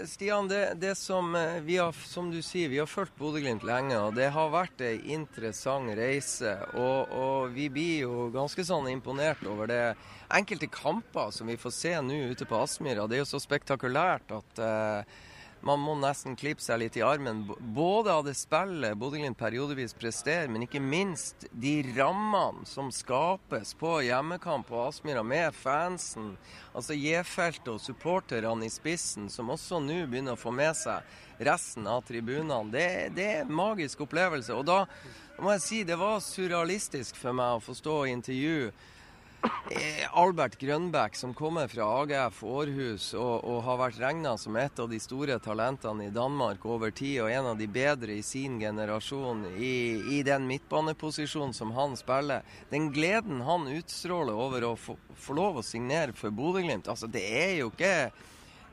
Stian. 0.09 0.47
Det, 0.49 0.61
det 0.81 0.95
som 0.97 1.35
eh, 1.35 1.59
vi 1.61 1.77
har, 1.77 1.93
som 1.93 2.31
du 2.31 2.39
sier, 2.41 2.69
vi 2.69 2.79
har 2.81 2.89
fulgt 2.89 3.17
Bodø-Glimt 3.19 3.65
lenge. 3.67 3.97
Og 4.01 4.15
det 4.17 4.31
har 4.33 4.53
vært 4.53 4.81
ei 4.85 4.95
interessant 5.13 5.93
reise. 5.97 6.55
Og, 6.73 7.13
og, 7.13 7.51
vi 7.53 7.67
blir 7.73 8.07
jo 8.07 8.27
ganske 8.33 8.65
sånn 8.65 8.89
imponert 8.91 9.43
over 9.47 9.69
det 9.69 9.81
enkelte 10.33 10.69
kamper 10.73 11.31
som 11.35 11.49
vi 11.49 11.59
får 11.59 11.75
se 11.75 11.93
nå 12.01 12.23
ute 12.33 12.47
på 12.49 12.59
Aspmyra. 12.59 13.07
Det 13.07 13.19
er 13.19 13.23
jo 13.25 13.31
så 13.35 13.41
spektakulært 13.43 14.33
at 14.35 14.63
uh, 14.63 15.19
man 15.65 15.81
må 15.81 15.95
nesten 15.97 16.35
klippe 16.37 16.61
seg 16.61 16.79
litt 16.81 16.97
i 16.99 17.03
armen. 17.05 17.43
Både 17.75 18.13
av 18.13 18.25
det 18.27 18.35
spillet 18.37 18.97
Bodø-Glimt 18.99 19.39
periodevis 19.39 19.95
presterer, 19.97 20.49
men 20.51 20.67
ikke 20.67 20.81
minst 20.83 21.47
de 21.51 21.79
rammene 21.97 22.67
som 22.69 22.91
skapes 22.93 23.73
på 23.79 23.97
hjemmekamp 24.05 24.69
på 24.69 24.81
Aspmyra 24.85 25.23
med 25.25 25.55
fansen. 25.57 26.35
Altså 26.77 26.97
J-feltet 26.97 27.71
og 27.73 27.81
supporterne 27.81 28.67
i 28.67 28.73
spissen, 28.73 29.31
som 29.33 29.49
også 29.53 29.81
nå 29.83 30.03
begynner 30.05 30.37
å 30.37 30.41
få 30.41 30.53
med 30.55 30.77
seg 30.77 31.05
resten 31.43 31.87
av 31.89 32.03
tribunene. 32.07 32.61
Det, 32.73 32.87
det 33.17 33.31
er 33.31 33.41
en 33.45 33.55
magisk 33.57 34.05
opplevelse. 34.05 34.53
Og 34.53 34.67
da 34.67 34.83
må 35.41 35.55
jeg 35.55 35.65
si 35.65 35.81
det 35.85 35.97
var 35.99 36.21
surrealistisk 36.23 37.17
for 37.17 37.35
meg 37.37 37.57
å 37.57 37.65
få 37.65 37.75
stå 37.77 37.97
i 38.05 38.13
intervju 38.15 38.69
Albert 40.17 40.57
Grønbæk, 40.59 41.15
som 41.15 41.33
kommer 41.33 41.67
fra 41.67 41.85
AGF 42.01 42.39
Århus 42.43 43.11
og, 43.17 43.43
og 43.45 43.59
har 43.67 43.79
vært 43.81 43.99
regna 44.01 44.33
som 44.39 44.55
et 44.57 44.79
av 44.79 44.89
de 44.89 44.99
store 45.01 45.37
talentene 45.43 46.07
i 46.07 46.13
Danmark 46.13 46.65
over 46.65 46.93
tid, 46.95 47.19
og 47.21 47.31
en 47.31 47.51
av 47.51 47.59
de 47.59 47.67
bedre 47.69 48.15
i 48.17 48.23
sin 48.25 48.57
generasjon 48.61 49.45
i, 49.53 49.73
i 50.17 50.23
den 50.25 50.47
midtbaneposisjonen 50.49 51.53
som 51.53 51.75
han 51.77 51.93
spiller. 51.99 52.47
Den 52.71 52.89
gleden 52.95 53.43
han 53.45 53.67
utstråler 53.75 54.33
over 54.33 54.71
å 54.71 54.73
få, 54.79 54.97
få 55.13 55.37
lov 55.37 55.61
å 55.61 55.65
signere 55.65 56.15
for 56.17 56.33
Bodø-Glimt, 56.33 56.89
altså 56.89 57.11
det 57.11 57.25
er 57.27 57.53
jo 57.59 57.69
ikke 57.73 57.93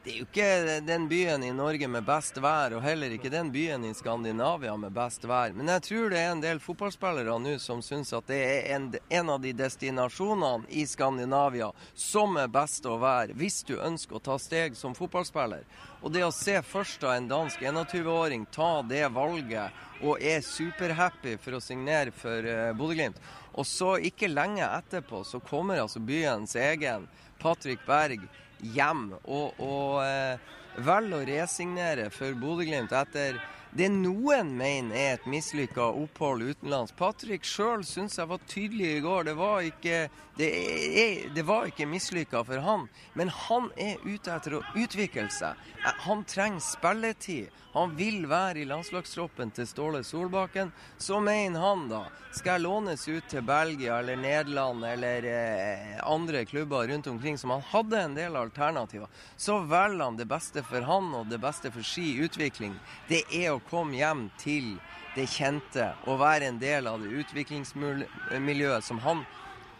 det 0.04 0.12
er 0.12 0.18
jo 0.20 0.24
ikke 0.26 0.80
den 0.84 1.06
byen 1.08 1.44
i 1.46 1.52
Norge 1.56 1.88
med 1.88 2.04
best 2.04 2.36
vær, 2.36 2.74
og 2.76 2.82
heller 2.84 3.14
ikke 3.14 3.30
den 3.32 3.48
byen 3.52 3.86
i 3.88 3.94
Skandinavia 3.96 4.74
med 4.76 4.92
best 4.92 5.24
vær. 5.24 5.54
Men 5.56 5.70
jeg 5.72 5.84
tror 5.86 6.12
det 6.12 6.18
er 6.20 6.32
en 6.34 6.42
del 6.42 6.60
fotballspillere 6.60 7.38
nå 7.40 7.54
som 7.62 7.80
syns 7.80 8.12
at 8.12 8.28
det 8.28 8.40
er 8.44 8.68
en, 8.76 8.90
en, 9.08 9.32
av 9.32 9.40
de 9.40 9.54
destinasjonene 9.56 10.68
i 10.76 10.84
Skandinavia 10.84 11.70
som 11.96 12.36
er 12.36 12.52
best 12.52 12.84
å 12.84 12.98
være 13.00 13.38
hvis 13.40 13.62
du 13.64 13.78
ønsker 13.78 14.20
å 14.20 14.22
ta 14.28 14.36
steg 14.36 14.76
som 14.76 14.92
fotballspiller. 14.92 15.64
Og 16.04 16.12
det 16.12 16.26
å 16.28 16.36
se 16.36 16.58
først 16.60 17.08
av 17.08 17.16
en 17.16 17.32
dansk 17.32 17.64
21-åring 17.64 18.44
ta 18.52 18.74
det 18.84 19.06
valget 19.08 20.04
og 20.04 20.20
er 20.20 20.44
superhappy 20.44 21.38
for 21.40 21.56
å 21.56 21.64
signere 21.64 22.12
for 22.12 22.44
uh, 22.44 22.76
Bodø-Glimt, 22.76 23.16
og 23.56 23.64
så 23.64 23.94
ikke 24.04 24.28
lenge 24.28 24.68
etterpå 24.68 25.24
så 25.24 25.40
kommer 25.40 25.80
altså 25.80 26.04
byens 26.04 26.58
egen 26.60 27.08
Patrick 27.40 27.86
Berg 27.88 28.28
hjem 28.60 29.08
og, 29.22 29.58
og 29.58 30.02
eh, 30.04 30.54
velger 30.84 31.18
å 31.18 31.26
resignere 31.28 32.10
for 32.14 32.36
Bodø-Glimt 32.38 32.94
etter 32.94 33.40
det 33.74 33.88
noen 33.90 34.52
mener 34.54 34.94
er 34.94 35.16
et 35.16 35.24
mislykka 35.26 35.88
opphold 35.98 36.44
utenlands. 36.46 36.92
Patrick 36.94 37.42
sjøl 37.42 37.82
syns 37.82 38.20
jeg 38.20 38.30
var 38.30 38.42
tydelig 38.46 38.90
i 38.92 39.00
går. 39.02 39.24
Det 39.26 39.34
var 39.34 39.66
ikke, 39.66 39.96
det 40.36 40.48
er, 40.50 41.28
det 41.34 41.42
var 41.46 41.68
ikke 41.70 41.86
mislykka 41.86 42.40
for 42.46 42.58
han. 42.64 42.88
Men 43.14 43.30
han 43.30 43.68
er 43.78 44.00
ute 44.02 44.32
etter 44.34 44.56
å 44.58 44.64
utvikle 44.74 45.28
seg. 45.30 45.60
Han 46.06 46.24
trenger 46.26 46.64
spilletid. 46.64 47.60
Han 47.74 47.94
vil 47.98 48.24
være 48.30 48.62
i 48.62 48.66
landslagstroppen 48.66 49.52
til 49.54 49.66
Ståle 49.66 50.02
Solbakken. 50.06 50.72
Så 50.98 51.20
mener 51.22 51.62
han, 51.62 51.86
da, 51.90 52.04
skal 52.32 52.56
jeg 52.56 52.64
lånes 52.64 53.06
ut 53.06 53.28
til 53.30 53.46
Belgia 53.46 54.00
eller 54.00 54.18
Nederland 54.18 54.86
eller 54.86 55.28
eh, 55.30 55.94
andre 56.02 56.44
klubber 56.50 56.88
rundt 56.90 57.06
omkring 57.10 57.38
som 57.38 57.54
han 57.54 57.62
hadde 57.70 58.00
en 58.00 58.18
del 58.18 58.38
alternativer, 58.38 59.10
så 59.36 59.60
velger 59.62 60.04
han 60.04 60.18
det 60.18 60.26
beste 60.30 60.62
for 60.66 60.86
han 60.86 61.12
og 61.14 61.30
det 61.30 61.38
beste 61.42 61.70
for 61.74 61.86
si 61.86 62.16
utvikling. 62.22 62.74
Det 63.10 63.22
er 63.30 63.52
å 63.54 63.62
komme 63.70 63.98
hjem 63.98 64.28
til 64.38 64.74
det 65.14 65.28
kjente 65.30 65.92
og 66.10 66.18
være 66.22 66.50
en 66.50 66.58
del 66.58 66.90
av 66.90 67.02
det 67.02 67.22
utviklingsmiljøet 67.22 68.86
som 68.86 69.02
han 69.06 69.22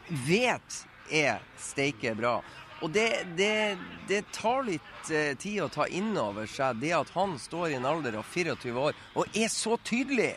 vet 0.09 0.85
er 1.11 1.43
steike 1.61 2.15
bra. 2.19 2.39
Og 2.85 2.91
det, 2.91 3.27
det, 3.37 3.79
det, 4.09 4.25
tar 4.33 4.65
litt 4.67 5.11
eh, 5.11 5.37
tid 5.39 5.63
å 5.65 5.71
ta 5.73 5.87
inn 5.89 6.13
over 6.21 6.49
seg 6.51 6.83
det 6.83 6.91
at 6.97 7.13
han 7.15 7.39
står 7.41 7.71
i 7.71 7.77
en 7.79 7.87
alder 7.89 8.19
av 8.21 8.27
24 8.29 8.75
år 8.77 8.99
og 9.15 9.39
er 9.39 9.53
så 9.53 9.79
tydelig. 9.81 10.35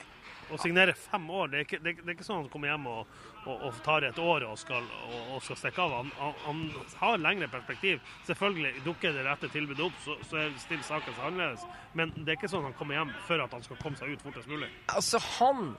Å 0.47 0.55
signere 0.61 0.93
fem 0.95 1.25
år, 1.27 1.49
det 1.51 1.57
er 1.57 1.65
ikke, 1.65 1.79
det, 1.83 1.95
er 2.05 2.13
ikke 2.13 2.23
sånn 2.23 2.37
at 2.37 2.45
han 2.45 2.51
kommer 2.53 2.71
hjem 2.71 2.85
og, 2.87 3.09
og, 3.41 3.65
og, 3.67 3.81
tar 3.83 4.05
et 4.07 4.21
år 4.23 4.45
og 4.47 4.55
skal, 4.61 4.85
og, 5.25 5.41
skal 5.43 5.59
stikke 5.59 5.83
av. 5.83 5.97
Han, 5.97 6.13
han, 6.21 6.37
han, 6.45 6.61
har 7.01 7.19
lengre 7.19 7.49
perspektiv. 7.51 7.99
Selvfølgelig 8.29 8.85
dukker 8.85 9.17
det 9.17 9.25
rette 9.27 9.51
tilbudet 9.51 9.89
opp, 9.89 9.99
så, 10.05 10.15
så 10.29 10.47
stiller 10.63 10.87
saken 10.87 11.17
seg 11.17 11.27
annerledes. 11.33 11.67
Men 11.99 12.15
det 12.21 12.31
er 12.31 12.39
ikke 12.39 12.53
sånn 12.53 12.63
at 12.63 12.71
han 12.71 12.79
kommer 12.79 13.01
hjem 13.01 13.11
før 13.27 13.43
at 13.43 13.57
han 13.57 13.67
skal 13.67 13.81
komme 13.83 13.99
seg 13.99 14.15
ut 14.15 14.23
fortest 14.23 14.47
mulig. 14.47 14.71
Altså, 14.95 15.19
han 15.35 15.73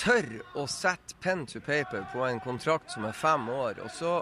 tør 0.00 0.28
å 0.56 0.66
sette 0.70 1.16
pen 1.20 1.44
to 1.46 1.60
paper 1.60 2.06
på 2.12 2.24
en 2.24 2.40
kontrakt 2.40 2.92
som 2.94 3.04
er 3.04 3.16
fem 3.16 3.48
år. 3.48 3.82
og 3.84 3.90
så 3.94 4.14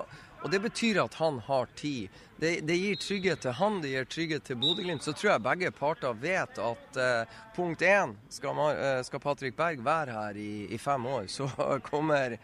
og 0.43 0.51
Det 0.51 0.61
betyr 0.63 1.01
at 1.03 1.15
han 1.19 1.41
har 1.49 1.67
tid. 1.75 2.09
Det, 2.37 2.61
det 2.63 2.77
gir 2.79 2.99
trygghet 3.03 3.41
til 3.43 3.57
han, 3.59 3.81
det 3.83 3.91
gir 3.91 4.05
trygghet 4.07 4.45
til 4.47 4.59
Bodø-Glimt. 4.63 5.03
Så 5.03 5.13
tror 5.13 5.33
jeg 5.33 5.43
begge 5.43 5.73
parter 5.75 6.15
vet 6.15 6.61
at 6.63 6.99
uh, 7.01 7.41
punkt 7.57 7.83
én 7.83 8.15
skal, 8.31 8.55
uh, 8.55 9.01
skal, 9.03 9.23
Patrick 9.23 9.57
Berg 9.59 9.83
være 9.83 10.15
her 10.15 10.39
i, 10.39 10.69
i 10.71 10.79
fem 10.79 11.07
år. 11.11 11.27
Så 11.27 11.49
kommer 11.91 12.39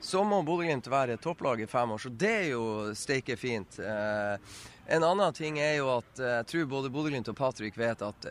så 0.00 0.24
må 0.26 0.42
Bodø-Glimt 0.42 0.90
være 0.90 1.18
topplag 1.22 1.62
i 1.62 1.70
fem 1.70 1.94
år. 1.94 2.02
Så 2.02 2.10
det 2.10 2.34
er 2.40 2.50
jo 2.52 2.64
steike 2.94 3.34
fint. 3.38 3.80
Eh, 3.82 4.58
en 4.94 5.02
annen 5.04 5.34
ting 5.34 5.58
er 5.58 5.72
jo 5.80 5.88
at 5.96 6.20
jeg 6.22 6.46
tror 6.52 6.68
både 6.70 6.92
Bodø-Glimt 6.94 7.30
og 7.32 7.34
Patrick 7.36 7.74
vet 7.74 8.04
at 8.06 8.28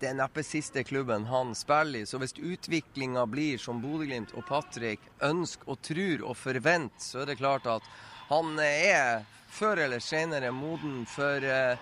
det 0.00 0.10
er 0.10 0.16
neppe 0.18 0.42
siste 0.44 0.82
klubben 0.84 1.24
han 1.30 1.54
spiller 1.56 2.02
i. 2.02 2.06
Så 2.06 2.20
hvis 2.20 2.36
utviklinga 2.36 3.24
blir 3.32 3.58
som 3.58 3.80
Bodø-Glimt 3.80 4.34
og 4.36 4.44
Patrick 4.48 5.00
ønsker 5.24 5.72
og 5.72 5.80
tror 5.84 6.24
og 6.30 6.36
forventer, 6.36 7.00
så 7.00 7.22
er 7.22 7.32
det 7.32 7.40
klart 7.40 7.68
at 7.70 7.86
han 8.28 8.58
er 8.60 9.24
før 9.48 9.86
eller 9.86 10.02
senere 10.02 10.50
moden 10.52 11.04
for 11.08 11.44
eh, 11.44 11.78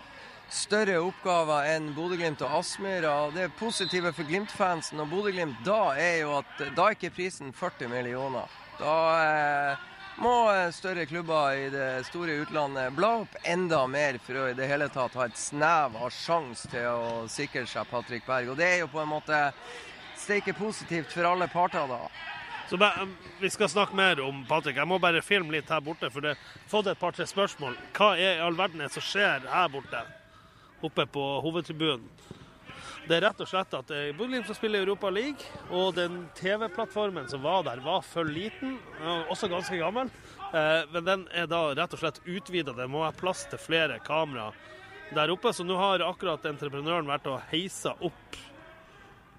større 0.52 1.00
oppgaver 1.02 1.70
enn 1.74 1.90
Bodø-Glimt 1.96 2.44
og 2.46 2.60
Aspmyra. 2.60 3.16
Det 3.34 3.50
positive 3.58 4.12
for 4.14 4.28
Glimt-fansen 4.28 5.02
og 5.02 5.10
Bodø-Glimt 5.10 5.64
da 5.66 5.96
er 5.98 6.20
jo 6.22 6.36
at 6.38 6.68
da 6.76 6.86
er 6.86 6.98
ikke 6.98 7.14
prisen 7.16 7.50
40 7.56 7.90
millioner. 7.90 8.46
Da 8.78 8.94
eh, 9.24 9.90
må 10.22 10.34
større 10.72 11.06
klubber 11.06 11.56
i 11.58 11.70
det 11.72 12.04
store 12.08 12.36
utlandet 12.44 12.92
bla 12.94 13.10
opp 13.24 13.34
enda 13.42 13.80
mer 13.90 14.18
for 14.22 14.38
å 14.38 14.44
i 14.50 14.56
det 14.56 14.68
hele 14.70 14.88
tatt 14.92 15.16
ha 15.18 15.26
et 15.26 15.38
snev 15.38 15.96
av 15.98 16.12
sjanse 16.14 16.70
til 16.70 16.86
å 16.90 17.24
sikre 17.30 17.66
seg 17.66 17.88
Patrick 17.90 18.26
Berg. 18.26 18.52
Og 18.52 18.60
det 18.60 18.68
er 18.68 18.78
jo 18.84 18.92
på 18.92 19.02
en 19.02 19.10
måte 19.10 19.40
steike 20.20 20.54
positivt 20.56 21.12
for 21.12 21.26
alle 21.28 21.48
parter 21.50 21.88
da. 21.90 22.00
Så 22.70 22.76
um, 22.76 23.16
Vi 23.40 23.50
skal 23.50 23.68
snakke 23.68 23.96
mer 23.96 24.20
om 24.24 24.44
Patrick. 24.48 24.76
Jeg 24.76 24.88
må 24.88 24.98
bare 24.98 25.22
filme 25.22 25.52
litt 25.52 25.70
her 25.70 25.82
borte, 25.84 26.08
for 26.10 26.24
det 26.24 26.36
har 26.36 26.70
fått 26.70 26.88
et 26.92 27.00
par-tre 27.00 27.26
spørsmål. 27.28 27.76
Hva 27.96 28.14
er 28.16 28.38
i 28.38 28.44
all 28.44 28.56
verden 28.56 28.86
som 28.90 29.04
skjer 29.04 29.44
her 29.50 29.68
borte, 29.72 30.00
oppe 30.84 31.06
på 31.10 31.26
hovedtribunen? 31.44 32.08
Det 33.04 33.18
er 33.18 33.26
rett 33.26 33.40
og 33.44 33.48
slett 33.50 33.74
at 33.76 33.90
eh, 33.92 34.12
Bodø-Glimt 34.16 34.46
skal 34.48 34.56
spille 34.56 34.80
Europa 34.80 35.10
League, 35.12 35.44
og 35.68 35.92
den 35.98 36.22
TV-plattformen 36.38 37.26
som 37.28 37.42
var 37.44 37.66
der, 37.66 37.82
var 37.84 38.00
for 38.06 38.24
liten. 38.24 38.78
Også 39.28 39.50
ganske 39.52 39.76
gammel. 39.76 40.08
Eh, 40.54 40.86
men 40.94 41.04
den 41.04 41.26
er 41.36 41.50
da 41.50 41.66
rett 41.76 41.92
og 41.92 42.00
slett 42.00 42.22
utvida. 42.24 42.72
Det 42.72 42.88
må 42.88 43.02
være 43.04 43.18
plass 43.20 43.44
til 43.50 43.60
flere 43.60 44.00
kamera 44.06 44.48
der 45.12 45.32
oppe. 45.34 45.52
Så 45.52 45.66
nå 45.68 45.76
har 45.76 46.04
akkurat 46.06 46.48
entreprenøren 46.48 47.10
vært 47.10 47.28
og 47.28 47.42
heisa 47.52 47.92
opp 48.00 48.40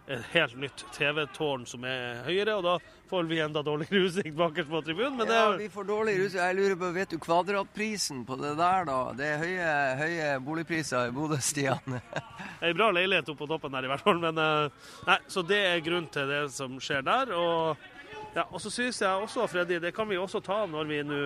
et 0.08 0.26
helt 0.36 0.58
nytt 0.62 0.86
TV-tårn 0.94 1.64
som 1.66 1.86
er 1.90 2.20
høyere, 2.28 2.54
og 2.60 2.66
da 2.66 2.74
får 3.10 3.26
vi 3.30 3.40
enda 3.42 3.64
dårligere 3.66 4.06
utsikt 4.06 4.36
bakerst 4.38 4.70
på 4.70 4.82
tribunen. 4.86 5.16
Men 5.18 5.32
ja, 5.34 5.48
vi 5.58 5.70
får 5.74 5.88
dårligere 5.90 6.28
utsikt. 6.28 6.42
Jeg 6.44 6.58
lurer 6.60 6.78
på, 6.82 6.92
Vet 6.96 7.16
du 7.16 7.18
kvadratprisen 7.22 8.22
på 8.28 8.38
det 8.42 8.54
der, 8.60 8.86
da? 8.90 9.00
Det 9.18 9.32
er 9.32 9.42
høye, 9.42 9.72
høye 10.04 10.30
boligpriser 10.46 11.10
i 11.10 11.16
Bodø, 11.16 11.40
Stian. 11.42 11.98
Ei 12.66 12.74
bra 12.78 12.92
leilighet 12.94 13.34
oppe 13.34 13.44
på 13.44 13.50
toppen 13.50 13.74
der, 13.74 13.88
i 13.88 13.92
hvert 13.94 14.06
fall. 14.06 14.22
Men, 14.22 14.42
eh, 14.42 14.88
nei, 15.10 15.20
så 15.32 15.46
det 15.46 15.62
er 15.72 15.84
grunnen 15.86 16.12
til 16.14 16.30
det 16.30 16.44
som 16.54 16.78
skjer 16.82 17.06
der. 17.06 17.34
Og, 17.34 17.90
ja, 18.38 18.46
og 18.46 18.62
så 18.62 18.74
syns 18.74 19.02
jeg 19.02 19.26
også, 19.28 19.50
Freddy, 19.50 19.82
det 19.82 19.96
kan 19.96 20.10
vi 20.10 20.22
også 20.22 20.44
ta 20.46 20.64
når 20.70 20.92
vi 20.92 21.02
nå 21.08 21.22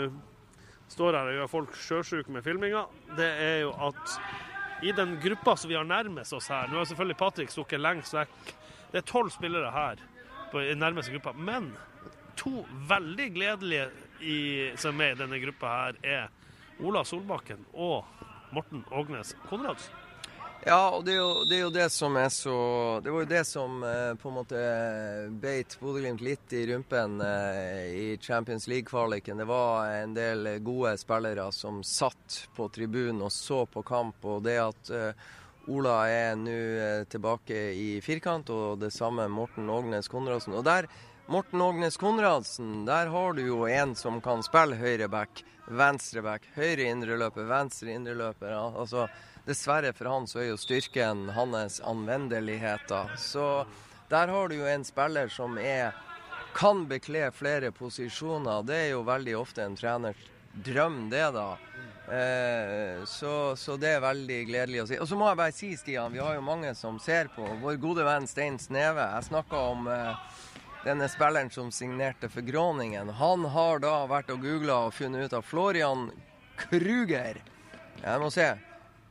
står 0.89 1.19
her 1.19 1.27
og 1.29 1.35
gjør 1.37 1.51
folk 1.51 1.75
sjøsjuke 1.77 2.33
med 2.33 2.45
filminga, 2.45 2.87
det 3.17 3.27
er 3.43 3.57
jo 3.67 3.73
at 3.89 4.15
i 4.81 4.93
den 4.95 5.17
gruppa 5.21 5.57
som 5.59 5.69
vi 5.69 5.75
har 5.75 5.83
nærmest 5.83 6.33
oss 6.33 6.47
her 6.49 6.69
Nå 6.71 6.79
har 6.79 6.87
selvfølgelig 6.87 7.17
Patrick 7.19 7.51
stukket 7.51 7.81
lengst 7.83 8.15
vekk 8.15 8.53
det 8.91 9.01
er 9.01 9.07
tolv 9.07 9.31
spillere 9.33 9.71
her 9.73 10.01
på 10.51 10.63
nærmeste 10.75 11.13
gruppa. 11.13 11.33
Men 11.33 11.71
to 12.39 12.65
veldig 12.89 13.29
gledelige 13.35 13.89
i, 14.19 14.37
som 14.79 15.01
er 15.01 15.13
i 15.13 15.19
denne 15.19 15.39
gruppa 15.43 15.73
her, 15.75 16.03
er 16.03 16.83
Ola 16.83 17.03
Solbakken 17.05 17.65
og 17.73 18.05
Morten 18.55 18.85
Ågnes 18.91 19.35
Konradsen. 19.49 19.95
Ja, 20.65 20.89
og 20.91 21.05
det 21.07 21.13
er, 21.13 21.21
jo, 21.21 21.43
det 21.47 21.55
er, 21.55 21.61
jo, 21.61 21.69
det 21.71 21.85
som 21.95 22.17
er 22.19 22.27
så 22.35 22.53
Det 22.99 23.11
var 23.13 23.21
jo 23.23 23.29
det 23.31 23.43
som 23.47 23.77
eh, 23.87 24.11
på 24.19 24.27
en 24.27 24.35
måte 24.35 24.63
beit 25.39 25.77
Bodø-Glimt 25.79 26.19
litt 26.19 26.51
i 26.51 26.65
rumpen 26.67 27.21
eh, 27.23 27.85
i 27.95 28.07
Champions 28.19 28.67
League-kvaliken. 28.67 29.39
Det 29.39 29.47
var 29.47 29.87
en 30.01 30.17
del 30.17 30.49
gode 30.59 30.97
spillere 30.99 31.47
som 31.55 31.79
satt 31.79 32.41
på 32.57 32.67
tribunen 32.75 33.23
og 33.23 33.31
så 33.31 33.61
på 33.71 33.85
kamp. 33.87 34.19
Og 34.27 34.43
det 34.43 34.57
at 34.59 34.91
eh, 34.91 35.29
Ola 35.69 35.99
er 36.09 36.33
nå 36.39 36.53
eh, 36.55 37.03
tilbake 37.09 37.57
i 37.77 37.99
firkant, 38.01 38.49
og 38.49 38.79
det 38.81 38.89
samme 38.95 39.27
Morten 39.29 39.69
Ågnes 39.69 40.09
Konradsen. 40.09 40.55
Og 40.57 40.65
der, 40.65 40.87
Morten 41.29 41.61
Ågnes 41.61 41.97
Konradsen, 42.01 42.87
der 42.87 43.11
har 43.13 43.37
du 43.37 43.43
jo 43.45 43.67
en 43.69 43.93
som 43.95 44.17
kan 44.25 44.41
spille 44.41 44.79
høyre 44.79 45.05
back, 45.13 45.43
venstre 45.69 46.23
back, 46.25 46.47
høyre 46.55 46.89
indreløper, 46.89 47.45
venstre 47.45 47.93
indreløper. 47.93 48.49
Ja. 48.55 48.65
Altså, 48.81 49.05
dessverre 49.45 49.93
for 49.93 50.09
han 50.09 50.25
så 50.29 50.41
er 50.41 50.49
jo 50.49 50.57
styrken 50.57 51.27
hans 51.37 51.79
anvendeligheter. 51.85 53.13
Så 53.21 53.45
der 54.09 54.33
har 54.33 54.49
du 54.49 54.57
jo 54.57 54.65
en 54.65 54.87
spiller 54.87 55.29
som 55.29 55.61
er 55.61 55.93
kan 56.57 56.87
bekle 56.89 57.29
flere 57.31 57.69
posisjoner. 57.71 58.65
Det 58.65 58.77
er 58.87 58.91
jo 58.95 59.05
veldig 59.05 59.37
ofte 59.37 59.63
en 59.63 59.77
treners 59.77 60.29
drøm, 60.65 61.11
det, 61.13 61.27
da. 61.37 61.51
Eh, 62.11 63.05
så, 63.05 63.55
så, 63.55 63.77
det 63.77 63.91
er 63.95 64.01
veldig 64.01 64.39
gledelig 64.49 64.81
å 64.81 64.85
si. 64.89 64.97
Og 64.97 65.09
så 65.09 65.17
må 65.17 65.27
jeg 65.29 65.39
bare 65.39 65.53
si, 65.53 65.69
Stian, 65.77 66.13
vi 66.13 66.21
har 66.23 66.37
jo 66.37 66.45
mange 66.45 66.71
som 66.77 66.97
ser 67.01 67.29
på. 67.35 67.45
Vår 67.61 67.77
gode 67.81 68.05
venn 68.07 68.25
Stein 68.29 68.57
Sneve. 68.61 69.05
Jeg 69.13 69.27
snakka 69.29 69.59
om 69.75 69.89
eh, 69.93 70.39
denne 70.87 71.09
spilleren 71.11 71.51
som 71.53 71.69
signerte 71.75 72.31
for 72.33 72.45
Gråningen. 72.45 73.11
Han 73.19 73.45
har 73.53 73.83
da 73.83 73.93
vært 74.09 74.33
og 74.33 74.41
googla 74.45 74.85
og 74.87 74.95
funnet 74.97 75.29
ut 75.29 75.37
av 75.37 75.45
Florian 75.45 76.09
Kruger. 76.57 77.43
Jeg 78.01 78.23
må 78.23 78.31
se. 78.33 78.49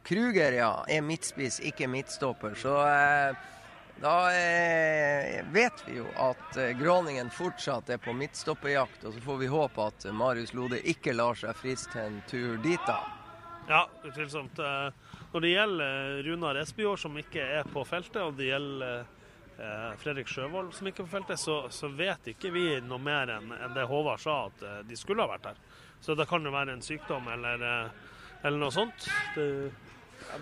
Kruger, 0.09 0.57
ja, 0.57 0.73
er 0.89 1.05
midtspiss, 1.05 1.61
ikke 1.69 1.87
midtstopper. 1.93 2.59
Så 2.59 2.75
eh, 2.83 3.49
da 4.01 4.31
eh, 4.31 5.45
vet 5.53 5.85
vi 5.87 5.97
jo 5.99 6.07
at 6.23 6.57
eh, 6.57 6.75
Gråningen 6.79 7.31
fortsatt 7.35 7.91
er 7.91 7.99
på 8.03 8.15
midtstopperjakt, 8.15 9.05
og 9.05 9.15
så 9.15 9.23
får 9.25 9.39
vi 9.43 9.51
håpe 9.51 9.87
at 9.91 10.07
Marius 10.15 10.55
Lode 10.55 10.79
ikke 10.87 11.17
lar 11.17 11.39
seg 11.39 11.57
friste 11.59 11.97
til 11.97 12.05
en 12.07 12.21
tur 12.31 12.61
dit, 12.63 12.85
da. 12.87 13.01
Ja, 13.69 13.89
utvilsomt. 14.05 14.59
Eh, 14.59 14.93
når 15.33 15.41
det 15.41 15.49
gjelder 15.49 16.19
eh, 16.19 16.23
Runar 16.25 16.61
Espejord, 16.63 16.99
som 16.99 17.19
ikke 17.21 17.43
er 17.59 17.67
på 17.69 17.83
feltet, 17.85 18.21
og 18.23 18.39
det 18.39 18.49
gjelder 18.49 19.03
eh, 19.03 19.91
Fredrik 20.01 20.31
Sjøvold, 20.31 20.71
som 20.73 20.89
ikke 20.89 21.03
er 21.03 21.09
på 21.11 21.17
feltet, 21.19 21.43
så, 21.43 21.59
så 21.75 21.91
vet 21.93 22.31
ikke 22.33 22.53
vi 22.55 22.65
noe 22.81 23.03
mer 23.03 23.35
enn 23.35 23.53
en 23.53 23.77
det 23.77 23.85
Håvard 23.91 24.23
sa, 24.23 24.39
at 24.49 24.87
de 24.89 24.97
skulle 24.97 25.27
ha 25.27 25.35
vært 25.35 25.51
her. 25.51 25.61
Så 26.01 26.15
det 26.17 26.29
kan 26.31 26.47
jo 26.47 26.55
være 26.55 26.79
en 26.79 26.85
sykdom 26.85 27.29
eller, 27.35 27.91
eller 28.47 28.59
noe 28.63 28.73
sånt. 28.73 29.09
Det 29.35 29.49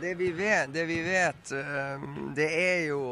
det, 0.00 0.14
vi 0.14 0.32
vet, 0.32 0.72
det 0.72 0.84
vi 0.84 1.00
vet, 1.02 1.52
eh, 1.52 2.06
det 2.36 2.50
er 2.52 2.86
jo 2.90 3.02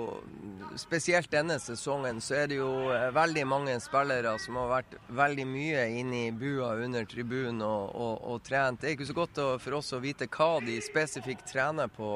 Spesielt 0.74 1.30
denne 1.30 1.54
sesongen 1.62 2.16
så 2.18 2.34
er 2.34 2.48
det 2.50 2.56
jo 2.58 2.88
eh, 2.90 3.06
veldig 3.14 3.44
mange 3.46 3.76
spillere 3.78 4.32
som 4.42 4.56
har 4.58 4.72
vært 4.72 4.96
veldig 5.06 5.44
mye 5.46 5.84
inne 6.00 6.24
i 6.24 6.32
bua 6.34 6.72
under 6.82 7.06
tribunen 7.06 7.62
og, 7.62 7.92
og, 7.94 8.16
og, 8.32 8.40
trent. 8.42 8.80
Det 8.82 8.88
er 8.88 8.96
ikke 8.96 9.06
så 9.06 9.14
godt 9.20 9.38
for 9.62 9.78
oss 9.78 9.94
å 9.94 10.02
vite 10.02 10.26
hva 10.26 10.56
de 10.66 10.80
spesifikt 10.82 11.46
trener 11.52 11.92
på 11.94 12.08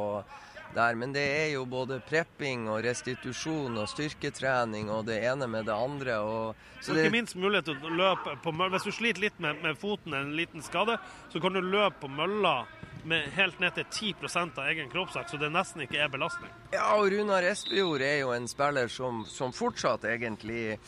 der, 0.74 0.94
men 0.94 1.12
det 1.14 1.22
er 1.22 1.46
jo 1.54 1.64
både 1.68 2.00
prepping 2.08 2.66
og 2.68 2.82
restitusjon 2.84 3.78
og 3.78 3.88
styrketrening 3.90 4.90
og 4.92 5.06
det 5.08 5.20
ene 5.26 5.48
med 5.50 5.68
det 5.68 5.76
andre. 5.76 6.18
Og, 6.20 6.66
så 6.80 6.96
det... 6.96 7.06
Ikke 7.06 7.16
minst 7.18 7.38
mulighet 7.38 7.70
til 7.70 7.78
å 7.78 7.94
løpe 7.94 8.36
på 8.42 8.52
mølla. 8.54 8.76
Hvis 8.76 8.90
du 8.90 8.98
sliter 8.98 9.28
litt 9.28 9.38
med, 9.42 9.62
med 9.64 9.78
foten, 9.80 10.16
en 10.16 10.34
liten 10.36 10.64
skade, 10.64 10.98
så 11.32 11.42
kan 11.42 11.56
du 11.56 11.62
løpe 11.62 12.02
på 12.04 12.12
mølla 12.12 12.60
med 13.04 13.28
helt 13.36 13.60
ned 13.60 13.74
til 13.76 14.14
10 14.14 14.14
av 14.58 14.64
egen 14.68 14.90
kroppsvekt, 14.90 15.30
så 15.30 15.40
det 15.40 15.50
nesten 15.52 15.84
ikke 15.84 16.00
er 16.02 16.10
belastning. 16.12 16.50
Ja, 16.72 16.88
og 16.96 17.10
Runar 17.12 17.46
Espejord 17.46 18.02
er 18.04 18.20
jo 18.22 18.32
en 18.34 18.48
spiller 18.50 18.90
som, 18.92 19.24
som 19.28 19.54
fortsatt 19.54 20.04
egentlig 20.08 20.78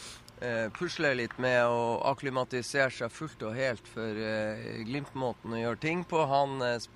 eh, 0.40 0.66
pusler 0.76 1.14
litt 1.14 1.38
med 1.38 1.62
å 1.66 2.00
akklimatisere 2.10 2.90
seg 2.94 3.12
fullt 3.14 3.46
og 3.46 3.56
helt 3.56 3.88
for 3.94 4.20
eh, 4.26 4.82
Glimt-måten 4.88 5.56
å 5.56 5.62
gjøre 5.62 5.82
ting 5.82 6.04
på. 6.08 6.24
Han 6.30 6.60
eh, 6.66 6.90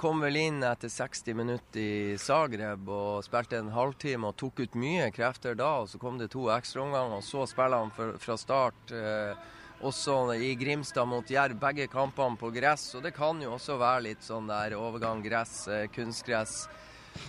kom 0.00 0.22
vel 0.24 0.38
inn 0.40 0.62
etter 0.64 0.88
60 0.88 1.36
minutter 1.36 1.80
i 1.80 2.18
Zagreb 2.18 2.88
og 2.88 3.24
spilte 3.26 3.58
en 3.60 3.72
halvtime 3.74 4.30
og 4.30 4.38
tok 4.40 4.62
ut 4.64 4.76
mye 4.80 5.10
krefter 5.12 5.58
da. 5.58 5.80
og 5.82 5.90
Så 5.92 6.00
kom 6.00 6.16
det 6.18 6.30
to 6.32 6.48
ekstraomganger, 6.52 7.20
og 7.20 7.26
så 7.26 7.44
spiller 7.48 7.84
han 7.84 7.92
for, 7.96 8.16
fra 8.22 8.36
start. 8.40 8.94
Eh, 8.96 9.48
også 9.80 10.34
i 10.36 10.54
Grimstad 10.54 11.08
mot 11.08 11.30
Jerv, 11.30 11.56
begge 11.60 11.86
kampene 11.90 12.36
på 12.36 12.50
gress. 12.52 12.94
Og 12.94 13.04
det 13.04 13.14
kan 13.16 13.40
jo 13.42 13.54
også 13.56 13.78
være 13.80 14.04
litt 14.10 14.24
sånn 14.24 14.50
der 14.50 14.76
overgang 14.78 15.22
gress, 15.24 15.66
eh, 15.68 15.88
kunstgress. 15.94 16.68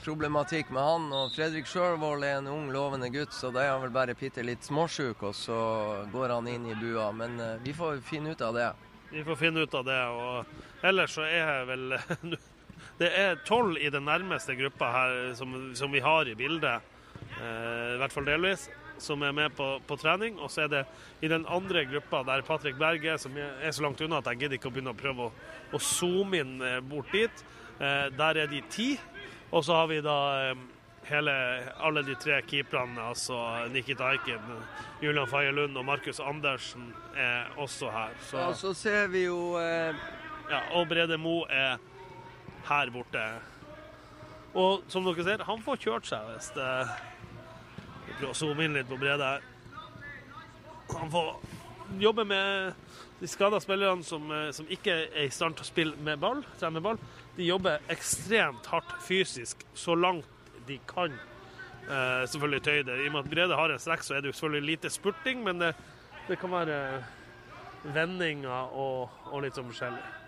Problematikk 0.04 0.70
med 0.70 0.84
han. 0.84 1.08
Og 1.16 1.32
Fredrik 1.36 1.68
Sjørvold 1.70 2.24
er 2.28 2.40
en 2.40 2.50
ung, 2.52 2.70
lovende 2.74 3.10
gutt, 3.14 3.34
så 3.34 3.52
da 3.54 3.64
er 3.64 3.74
han 3.74 3.82
vel 3.86 3.96
bare 3.96 4.16
bitte 4.18 4.44
litt 4.44 4.64
småsjuk, 4.68 5.24
og 5.24 5.36
så 5.36 5.60
går 6.12 6.36
han 6.36 6.48
inn 6.48 6.68
i 6.70 6.78
bua. 6.78 7.12
Men 7.16 7.40
uh, 7.40 7.58
vi 7.64 7.74
får 7.74 8.02
finne 8.06 8.36
ut 8.36 8.42
av 8.42 8.54
det. 8.58 8.70
Vi 9.12 9.24
får 9.28 9.40
finne 9.40 9.66
ut 9.66 9.74
av 9.76 9.88
det. 9.88 10.02
Og 10.12 10.86
ellers 10.88 11.16
så 11.18 11.26
er 11.28 11.42
jeg 11.42 11.70
vel 11.72 11.98
Det 13.02 13.10
er 13.18 13.40
tolv 13.48 13.80
i 13.82 13.90
den 13.90 14.06
nærmeste 14.06 14.54
gruppa 14.58 14.92
her 14.94 15.34
som, 15.38 15.54
som 15.78 15.92
vi 15.94 16.04
har 16.04 16.28
i 16.30 16.38
bildet. 16.38 16.86
Uh, 17.40 17.96
I 17.96 18.00
hvert 18.02 18.14
fall 18.14 18.28
delvis 18.28 18.70
som 19.02 19.24
er 19.26 19.34
med 19.36 19.56
på, 19.58 19.68
på, 19.88 19.98
trening. 20.00 20.38
Og 20.40 20.52
så 20.52 20.66
er 20.66 20.72
det 20.72 20.84
i 21.22 21.30
den 21.32 21.46
andre 21.50 21.86
gruppa 21.90 22.24
der 22.28 22.46
Patrick 22.48 22.78
Berge, 22.80 23.18
som 23.22 23.38
er 23.38 23.72
så 23.72 23.86
langt 23.86 24.02
unna 24.02 24.22
at 24.22 24.30
jeg 24.32 24.44
gidder 24.44 24.60
ikke 24.60 24.72
å 24.72 24.76
begynne 24.76 24.94
å 24.94 25.02
prøve 25.02 25.30
å, 25.30 25.32
å 25.74 25.82
zoome 25.82 26.44
inn 26.44 26.60
eh, 26.66 26.80
bort 26.86 27.12
dit. 27.16 27.44
Eh, 27.80 28.08
der 28.18 28.44
er 28.44 28.52
de 28.52 28.62
ti. 28.72 28.94
Og 29.52 29.66
så 29.68 29.82
har 29.82 29.90
vi 29.92 30.00
da 30.06 30.18
eh, 30.52 30.64
hele, 31.10 31.36
alle 31.82 32.06
de 32.08 32.16
tre 32.22 32.40
keeperne, 32.48 33.02
altså 33.12 33.38
Nikita 33.74 34.12
Aiken, 34.14 34.58
Julian 35.02 35.30
Faye 35.30 35.52
Lund 35.52 35.78
og 35.78 35.86
Markus 35.86 36.22
Andersen, 36.24 36.92
er 37.18 37.52
også 37.60 37.92
her. 37.92 38.18
Så, 38.30 38.38
ja, 38.38 38.52
så 38.58 38.74
ser 38.78 39.08
vi 39.14 39.26
jo 39.28 39.56
eh... 39.60 39.96
Ja, 40.52 40.66
og 40.76 40.90
Brede 40.90 41.16
Mo 41.16 41.46
er 41.48 41.78
her 42.68 42.90
borte. 42.92 43.24
Og 44.52 44.84
som 44.92 45.06
dere 45.08 45.24
ser, 45.24 45.44
han 45.48 45.62
får 45.64 45.80
kjørt 45.80 46.10
seg 46.10 46.28
hvis 46.34 46.50
det 46.58 46.72
Prøve 48.18 48.34
å 48.34 48.38
zoome 48.38 48.66
inn 48.66 48.78
litt 48.78 48.90
på 48.90 49.00
Brede 49.02 49.28
her. 49.34 49.48
Han 50.92 51.12
får 51.12 51.36
jobbe 52.00 52.26
med 52.28 52.74
de 53.20 53.30
skada 53.30 53.60
spillerne 53.60 54.04
som, 54.04 54.32
eh, 54.32 54.52
som, 54.52 54.68
ikke 54.70 54.94
er 55.08 55.26
i 55.26 55.34
stand 55.34 55.58
til 55.58 55.66
å 55.66 55.70
spille 55.70 55.98
med 56.04 56.20
ball, 56.20 56.44
trene 56.60 56.80
med 56.80 56.86
ball. 56.86 57.02
De 57.38 57.48
jobber 57.48 57.84
ekstremt 57.92 58.66
hardt 58.72 58.94
fysisk 59.06 59.66
så 59.74 59.96
langt 59.96 60.28
de 60.68 60.80
kan. 60.88 61.14
Eh, 61.90 62.24
selvfølgelig 62.28 62.64
tøyde. 62.64 62.98
I 62.98 63.08
og 63.08 63.14
med 63.14 63.24
at 63.26 63.32
Brede 63.32 63.58
har 63.58 63.74
en 63.74 63.80
strekk, 63.80 64.04
så 64.04 64.16
er 64.16 64.22
det 64.22 64.32
jo 64.32 64.38
selvfølgelig 64.40 64.70
lite 64.70 64.90
spurting, 64.90 65.44
men 65.44 65.60
det, 65.60 65.76
det 66.28 66.40
kan 66.40 66.52
være 66.52 67.04
vendinger 67.84 68.74
og, 68.78 69.10
og 69.32 69.46
litt 69.46 69.58
sånn 69.58 69.70
forskjellig. 69.72 70.21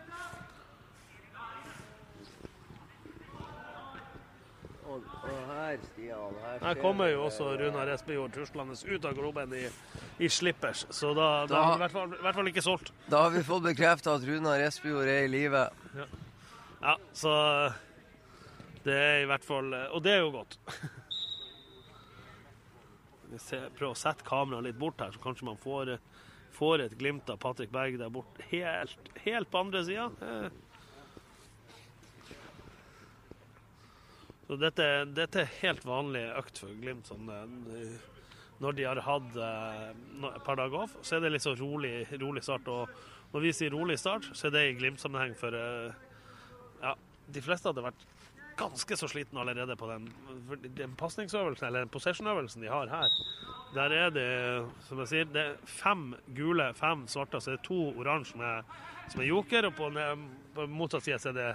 Her, 5.47 5.77
Stian. 5.91 6.35
Her, 6.43 6.59
her 6.63 6.81
kommer 6.81 7.09
jo 7.11 7.23
også 7.27 7.51
Runar 7.59 7.89
Espejord 7.93 8.33
tuslende 8.35 8.75
ut 8.75 9.05
av 9.05 9.15
globen 9.17 9.53
i, 9.57 9.63
i 10.23 10.29
slippers, 10.29 10.85
så 10.89 11.13
da, 11.13 11.29
da, 11.45 11.53
da 11.53 11.59
er 11.59 11.67
han 11.69 11.77
i 11.77 11.83
hvert, 11.83 11.95
fall, 11.95 12.13
i 12.17 12.25
hvert 12.25 12.39
fall 12.39 12.51
ikke 12.53 12.65
solgt. 12.65 12.93
Da 13.11 13.25
har 13.25 13.33
vi 13.35 13.43
fått 13.47 13.65
bekrefta 13.67 14.17
at 14.17 14.27
Runar 14.27 14.63
Espejord 14.65 15.09
er 15.09 15.27
i 15.27 15.31
live. 15.31 15.63
Ja. 15.97 16.07
ja, 16.81 16.97
så 17.17 17.33
det 18.83 18.97
er 18.99 19.21
i 19.21 19.27
hvert 19.29 19.45
fall 19.47 19.69
Og 19.95 20.01
det 20.03 20.11
er 20.11 20.25
jo 20.25 20.33
godt. 20.33 20.57
Prøv 23.77 23.93
å 23.93 23.97
sette 23.97 24.25
kameraet 24.27 24.67
litt 24.67 24.79
bort 24.81 25.01
her, 25.01 25.13
så 25.13 25.21
kanskje 25.23 25.47
man 25.47 25.57
får, 25.61 25.95
får 26.53 26.83
et 26.83 26.97
glimt 26.99 27.29
av 27.33 27.39
Patrick 27.41 27.71
Berg 27.73 27.97
der 28.01 28.11
borte. 28.13 28.45
Helt, 28.51 29.09
helt 29.23 29.49
på 29.49 29.63
andre 29.63 29.81
sida. 29.87 30.09
Så 34.47 34.57
dette, 34.59 34.87
dette, 35.15 35.43
er 35.43 35.59
helt 35.61 35.85
vanlig 35.87 36.23
økt 36.35 36.59
for 36.63 36.73
Glimt. 36.81 37.07
Sånn, 37.07 37.29
eh, 37.31 37.93
når 38.63 38.77
de 38.77 38.87
har 38.87 39.01
hatt 39.05 39.37
eh, 39.39 39.85
et 40.29 40.43
par 40.45 40.59
dager 40.59 40.83
off, 40.83 40.97
så 41.01 41.17
er 41.17 41.23
det 41.23 41.35
litt 41.35 41.45
så 41.45 41.55
rolig, 41.59 41.93
rolig 42.21 42.43
start. 42.43 42.67
Og 42.71 43.33
når 43.33 43.45
vi 43.47 43.53
sier 43.55 43.73
rolig 43.73 43.97
start, 44.01 44.27
så 44.35 44.49
er 44.49 44.57
det 44.57 44.65
i 44.67 44.75
Glimt-sammenheng 44.81 45.37
for 45.39 45.55
eh, 45.57 45.95
ja, 46.83 46.95
de 47.33 47.43
fleste 47.43 47.71
hadde 47.71 47.85
vært 47.85 48.07
ganske 48.57 48.97
så 48.99 49.07
slitne 49.09 49.41
allerede 49.41 49.75
på 49.79 49.87
den, 49.89 50.09
den 50.77 50.91
pasningsøvelsen, 50.99 51.67
eller 51.67 51.85
den 51.85 51.93
possession-øvelsen 51.93 52.61
de 52.61 52.69
har 52.69 52.91
her. 52.91 53.15
Der 53.73 53.95
er 53.97 54.11
det, 54.13 54.27
som 54.85 54.99
jeg 55.01 55.09
sier, 55.09 55.29
det 55.33 55.45
er 55.47 55.55
fem 55.65 56.11
gule, 56.37 56.67
fem 56.77 57.07
svarte, 57.09 57.41
så 57.41 57.55
det 57.55 57.61
er 57.61 57.65
to 57.65 57.79
oransje 57.97 58.51
som 59.09 59.23
er 59.23 59.31
joker, 59.31 59.69
og 59.69 59.79
på, 59.79 59.89
på 60.53 60.67
motsatt 60.69 61.07
side 61.07 61.17
så 61.23 61.31
er 61.31 61.39
det 61.39 61.49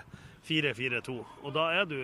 4-4-2. 0.48 1.14
Og 1.44 1.54
da 1.54 1.68
er 1.78 1.86
du 1.86 2.00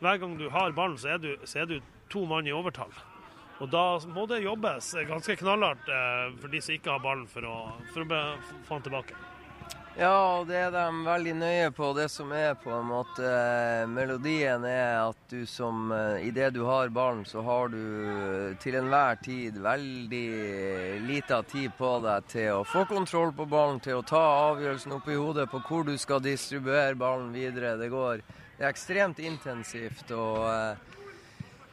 hver 0.00 0.18
gang 0.22 0.38
du 0.38 0.48
har 0.52 0.74
ballen, 0.76 0.98
så 0.98 1.14
er 1.14 1.22
du, 1.22 1.30
så 1.44 1.62
er 1.62 1.70
du 1.70 1.78
to 2.12 2.24
mann 2.28 2.46
i 2.46 2.54
overtall. 2.54 2.92
Og 3.60 3.70
da 3.72 3.84
må 4.12 4.26
det 4.28 4.42
jobbes 4.44 4.90
ganske 5.08 5.38
knallhardt 5.40 5.88
eh, 5.88 6.34
for 6.42 6.52
de 6.52 6.60
som 6.60 6.76
ikke 6.76 6.92
har 6.92 7.00
ballen, 7.04 7.24
for 7.30 7.46
å, 7.48 7.56
for 7.94 8.04
å 8.04 8.20
få 8.68 8.76
den 8.76 8.86
tilbake. 8.90 9.16
Ja, 9.96 10.12
og 10.36 10.50
det 10.50 10.58
er 10.60 10.74
de 10.74 10.82
veldig 11.06 11.32
nøye 11.40 11.70
på. 11.72 11.86
Det 11.96 12.10
som 12.12 12.28
er 12.36 12.50
på 12.60 12.68
en 12.76 12.84
måte 12.90 13.24
eh, 13.24 13.86
melodien, 13.88 14.66
er 14.68 15.06
at 15.06 15.22
du 15.32 15.46
som 15.48 15.88
eh, 15.88 16.26
Idet 16.28 16.50
du 16.52 16.66
har 16.68 16.92
ballen, 16.92 17.24
så 17.24 17.40
har 17.46 17.72
du 17.72 18.52
til 18.60 18.76
enhver 18.76 19.16
tid 19.24 19.56
veldig 19.64 20.26
lita 21.08 21.40
tid 21.48 21.72
på 21.78 21.94
deg 22.04 22.28
til 22.28 22.58
å 22.58 22.66
få 22.68 22.84
kontroll 22.90 23.32
på 23.32 23.48
ballen, 23.48 23.80
til 23.80 24.02
å 24.02 24.04
ta 24.04 24.20
avgjørelsen 24.50 24.98
oppi 24.98 25.16
hodet 25.16 25.48
på 25.48 25.64
hvor 25.64 25.88
du 25.88 25.96
skal 25.96 26.20
distribuere 26.20 26.92
ballen 26.92 27.32
videre. 27.32 27.78
Det 27.80 27.88
går 27.88 28.20
det 28.56 28.64
er 28.64 28.72
ekstremt 28.72 29.18
intensivt. 29.20 30.10
og 30.10 30.46
eh, 30.48 30.76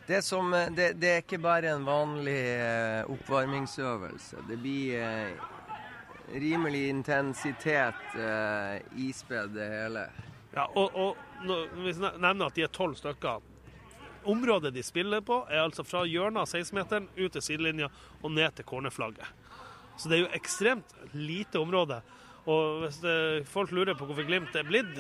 det, 0.08 0.22
som, 0.22 0.54
eh, 0.54 0.72
det, 0.72 0.94
det, 1.00 1.10
er 1.10 1.24
ikke 1.24 1.40
bare 1.40 1.72
en 1.72 1.86
vanlig 1.88 2.40
eh, 2.58 3.12
oppvarmingsøvelse. 3.12 4.44
Det 4.50 4.58
blir 4.60 5.38
rimelig 6.34 6.88
intensitet 6.90 8.16
ispedd, 8.98 9.54
det 9.56 9.68
hele. 9.70 10.06
Ja, 10.54 10.68
og, 10.76 10.96
og 10.96 11.18
Hvis 11.84 11.98
jeg 12.00 12.20
nevner 12.22 12.48
at 12.48 12.56
de 12.56 12.64
er 12.64 12.72
tolv 12.72 12.96
stykker 12.96 13.42
Området 14.24 14.72
de 14.74 14.84
spiller 14.84 15.20
på, 15.22 15.42
er 15.50 15.66
altså 15.66 15.84
fra 15.84 16.06
hjørnet 16.08 16.46
av 16.46 16.48
16-meteren 16.48 17.10
ut 17.18 17.34
til 17.36 17.44
sidelinja 17.44 17.90
og 18.22 18.32
ned 18.32 18.56
til 18.56 18.66
cornerflagget. 18.66 19.28
Så 20.00 20.08
det 20.08 20.16
er 20.16 20.22
jo 20.22 20.30
ekstremt 20.38 20.94
lite 21.12 21.60
område. 21.60 21.98
Og 22.44 22.82
hvis 22.84 22.98
det, 23.00 23.16
folk 23.48 23.72
lurer 23.72 23.96
på 23.96 24.08
hvorfor 24.08 24.26
Glimt 24.28 24.56
er 24.60 24.68
blitt, 24.68 24.98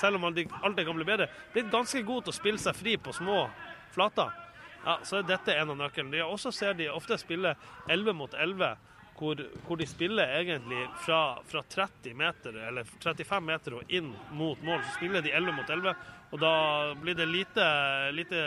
selv 0.00 0.16
om 0.16 0.24
alt 0.30 0.40
kan 0.48 0.96
bli 0.96 1.04
bedre, 1.04 1.28
blitt 1.52 1.68
ganske 1.72 2.00
god 2.06 2.24
til 2.24 2.32
å 2.32 2.38
spille 2.38 2.62
seg 2.62 2.78
fri 2.78 2.96
på 2.96 3.12
små 3.12 3.42
flater, 3.92 4.32
ja, 4.84 4.98
så 5.04 5.20
er 5.20 5.28
dette 5.28 5.56
en 5.56 5.74
av 5.74 5.78
nøklene. 5.80 6.12
De 6.12 6.24
også 6.24 6.52
ser 6.52 6.76
de 6.76 6.90
ofte 6.92 7.18
spille 7.20 7.54
11 7.88 8.16
mot 8.16 8.32
11 8.32 8.74
hvor, 9.14 9.38
hvor, 9.66 9.78
de 9.78 9.86
spiller 9.86 10.32
egentlig 10.40 10.80
fra, 11.04 11.38
fra, 11.46 11.62
30 11.70 12.16
meter, 12.18 12.56
eller 12.68 12.88
35 13.02 13.46
meter 13.46 13.76
og 13.78 13.92
inn 13.94 14.10
mot 14.34 14.60
mål. 14.66 14.82
Så 14.82 14.96
spiller 14.96 15.22
de 15.22 15.30
11 15.32 15.54
mot 15.54 15.70
11, 15.70 15.94
og 16.32 16.42
da 16.42 16.54
blir 17.00 17.14
det 17.18 17.28
lite, 17.30 17.68
lite 18.16 18.42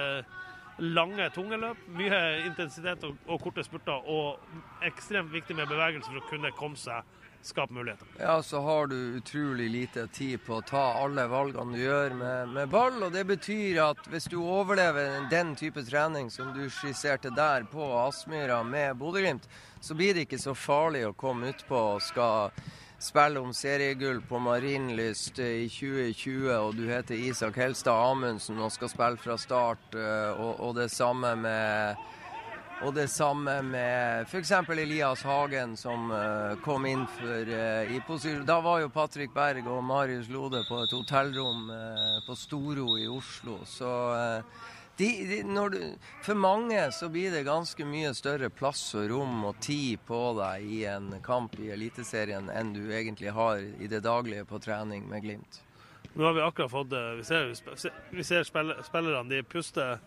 lange, 0.84 1.30
tunge 1.36 1.60
løp. 1.62 1.86
Mye 1.98 2.20
intensitet 2.46 3.06
og, 3.08 3.16
og 3.28 3.42
korte 3.46 3.64
spurter, 3.66 4.04
og 4.12 4.84
ekstremt 4.86 5.32
viktig 5.34 5.56
med 5.58 5.72
bevegelse 5.72 6.12
for 6.12 6.22
å 6.22 6.28
kunne 6.30 6.54
komme 6.58 6.80
seg 6.80 7.17
skape 7.42 7.74
muligheter. 7.74 8.08
Ja, 8.20 8.44
så 8.44 8.62
har 8.62 8.88
du 8.88 8.96
utrolig 8.96 9.70
lite 9.70 10.08
tid 10.08 10.40
på 10.46 10.58
å 10.58 10.66
ta 10.66 10.84
alle 11.04 11.28
valgene 11.32 11.78
du 11.78 11.84
gjør 11.84 12.16
med, 12.18 12.50
med, 12.56 12.70
ball. 12.70 12.98
Og 13.04 13.14
det 13.16 13.24
betyr 13.30 13.82
at 13.84 14.10
hvis 14.12 14.30
du 14.32 14.40
overlever 14.42 15.30
den 15.32 15.56
type 15.56 15.84
trening 15.88 16.32
som 16.34 16.52
du 16.56 16.66
skisserte 16.70 17.32
der 17.36 17.68
på 17.72 17.92
Aspmyra 18.02 18.64
med 18.68 18.98
Bodø-Glimt, 19.00 19.48
så 19.80 19.96
blir 19.96 20.14
det 20.14 20.28
ikke 20.28 20.42
så 20.42 20.56
farlig 20.58 21.06
å 21.08 21.16
komme 21.16 21.54
utpå 21.54 21.84
og 21.96 22.04
skal 22.04 22.52
spille 23.00 23.40
om 23.40 23.54
seriegull 23.54 24.22
på 24.26 24.40
Marienlyst 24.42 25.40
i 25.40 25.68
2020, 25.70 26.50
og 26.58 26.76
du 26.76 26.88
heter 26.90 27.16
Isak 27.30 27.60
Helstad 27.62 27.94
Amundsen 27.94 28.58
og 28.58 28.74
skal 28.74 28.90
spille 28.90 29.22
fra 29.22 29.38
start, 29.38 29.94
eh, 29.94 30.32
og, 30.34 30.64
og 30.66 30.76
det 30.80 30.90
samme 30.92 31.36
med 31.38 32.08
og 32.86 32.94
det 32.94 33.08
samme 33.10 33.62
med 33.66 34.28
f.eks. 34.28 34.52
Elias 34.70 35.24
Hagen, 35.26 35.76
som 35.78 36.12
uh, 36.12 36.54
kom 36.62 36.86
inn 36.86 37.06
for 37.10 37.50
uh, 37.50 37.90
i 37.90 38.00
posisjon. 38.08 38.46
Da 38.46 38.60
var 38.62 38.84
jo 38.84 38.92
Patrick 38.94 39.34
Berg 39.34 39.66
og 39.68 39.84
Marius 39.84 40.30
Lode 40.30 40.62
på 40.68 40.84
et 40.84 40.94
hotellrom 40.94 41.72
uh, 41.74 42.18
på 42.28 42.36
Storo 42.38 42.98
i 43.00 43.08
Oslo. 43.10 43.60
Så 43.66 43.90
de, 44.98 45.10
de, 45.30 45.40
du, 45.44 45.80
for 46.26 46.38
mange 46.38 46.84
så 46.94 47.10
blir 47.10 47.34
det 47.34 47.48
ganske 47.48 47.86
mye 47.86 48.14
større 48.18 48.50
plass 48.54 48.84
og 48.98 49.10
rom 49.10 49.46
og 49.50 49.58
tid 49.62 50.04
på 50.06 50.22
deg 50.38 50.68
i 50.78 50.84
en 50.90 51.16
kamp 51.26 51.58
i 51.62 51.72
Eliteserien 51.74 52.52
enn 52.54 52.76
du 52.78 52.84
egentlig 52.92 53.34
har 53.34 53.62
i 53.62 53.90
det 53.90 54.04
daglige 54.06 54.46
på 54.46 54.62
trening 54.62 55.06
med 55.10 55.26
Glimt. 55.26 55.64
Nå 56.14 56.26
har 56.26 56.34
vi 56.34 56.42
akkurat 56.42 56.72
fått 56.72 56.94
Vi 57.18 57.24
ser, 57.26 57.52
vi 58.10 58.24
ser 58.26 58.46
spillerne, 58.46 59.30
de 59.30 59.44
puster 59.46 60.00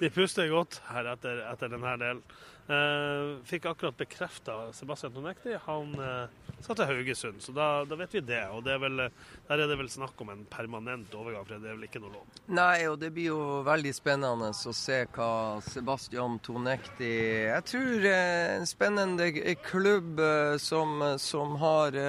de 0.00 0.10
puster 0.12 0.50
godt 0.52 0.80
her 0.90 1.08
etter, 1.14 1.40
etter 1.52 1.72
denne 1.72 1.96
delen. 2.02 2.22
Uh, 2.66 3.36
fikk 3.46 3.68
akkurat 3.70 3.94
bekrefta 3.94 4.72
Sebastian 4.74 5.12
Tonekti. 5.14 5.52
Han 5.68 5.92
uh, 6.00 6.26
skal 6.58 6.74
til 6.74 6.88
Haugesund, 6.88 7.38
så 7.44 7.54
da, 7.54 7.66
da, 7.86 7.98
vet 8.00 8.16
vi 8.16 8.24
det. 8.26 8.40
Og 8.50 8.64
det 8.66 8.74
er 8.74 8.80
vel, 8.82 9.04
der 9.46 9.62
er 9.62 9.70
det 9.70 9.76
vel 9.78 9.90
snakk 9.92 10.18
om 10.24 10.32
en 10.34 10.42
permanent 10.50 11.14
overgang, 11.14 11.46
for 11.46 11.62
det 11.62 11.70
er 11.70 11.78
vel 11.78 11.86
ikke 11.86 12.02
noe 12.02 12.16
lån? 12.16 12.34
Nei, 12.58 12.88
og 12.90 12.98
det 13.04 13.12
blir 13.14 13.30
jo 13.30 13.40
veldig 13.66 13.94
spennende 13.94 14.50
å 14.50 14.74
se 14.74 14.98
hva 15.14 15.30
Sebastian 15.62 16.40
Tonekti 16.42 17.12
Jeg 17.46 17.68
tror 17.70 18.10
uh, 18.10 18.58
en 18.58 18.66
spennende 18.66 19.30
klubb 19.62 20.20
som, 20.58 20.98
som 21.22 21.54
har 21.62 22.02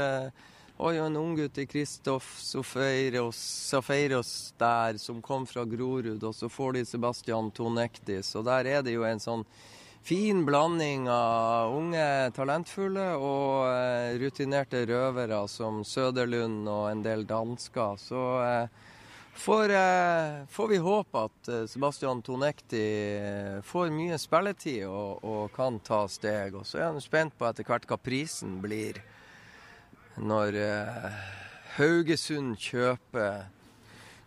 og 0.78 0.94
en 0.94 1.16
unggutt 1.18 1.58
i 1.58 1.66
Kristoff 1.66 2.38
Safeiros 2.40 3.64
der, 4.58 4.98
som 4.98 5.22
kom 5.22 5.48
fra 5.50 5.66
Grorud. 5.66 6.24
Og 6.24 6.36
så 6.36 6.50
får 6.50 6.74
de 6.74 6.86
Sebastian 6.86 7.50
Tonektis. 7.52 8.36
Og 8.38 8.46
der 8.46 8.70
er 8.78 8.86
det 8.86 8.94
jo 8.94 9.06
en 9.08 9.22
sånn 9.22 9.46
fin 10.06 10.46
blanding 10.46 11.10
av 11.10 11.74
unge 11.76 12.30
talentfulle 12.38 13.08
og 13.18 13.66
eh, 13.72 14.20
rutinerte 14.22 14.86
røvere 14.88 15.42
som 15.52 15.82
Søderlund 15.84 16.70
og 16.70 16.92
en 16.92 17.04
del 17.04 17.26
dansker. 17.28 17.98
Så 17.98 18.22
eh, 18.46 18.70
får, 19.34 19.76
eh, 19.82 20.40
får, 20.54 20.72
vi 20.72 20.82
håpe 20.86 21.26
at 21.26 21.54
Sebastian 21.74 22.22
Tonekti 22.22 22.86
får 23.66 23.92
mye 23.98 24.22
spilletid 24.22 24.86
og, 24.86 25.26
og 25.26 25.52
kan 25.58 25.82
ta 25.82 26.06
steg. 26.06 26.54
Og 26.54 26.70
så 26.70 26.86
er 26.86 26.92
han 26.94 27.04
spent 27.04 27.36
på 27.36 27.50
etter 27.50 27.66
hvert 27.66 27.90
hva 27.90 27.98
prisen 27.98 28.60
blir 28.62 29.02
når 30.18 30.58
eh, 30.62 31.08
Haugesund 31.78 32.58
kjøper 32.58 33.46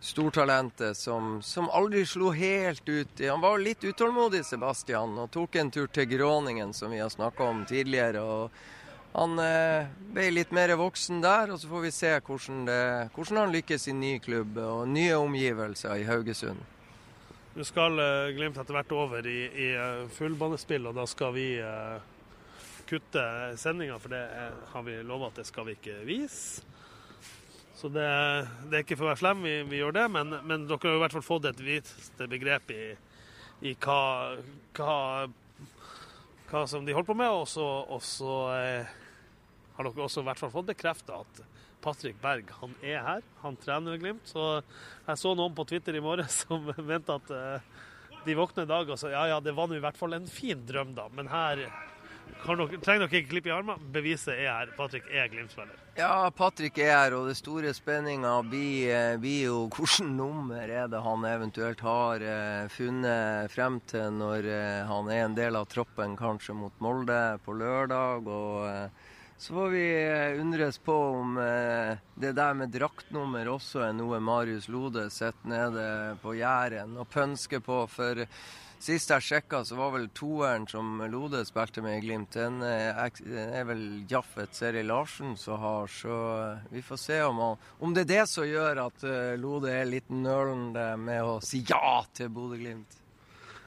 stortalentet 0.00 0.96
som, 0.96 1.42
som, 1.42 1.68
aldri 1.70 2.06
slo 2.06 2.30
helt 2.32 2.88
ut. 2.88 3.20
Han 3.20 3.42
var 3.42 3.60
litt 3.60 3.84
utålmodig, 3.84 4.44
Sebastian, 4.46 5.18
og 5.18 5.30
tok 5.34 5.60
en 5.60 5.70
tur 5.70 5.90
til 5.92 6.08
Gråningen, 6.08 6.72
som 6.74 6.92
vi 6.94 7.02
har 7.02 7.10
snakka 7.12 7.44
om 7.44 7.64
tidligere. 7.68 8.22
og 8.22 9.16
Han 9.18 9.38
eh, 9.42 9.90
ble 10.14 10.30
litt 10.32 10.54
mer 10.56 10.72
voksen 10.80 11.20
der, 11.20 11.52
og 11.52 11.60
så 11.60 11.68
får 11.68 11.86
vi 11.86 11.94
se 11.94 12.14
hvordan, 12.16 12.64
det, 12.70 12.82
hvordan 13.14 13.42
han 13.42 13.56
lykkes 13.58 13.88
i 13.90 13.96
ny 13.98 14.14
klubb 14.24 14.60
og 14.62 14.86
nye 14.88 15.18
omgivelser 15.20 16.00
i 16.00 16.06
Haugesund. 16.08 16.62
Nå 17.50 17.66
skal 17.66 17.98
uh, 17.98 18.30
Glimt 18.30 18.60
etter 18.62 18.76
hvert 18.76 18.92
over 18.94 19.26
i, 19.26 19.40
i 19.50 19.72
uh, 19.74 20.06
fullbanespill, 20.14 20.86
og 20.86 20.94
da 20.96 21.04
skal 21.10 21.34
vi 21.34 21.48
kutte 22.90 23.22
sendinga, 23.60 23.98
for 24.02 24.12
det 24.12 24.24
har 24.72 24.84
vi 24.86 24.98
lova 25.06 25.30
at 25.30 25.40
det 25.40 25.46
skal 25.48 25.68
vi 25.68 25.76
ikke 25.78 26.00
vise. 26.08 26.66
Så 27.80 27.88
det, 27.88 28.08
det 28.68 28.76
er 28.76 28.82
ikke 28.84 28.98
for 28.98 29.06
å 29.06 29.12
være 29.14 29.20
slem 29.22 29.44
vi, 29.46 29.52
vi 29.70 29.78
gjør 29.78 29.94
det, 29.96 30.06
men, 30.12 30.34
men, 30.44 30.66
dere 30.68 30.90
har 30.90 30.98
i 30.98 31.00
hvert 31.00 31.14
fall 31.16 31.24
fått 31.24 31.46
et 31.48 31.62
hvite 31.64 32.26
begrep 32.28 32.72
i, 32.74 32.82
i 33.64 33.72
hva, 33.80 34.00
hva, 34.76 34.96
hva, 36.50 36.64
som 36.68 36.84
de 36.84 36.92
holder 36.92 37.08
på 37.08 37.16
med. 37.16 37.32
Og 37.32 38.02
så 38.04 38.34
eh, 38.58 38.98
har 39.78 39.88
dere 39.88 40.04
også 40.04 40.20
i 40.20 40.28
hvert 40.28 40.42
fall 40.42 40.52
fått 40.52 40.68
bekrefta 40.74 41.22
at 41.22 41.40
Patrick 41.80 42.18
Berg 42.20 42.52
han 42.58 42.74
er 42.84 43.00
her. 43.06 43.24
Han 43.46 43.56
trener 43.56 43.94
med 43.94 44.04
Glimt. 44.04 44.28
Så 44.28 44.58
jeg 45.06 45.22
så 45.22 45.32
noen 45.32 45.56
på 45.56 45.64
Twitter 45.70 45.96
i 45.96 46.04
morges 46.04 46.42
som 46.44 46.68
mente 46.84 47.16
at 47.16 47.32
eh, 47.32 47.70
de 48.26 48.36
våkner 48.36 48.68
i 48.68 48.72
dag 48.74 48.92
og 48.92 49.00
sa 49.00 49.08
ja 49.08 49.24
ja, 49.30 49.40
det 49.40 49.56
var 49.56 49.70
nå 49.70 49.78
i 49.78 49.84
hvert 49.86 49.96
fall 49.96 50.18
en 50.18 50.28
fin 50.28 50.68
drøm, 50.68 50.92
da. 50.98 51.08
Men 51.16 51.32
her 51.32 51.64
dere, 52.30 52.80
trenger 52.80 53.06
dere 53.06 53.20
ikke 53.20 53.30
klippe 53.30 53.50
i 53.50 53.54
armene. 53.54 53.90
Beviset 53.92 54.34
er 54.34 54.48
her. 54.48 54.72
Patrick 54.76 55.06
er 55.12 55.28
Glimt-spiller. 55.32 55.76
Ja, 55.98 56.30
Patrick 56.30 56.78
er 56.78 56.92
her, 56.94 57.16
og 57.18 57.28
det 57.28 57.36
store 57.38 57.74
spenninga 57.76 58.32
blir, 58.48 58.90
eh, 58.94 59.16
blir, 59.20 59.46
jo 59.50 59.60
hvilket 59.68 60.08
nummer 60.08 60.62
er 60.64 60.88
det 60.88 61.02
han 61.04 61.24
eventuelt 61.28 61.80
har 61.84 62.22
eh, 62.22 62.66
funnet 62.72 63.52
frem 63.52 63.80
til 63.90 64.12
når 64.18 64.50
eh, 64.50 64.82
han 64.88 65.10
er 65.10 65.24
en 65.26 65.38
del 65.38 65.58
av 65.60 65.68
troppen, 65.70 66.16
kanskje 66.16 66.56
mot 66.56 66.74
Molde 66.80 67.38
på 67.44 67.56
lørdag. 67.58 68.28
og... 68.28 68.68
Eh, 68.68 69.08
så 69.40 69.54
får 69.54 69.68
vi 69.68 69.84
eh, 70.08 70.40
undres 70.40 70.78
på 70.78 70.94
om 70.94 71.38
eh, 71.38 71.96
det 72.14 72.34
der 72.36 72.54
med 72.54 72.74
draktnummer 72.74 73.48
også 73.48 73.86
er 73.86 73.94
noe 73.96 74.18
Marius 74.20 74.66
Lode 74.68 75.06
sitter 75.08 75.48
nede 75.48 75.84
på 76.20 76.34
Jæren 76.36 76.92
og 77.00 77.08
pønsker 77.08 77.62
på. 77.64 77.78
For 77.88 78.20
Sist 78.80 79.10
jeg 79.12 79.20
sjekka, 79.26 79.58
så 79.68 79.76
var 79.76 79.90
vel 79.92 80.06
toeren 80.16 80.64
som 80.64 81.02
Lode 81.12 81.42
spilte 81.44 81.82
med 81.84 81.98
i 81.98 82.04
Glimt, 82.06 82.32
den 82.32 82.62
er 82.64 83.66
vel 83.68 83.82
Jaffet 84.08 84.56
Seri 84.56 84.80
Larsen 84.88 85.34
som 85.36 85.60
har. 85.60 85.90
Så 85.92 86.16
eh, 86.38 86.62
vi 86.72 86.80
får 86.86 87.00
se 87.02 87.18
om, 87.26 87.42
han, 87.44 87.60
om 87.84 87.92
det 87.92 88.06
er 88.06 88.10
det 88.14 88.24
som 88.32 88.48
gjør 88.48 88.80
at 88.86 89.04
eh, 89.04 89.36
Lode 89.36 89.74
er 89.74 89.84
litt 89.84 90.08
nølende 90.08 90.86
med 90.96 91.20
å 91.20 91.36
si 91.44 91.60
ja 91.68 92.00
til 92.16 92.32
Bodø-Glimt. 92.32 92.96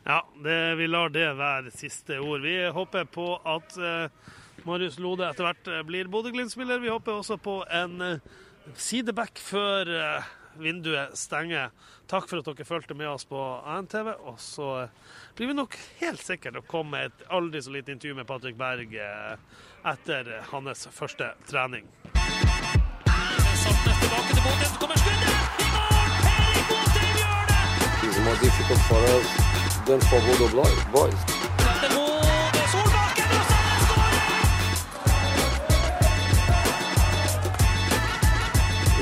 Ja, 0.08 0.24
det, 0.42 0.58
vi 0.82 0.90
lar 0.90 1.14
det 1.14 1.30
være 1.38 1.78
siste 1.78 2.18
ord. 2.18 2.42
Vi 2.42 2.58
håper 2.74 3.06
på 3.06 3.28
at 3.38 3.78
uh, 3.78 4.34
Marius 4.66 4.98
Lode 5.00 5.30
etter 5.30 5.46
hvert 5.46 5.70
blir 5.86 6.10
Bodø-Glimt-spiller. 6.12 6.82
Vi 6.82 6.92
håper 6.92 7.22
også 7.22 7.38
på 7.38 7.62
en 7.70 8.02
uh, 8.02 8.34
sideback 8.76 9.38
før 9.40 9.94
uh, 9.94 10.34
vinduet 10.60 11.18
stenger. 11.18 11.70
Takk 12.08 12.30
for 12.30 12.42
at 12.42 12.50
dere 12.50 12.66
fulgte 12.68 12.96
med 12.98 13.10
oss 13.10 13.26
på 13.30 13.40
ANTV. 13.66 14.14
Og 14.30 14.40
så 14.42 14.88
blir 15.38 15.52
vi 15.52 15.58
nok 15.58 15.78
helt 16.02 16.24
sikkert 16.24 16.60
å 16.60 16.66
komme 16.68 16.98
med 16.98 17.12
et 17.12 17.28
aldri 17.34 17.62
så 17.64 17.76
lite 17.76 17.96
intervju 17.96 18.16
med 18.22 18.30
Patrick 18.30 18.58
Berg 18.60 18.96
eh, 18.96 19.36
etter 19.94 20.34
hans 20.52 20.88
første 20.94 21.34
trening. 21.50 21.86
Tilbake 24.04 24.32
til 24.36 24.44
så! 31.18 31.43